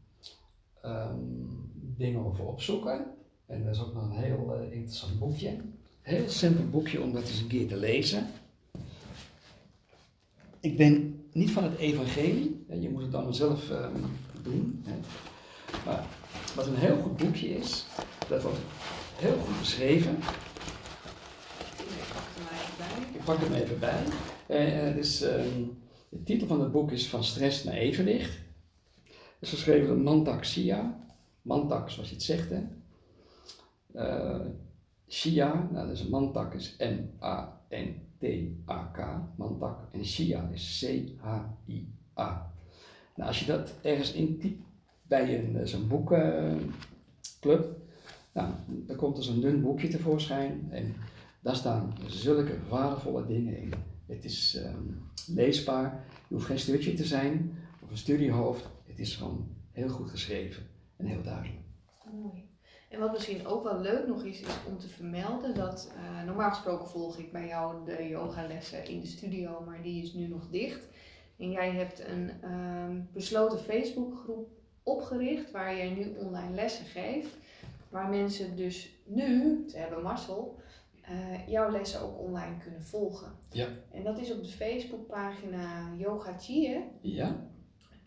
um, 0.84 1.70
dingen 1.96 2.24
over 2.24 2.46
opzoeken. 2.46 3.15
En 3.47 3.64
dat 3.64 3.74
is 3.74 3.82
ook 3.82 3.94
nog 3.94 4.03
een 4.03 4.22
heel 4.22 4.57
uh, 4.57 4.72
interessant 4.72 5.18
boekje. 5.18 5.57
Heel 6.03 6.28
simpel 6.28 6.68
boekje 6.70 7.03
om 7.03 7.12
dat 7.12 7.22
eens 7.22 7.40
een 7.40 7.47
keer 7.47 7.68
te 7.68 7.76
lezen. 7.76 8.26
Ik 10.61 10.76
ben 10.76 11.24
niet 11.32 11.51
van 11.51 11.62
het 11.62 11.76
evangelie, 11.76 12.64
je 12.80 12.90
moet 12.90 13.03
het 13.03 13.12
dan 13.12 13.34
zelf 13.34 13.72
doen. 14.42 14.84
Hè. 14.84 14.94
Maar 15.84 16.07
wat 16.55 16.66
een 16.66 16.76
heel 16.76 16.97
goed 16.97 17.16
boekje 17.16 17.49
is, 17.49 17.86
dat 18.28 18.42
wordt 18.42 18.59
heel 19.16 19.38
goed 19.38 19.59
beschreven 19.59 20.18
pak 23.26 23.40
hem 23.40 23.53
even 23.53 23.78
bij. 23.78 24.03
Uh, 24.49 24.94
dus, 24.94 25.18
de 26.09 26.22
titel 26.24 26.47
van 26.47 26.61
het 26.61 26.72
boek 26.72 26.90
is 26.90 27.09
Van 27.09 27.24
stress 27.24 27.64
naar 27.64 27.74
evenwicht. 27.74 28.38
Het 29.05 29.14
is 29.40 29.51
geschreven 29.51 29.86
door 29.86 29.99
Mantak. 29.99 30.44
Mantak, 31.42 31.90
zoals 31.90 32.09
je 32.09 32.14
het 32.14 32.24
zegt. 32.24 32.51
Hè. 32.51 32.61
Uh, 33.97 34.47
Shia, 35.09 35.68
nou, 35.72 35.88
dus 35.88 36.09
Mantak 36.09 36.55
is 36.55 36.76
M-A-N-T-A-K. 36.78 37.78
Mantak. 39.36 39.88
En 39.92 40.05
Shia 40.05 40.49
is 40.53 40.84
C-H-I-A. 40.84 42.53
Nou, 43.16 43.28
als 43.28 43.40
je 43.40 43.47
dat 43.47 43.74
ergens 43.82 44.12
intypt 44.12 44.62
bij 45.03 45.38
een, 45.38 45.68
zo'n 45.68 45.88
boekenclub, 45.88 47.76
nou, 48.32 48.53
dan 48.66 48.97
komt 48.97 49.16
er 49.16 49.22
zo'n 49.22 49.40
dun 49.40 49.61
boekje 49.61 49.88
tevoorschijn. 49.88 50.66
En 50.70 50.94
daar 51.42 51.57
staan 51.57 51.94
zulke 52.07 52.59
waardevolle 52.68 53.26
dingen 53.26 53.59
in. 53.59 53.72
Het 54.07 54.24
is 54.24 54.55
um, 54.64 55.01
leesbaar, 55.26 56.05
je 56.28 56.34
hoeft 56.34 56.47
geen 56.47 56.59
studie 56.59 56.94
te 56.94 57.05
zijn 57.05 57.59
of 57.82 57.90
een 57.90 57.97
studiehoofd. 57.97 58.68
Het 58.84 58.99
is 58.99 59.16
gewoon 59.16 59.49
heel 59.72 59.88
goed 59.88 60.11
geschreven 60.11 60.62
en 60.97 61.07
heel 61.07 61.22
duidelijk. 61.22 61.61
Mooi. 62.12 62.55
En 62.97 63.03
wat 63.03 63.12
misschien 63.12 63.47
ook 63.47 63.62
wel 63.62 63.80
leuk 63.80 64.07
nog 64.07 64.24
is, 64.24 64.40
is 64.40 64.47
om 64.68 64.78
te 64.78 64.88
vermelden 64.88 65.55
dat 65.55 65.92
uh, 65.97 66.26
normaal 66.26 66.51
gesproken 66.51 66.88
volg 66.88 67.18
ik 67.18 67.32
bij 67.32 67.47
jou 67.47 67.84
de 67.84 68.09
yogalessen 68.09 68.86
in 68.86 69.01
de 69.01 69.07
studio, 69.07 69.62
maar 69.66 69.82
die 69.82 70.03
is 70.03 70.12
nu 70.12 70.26
nog 70.26 70.49
dicht. 70.51 70.88
En 71.38 71.51
jij 71.51 71.70
hebt 71.70 72.05
een 72.09 72.30
um, 72.53 73.09
besloten 73.12 73.59
Facebookgroep 73.59 74.49
opgericht 74.82 75.51
waar 75.51 75.76
jij 75.76 75.90
nu 75.90 76.16
online 76.18 76.55
lessen 76.55 76.84
geeft. 76.86 77.36
Waar 77.88 78.09
mensen 78.09 78.57
dus 78.57 78.90
nu, 79.05 79.64
ze 79.68 79.78
hebben 79.78 80.03
Marcel, 80.03 80.57
uh, 81.11 81.49
jouw 81.49 81.70
lessen 81.70 82.01
ook 82.01 82.18
online 82.18 82.57
kunnen 82.62 82.82
volgen. 82.82 83.32
Ja. 83.51 83.66
En 83.90 84.05
dat 84.05 84.18
is 84.18 84.32
op 84.32 84.42
de 84.42 84.51
Facebookpagina 84.51 85.90
Yoga 85.97 86.38
Chi, 86.38 86.80
Ja. 87.01 87.36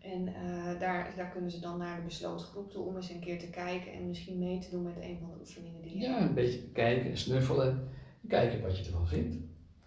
En 0.02 0.28
uh, 0.28 0.80
daar, 0.80 1.14
daar 1.16 1.30
kunnen 1.30 1.52
ze 1.52 1.60
dan 1.60 1.78
naar 1.78 1.96
de 1.96 2.06
besloten 2.06 2.46
groep 2.46 2.72
toe 2.72 2.86
om 2.86 2.96
eens 2.96 3.10
een 3.10 3.20
keer 3.20 3.40
te 3.40 3.50
kijken 3.50 3.94
en 3.94 4.08
misschien 4.08 4.40
mee 4.40 4.60
te 4.60 4.70
doen 4.70 4.84
met 4.84 4.96
een 5.02 5.18
van 5.20 5.30
de 5.30 5.40
oefeningen 5.40 5.82
die 5.82 5.98
je 5.98 6.00
Ja, 6.00 6.22
een 6.22 6.34
beetje 6.34 6.62
kijken, 6.74 7.18
snuffelen, 7.18 7.90
kijken 8.28 8.62
wat 8.62 8.78
je 8.78 8.86
ervan 8.86 9.08
vindt. 9.08 9.36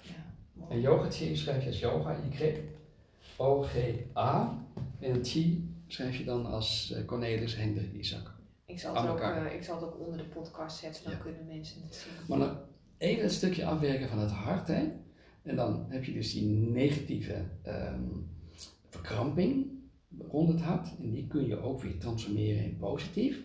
Ja, 0.03 0.35
en 0.69 0.81
Yoga 0.81 1.11
Chi 1.11 1.37
schrijf 1.37 1.63
je 1.63 1.69
als 1.69 1.81
yoga, 1.81 2.17
Y, 2.31 2.55
O-G-A. 3.37 4.65
En 5.01 5.25
Chi 5.25 5.75
schrijf 5.87 6.17
je 6.17 6.25
dan 6.25 6.47
als 6.47 6.93
eh, 6.93 7.05
Cornelis 7.05 7.57
Hendrik 7.57 7.93
Isaac. 7.93 8.35
Ik 8.67 8.81
zal, 8.81 8.95
het 8.95 9.11
ook, 9.11 9.21
uh, 9.21 9.55
ik 9.55 9.63
zal 9.63 9.75
het 9.75 9.85
ook 9.85 10.01
onder 10.01 10.17
de 10.17 10.25
podcast 10.25 10.79
zetten, 10.79 11.05
dan 11.05 11.19
kunnen 11.19 11.47
mensen 11.47 11.83
het 11.83 11.95
zien. 11.95 12.13
Maar 12.29 12.39
dan 12.39 12.57
even 12.99 13.25
een 13.25 13.31
stukje 13.31 13.65
afwerken 13.65 14.09
van 14.09 14.19
het 14.19 14.31
hart. 14.31 14.69
Hè? 14.69 14.89
En 15.43 15.57
dan 15.57 15.87
heb 15.89 16.05
je 16.05 16.13
dus 16.13 16.33
die 16.33 16.47
negatieve 16.47 17.45
um, 17.67 18.31
verkramping 18.89 19.81
rond 20.19 20.61
het. 20.61 20.95
En 21.03 21.11
die 21.11 21.27
kun 21.27 21.47
je 21.47 21.61
ook 21.61 21.83
weer 21.83 21.99
transformeren 21.99 22.65
in 22.65 22.77
positief. 22.77 23.43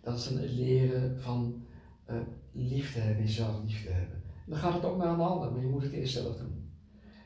Dat 0.00 0.18
is 0.18 0.26
een 0.26 0.54
leren 0.54 1.20
van 1.20 1.66
uh, 2.10 2.16
liefde 2.52 3.00
hebben, 3.00 3.24
jezelf 3.24 3.62
liefde 3.64 3.90
hebben. 3.90 4.22
Dan 4.46 4.58
gaat 4.58 4.74
het 4.74 4.84
ook 4.84 4.96
naar 4.96 5.12
een 5.12 5.20
ander, 5.20 5.52
maar 5.52 5.60
je 5.60 5.68
moet 5.68 5.82
het 5.82 5.92
eerst 5.92 6.12
zelf 6.12 6.36
doen. 6.36 6.70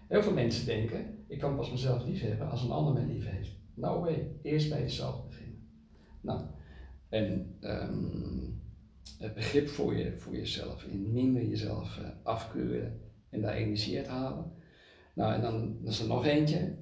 Heel 0.09 0.23
veel 0.23 0.33
mensen 0.33 0.67
denken, 0.67 1.25
ik 1.27 1.39
kan 1.39 1.57
pas 1.57 1.71
mezelf 1.71 2.05
lief 2.05 2.21
hebben 2.21 2.51
als 2.51 2.63
een 2.63 2.71
ander 2.71 2.95
mij 2.95 3.15
lief 3.15 3.31
heeft. 3.31 3.51
Nou 3.75 4.01
way, 4.01 4.31
eerst 4.43 4.69
bij 4.69 4.81
jezelf 4.81 5.27
beginnen. 5.27 5.69
Nou, 6.21 6.43
en 7.09 7.57
um, 7.61 8.63
het 9.19 9.35
begrip 9.35 9.69
voor, 9.69 9.97
je, 9.97 10.19
voor 10.19 10.37
jezelf, 10.37 10.85
in 10.85 11.13
minder 11.13 11.45
jezelf 11.45 11.99
uh, 11.99 12.09
afkeuren 12.23 13.01
en 13.29 13.41
daar 13.41 13.55
energie 13.55 13.99
uit 13.99 14.07
halen. 14.07 14.53
Nou, 15.15 15.35
en 15.35 15.41
dan, 15.41 15.79
is 15.85 16.01
er 16.01 16.07
nog 16.07 16.27
eentje. 16.27 16.77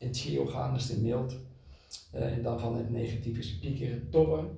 In 0.00 0.08
het 0.08 0.50
gaan 0.50 0.74
is 0.74 0.86
de 0.86 1.00
mild. 1.00 1.36
Uh, 2.14 2.36
en 2.36 2.42
dan 2.42 2.60
van 2.60 2.76
het 2.76 2.90
negatieve 2.90 3.38
is 3.38 3.58
piekeren, 3.58 4.10
tobben. 4.10 4.48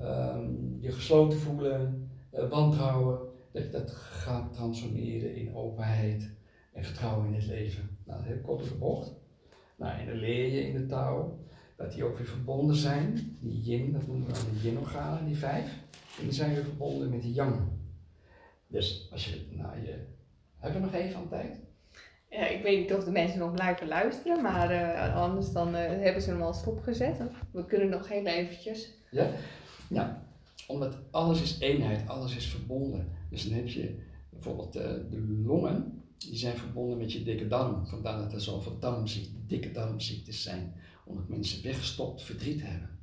Um, 0.00 0.78
je 0.80 0.92
gesloten 0.92 1.38
voelen, 1.38 2.10
uh, 2.32 2.48
wantrouwen. 2.48 3.18
Dat 3.52 3.62
je 3.62 3.70
dat 3.70 3.90
gaat 3.90 4.52
transformeren 4.52 5.36
in 5.36 5.54
openheid 5.54 6.30
en 6.72 6.84
vertrouwen 6.84 7.26
in 7.26 7.34
het 7.34 7.46
leven. 7.46 7.98
Nou, 8.04 8.24
heel 8.24 8.40
kort 8.40 8.64
de 8.64 8.74
bocht. 8.74 9.12
Nou, 9.76 9.98
en 9.98 10.06
dan 10.06 10.16
leer 10.16 10.52
je 10.52 10.66
in 10.66 10.74
de 10.74 10.86
taal 10.86 11.38
dat 11.76 11.92
die 11.92 12.04
ook 12.04 12.16
weer 12.16 12.26
verbonden 12.26 12.76
zijn. 12.76 13.36
Die 13.40 13.62
yin, 13.62 13.92
dat 13.92 14.06
noemen 14.06 14.26
we 14.26 14.32
dan 14.32 14.42
de 14.52 14.68
yin-organen, 14.68 15.26
die 15.26 15.36
vijf. 15.36 15.82
En 16.18 16.24
die 16.24 16.32
zijn 16.32 16.54
weer 16.54 16.64
verbonden 16.64 17.10
met 17.10 17.22
die 17.22 17.32
yang. 17.32 17.60
Dus 18.66 19.08
als 19.12 19.28
je 19.28 19.46
naar 19.50 19.80
je. 19.80 19.98
Hebben 20.56 20.80
we 20.80 20.86
nog 20.86 20.94
even 20.94 21.16
aan 21.16 21.28
tijd? 21.28 21.63
Ja, 22.34 22.46
ik 22.46 22.62
weet 22.62 22.78
niet 22.78 22.94
of 22.94 23.04
de 23.04 23.10
mensen 23.10 23.38
nog 23.38 23.52
blijven 23.52 23.88
luisteren, 23.88 24.42
maar 24.42 24.72
uh, 24.72 25.16
anders 25.16 25.52
dan 25.52 25.68
uh, 25.68 25.74
hebben 25.74 26.22
ze 26.22 26.30
hem 26.30 26.42
al 26.42 26.52
stopgezet. 26.52 27.20
We 27.50 27.66
kunnen 27.66 27.88
nog 27.88 28.08
heel 28.08 28.26
eventjes. 28.26 28.92
Ja, 29.88 30.26
omdat 30.66 30.96
alles 31.10 31.42
is 31.42 31.58
eenheid, 31.58 32.08
alles 32.08 32.36
is 32.36 32.46
verbonden. 32.46 33.08
Dus 33.30 33.48
dan 33.48 33.56
heb 33.56 33.68
je 33.68 33.98
bijvoorbeeld 34.30 34.72
de 34.72 35.24
longen, 35.44 36.02
die 36.18 36.36
zijn 36.36 36.56
verbonden 36.56 36.98
met 36.98 37.12
je 37.12 37.22
dikke 37.22 37.46
darm. 37.46 37.86
Vandaar 37.86 38.18
dat 38.18 38.32
er 38.32 38.40
zoveel 38.40 38.78
darmziekten, 38.78 39.44
dikke 39.46 39.72
darmziektes 39.72 40.42
zijn, 40.42 40.74
omdat 41.04 41.28
mensen 41.28 41.62
weggestopt 41.62 42.22
verdriet 42.22 42.62
hebben. 42.62 42.98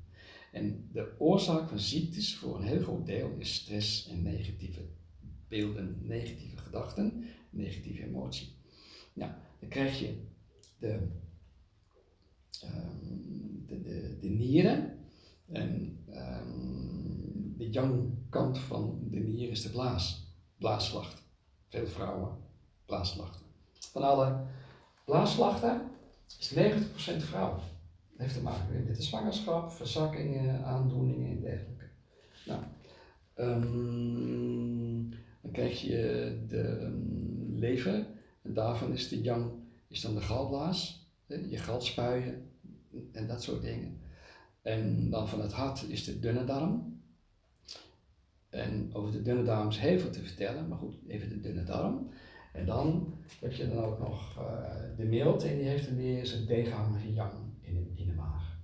En 0.51 0.89
de 0.93 1.11
oorzaak 1.17 1.69
van 1.69 1.79
ziektes 1.79 2.35
voor 2.35 2.55
een 2.55 2.67
heel 2.67 2.81
groot 2.81 3.05
deel 3.05 3.35
is 3.37 3.53
stress 3.53 4.07
en 4.09 4.21
negatieve 4.21 4.81
beelden, 5.47 5.97
negatieve 6.01 6.57
gedachten, 6.57 7.23
negatieve 7.49 8.03
emotie. 8.03 8.59
Nou, 9.13 9.31
dan 9.59 9.69
krijg 9.69 9.99
je 9.99 10.15
de, 10.79 11.07
um, 12.63 13.63
de, 13.67 13.81
de, 13.81 14.17
de, 14.21 14.29
nieren. 14.29 14.99
En 15.51 15.99
um, 16.09 17.53
de 17.57 17.69
yang 17.69 18.09
kant 18.29 18.59
van 18.59 18.99
de 19.09 19.19
nier 19.19 19.49
is 19.49 19.61
de 19.61 19.69
blaas, 19.69 20.35
blaasslacht. 20.57 21.23
Veel 21.69 21.87
vrouwen, 21.87 22.37
blaasslachten. 22.85 23.41
Van 23.79 24.01
alle 24.01 24.45
blaasslachten 25.05 25.81
is 26.39 26.53
90% 26.53 27.17
vrouwen 27.17 27.71
heeft 28.21 28.33
te 28.33 28.41
maken 28.41 28.83
met 28.85 28.95
de 28.95 29.01
zwangerschap, 29.01 29.71
verzakkingen, 29.71 30.65
aandoeningen 30.65 31.29
en 31.29 31.41
dergelijke. 31.41 31.85
Nou, 32.45 32.61
um, 33.35 35.09
dan 35.41 35.51
krijg 35.51 35.81
je 35.81 36.37
de 36.47 36.95
lever, 37.49 38.05
en 38.41 38.53
daarvan 38.53 38.93
is 38.93 39.07
de 39.07 39.21
yang, 39.21 39.51
is 39.87 40.01
dan 40.01 40.13
de 40.13 40.21
galblaas, 40.21 41.09
je 41.27 41.57
galspuien 41.57 42.51
en 43.11 43.27
dat 43.27 43.43
soort 43.43 43.61
dingen. 43.61 43.99
En 44.61 45.09
dan 45.09 45.27
van 45.27 45.41
het 45.41 45.51
hart 45.51 45.89
is 45.89 46.03
de 46.03 46.19
dunne 46.19 46.43
darm. 46.43 47.01
En 48.49 48.93
over 48.93 49.11
de 49.11 49.21
dunne 49.21 49.43
darm 49.43 49.67
is 49.67 49.77
heel 49.77 49.99
veel 49.99 50.11
te 50.11 50.23
vertellen, 50.23 50.67
maar 50.67 50.77
goed, 50.77 50.95
even 51.07 51.29
de 51.29 51.39
dunne 51.39 51.63
darm. 51.63 52.09
En 52.53 52.65
dan 52.65 53.13
heb 53.39 53.53
je 53.53 53.69
dan 53.69 53.83
ook 53.83 53.99
nog 53.99 54.39
uh, 54.39 54.97
de 54.97 55.03
milt 55.03 55.43
en 55.43 55.57
die 55.57 55.67
heeft 55.67 55.85
dan 55.85 55.95
weer 55.95 56.25
zijn 56.25 56.45
tegenhanger 56.45 57.07
yang 57.07 57.33
in 57.61 57.73
de, 57.73 58.01
in 58.01 58.07
de 58.07 58.13
maag. 58.13 58.59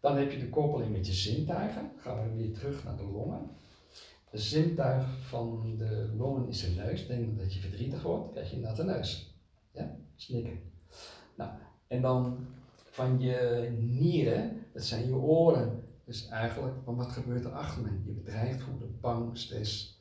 Dan 0.00 0.16
heb 0.16 0.30
je 0.30 0.38
de 0.38 0.48
koppeling 0.48 0.92
met 0.92 1.06
je 1.06 1.12
zintuigen. 1.12 1.90
Gaan 1.96 2.22
we 2.22 2.36
weer 2.36 2.52
terug 2.52 2.84
naar 2.84 2.96
de 2.96 3.04
longen. 3.04 3.50
De 4.34 4.40
zintuig 4.40 5.06
van 5.28 5.76
de 5.76 6.12
longen 6.16 6.48
is 6.48 6.60
de 6.60 6.70
neus. 6.70 7.06
Denk 7.06 7.38
dat 7.38 7.54
je 7.54 7.60
verdrietig 7.60 8.02
wordt, 8.02 8.32
krijg 8.32 8.50
je 8.50 8.56
natte 8.56 8.84
neus. 8.84 9.38
Ja, 9.70 9.96
snikken. 10.16 10.58
Nou, 11.36 11.50
en 11.86 12.02
dan 12.02 12.46
van 12.90 13.20
je 13.20 13.68
nieren, 13.78 14.66
dat 14.72 14.84
zijn 14.84 15.06
je 15.06 15.14
oren. 15.14 15.84
Dus 16.04 16.28
eigenlijk, 16.28 16.74
van 16.84 16.96
wat 16.96 17.12
gebeurt 17.12 17.44
er 17.44 17.52
achter 17.52 17.82
me? 17.82 17.90
Je 18.04 18.12
bedreigd 18.12 18.62
voelen, 18.62 19.00
bang, 19.00 19.38
stress. 19.38 20.00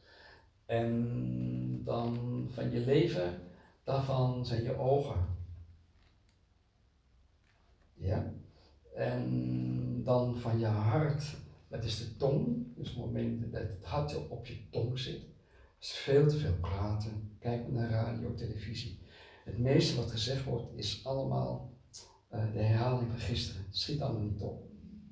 En 0.66 1.84
dan 1.84 2.18
van 2.52 2.72
je 2.72 2.80
leven, 2.80 3.40
daarvan 3.84 4.46
zijn 4.46 4.64
je 4.64 4.78
ogen. 4.78 5.26
Ja? 7.94 8.34
En 8.96 10.04
dan 10.04 10.38
van 10.38 10.60
je 10.60 10.66
hart, 10.66 11.36
dat 11.74 11.84
is 11.84 11.98
de 11.98 12.18
tong. 12.18 12.66
Dus 12.76 12.88
het 12.88 12.98
moment 12.98 13.52
dat 13.52 13.62
het 13.62 13.84
hart 13.84 14.28
op 14.30 14.46
je 14.46 14.70
tong 14.70 15.00
zit, 15.00 15.22
is 15.80 15.92
veel 15.92 16.28
te 16.28 16.38
veel 16.38 16.58
praten. 16.62 17.38
Kijk 17.40 17.72
naar 17.72 17.90
radio, 17.90 18.34
televisie. 18.34 19.00
Het 19.46 19.58
meeste 19.58 19.96
wat 19.96 20.12
gezegd 20.12 20.44
wordt 20.44 20.72
is 20.76 21.06
allemaal 21.06 21.74
uh, 22.34 22.52
de 22.54 22.60
herhaling 22.60 23.10
van 23.10 23.20
gisteren. 23.20 23.66
Het 23.66 23.78
schiet 23.78 24.02
allemaal 24.02 24.22
niet 24.22 24.42
op. 24.42 24.64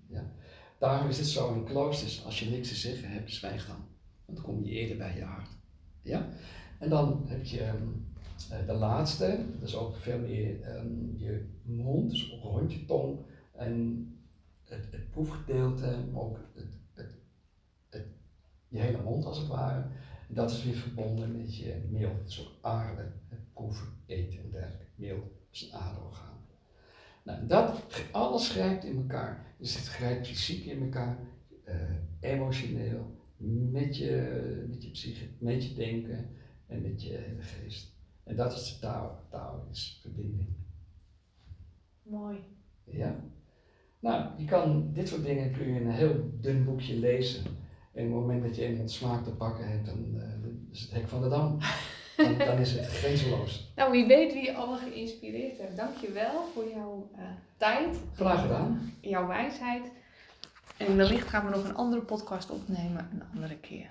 Ja? 0.08 0.32
Daarom 0.80 1.10
is 1.10 1.18
het 1.18 1.28
zo 1.28 1.54
in 1.54 1.64
kloosters, 1.64 2.26
als 2.26 2.40
je 2.40 2.50
niks 2.50 2.68
te 2.68 2.76
zeggen 2.76 3.10
hebt, 3.10 3.32
zwijg 3.32 3.68
dan. 3.68 3.86
Want 4.26 4.38
dan 4.38 4.48
kom 4.48 4.64
je 4.64 4.72
eerder 4.72 4.98
bij 4.98 5.16
je 5.16 5.24
hart. 5.24 5.50
Ja? 6.02 6.30
En 6.80 6.90
dan 6.90 7.24
heb 7.28 7.46
je 7.46 7.68
um, 7.68 8.08
de 8.66 8.74
laatste, 8.74 9.46
dat 9.60 9.68
is 9.70 9.76
ook 9.76 9.96
veel 9.96 10.20
meer 10.20 10.78
um, 10.78 11.14
je 11.18 11.46
mond, 11.64 12.10
dus 12.10 12.40
rond 12.42 12.74
je 12.74 12.86
tong. 12.86 13.20
En 13.56 14.06
het, 14.72 14.92
het 14.92 15.12
proefgedeelte, 15.12 16.06
maar 16.12 16.22
ook 16.22 16.40
het, 16.54 16.68
het, 16.94 17.16
het, 17.90 18.06
je 18.68 18.80
hele 18.80 19.02
mond 19.02 19.26
als 19.26 19.38
het 19.38 19.48
ware. 19.48 19.86
Dat 20.28 20.52
is 20.52 20.64
weer 20.64 20.76
verbonden 20.76 21.38
met 21.38 21.58
je 21.58 21.88
meel. 21.90 22.12
Dus 22.24 22.42
ook 22.42 22.54
aarde, 22.62 23.12
het 23.28 23.54
proeven, 23.54 23.88
eten 24.06 24.40
en 24.40 24.52
dergelijke. 24.52 24.86
Meel 24.96 25.32
is 25.52 25.62
een 25.62 25.80
aderorgaan. 25.80 26.40
Nou, 27.24 27.48
dat 27.48 27.84
alles 28.12 28.50
grijpt 28.50 28.84
in 28.84 28.98
elkaar. 28.98 29.56
Dus 29.58 29.76
het 29.76 29.88
grijpt 29.88 30.28
fysiek 30.28 30.66
in 30.66 30.82
elkaar, 30.82 31.20
uh, 31.68 31.76
emotioneel, 32.20 33.20
met 33.72 33.98
je, 33.98 34.66
met 34.70 34.84
je 34.84 34.90
psyche, 34.90 35.28
met 35.38 35.64
je 35.64 35.74
denken 35.74 36.30
en 36.68 36.82
met 36.82 37.04
je 37.04 37.10
hele 37.10 37.42
geest. 37.42 37.94
En 38.24 38.36
dat 38.36 38.54
is 38.54 38.74
de 38.74 38.80
taal. 38.80 39.26
Taal 39.30 39.68
is 39.72 40.00
verbinding. 40.02 40.50
Mooi. 42.04 42.40
Ja. 42.84 43.24
Nou, 44.02 44.26
je 44.38 44.46
kan, 44.46 44.90
dit 44.94 45.08
soort 45.08 45.24
dingen 45.24 45.52
kun 45.52 45.74
je 45.74 45.80
in 45.80 45.88
een 45.88 45.94
heel 45.94 46.30
dun 46.42 46.66
boekje 46.66 46.96
lezen. 46.96 47.44
En 47.94 48.06
op 48.06 48.12
het 48.12 48.22
moment 48.22 48.44
dat 48.44 48.56
je 48.56 48.70
iemand 48.70 48.92
smaak 48.92 49.24
te 49.24 49.32
pakken 49.32 49.68
hebt, 49.68 49.86
dan 49.86 50.06
uh, 50.16 50.24
is 50.72 50.82
het 50.82 50.92
hek 50.92 51.08
van 51.08 51.22
de 51.22 51.30
dam. 51.30 51.58
Dan, 52.18 52.38
dan, 52.38 52.58
is 52.58 52.72
het 52.72 52.86
grenzeloos. 52.86 53.70
Nou, 53.76 53.92
wie 53.92 54.06
weet 54.06 54.34
wie 54.34 54.44
je 54.44 54.54
allemaal 54.54 54.78
geïnspireerd 54.78 55.58
hebt. 55.58 55.78
Dank 55.78 55.98
je 55.98 56.12
wel 56.12 56.46
voor 56.54 56.70
jouw 56.70 57.10
uh, 57.18 57.24
tijd. 57.58 57.98
Graag 58.16 58.42
gedaan. 58.42 58.94
Jouw 59.02 59.28
wijsheid. 59.28 59.92
En 60.78 60.96
wellicht 60.96 61.28
gaan 61.28 61.46
we 61.46 61.56
nog 61.56 61.64
een 61.64 61.76
andere 61.76 62.02
podcast 62.02 62.52
opnemen 62.52 63.10
een 63.14 63.24
andere 63.34 63.58
keer. 63.58 63.90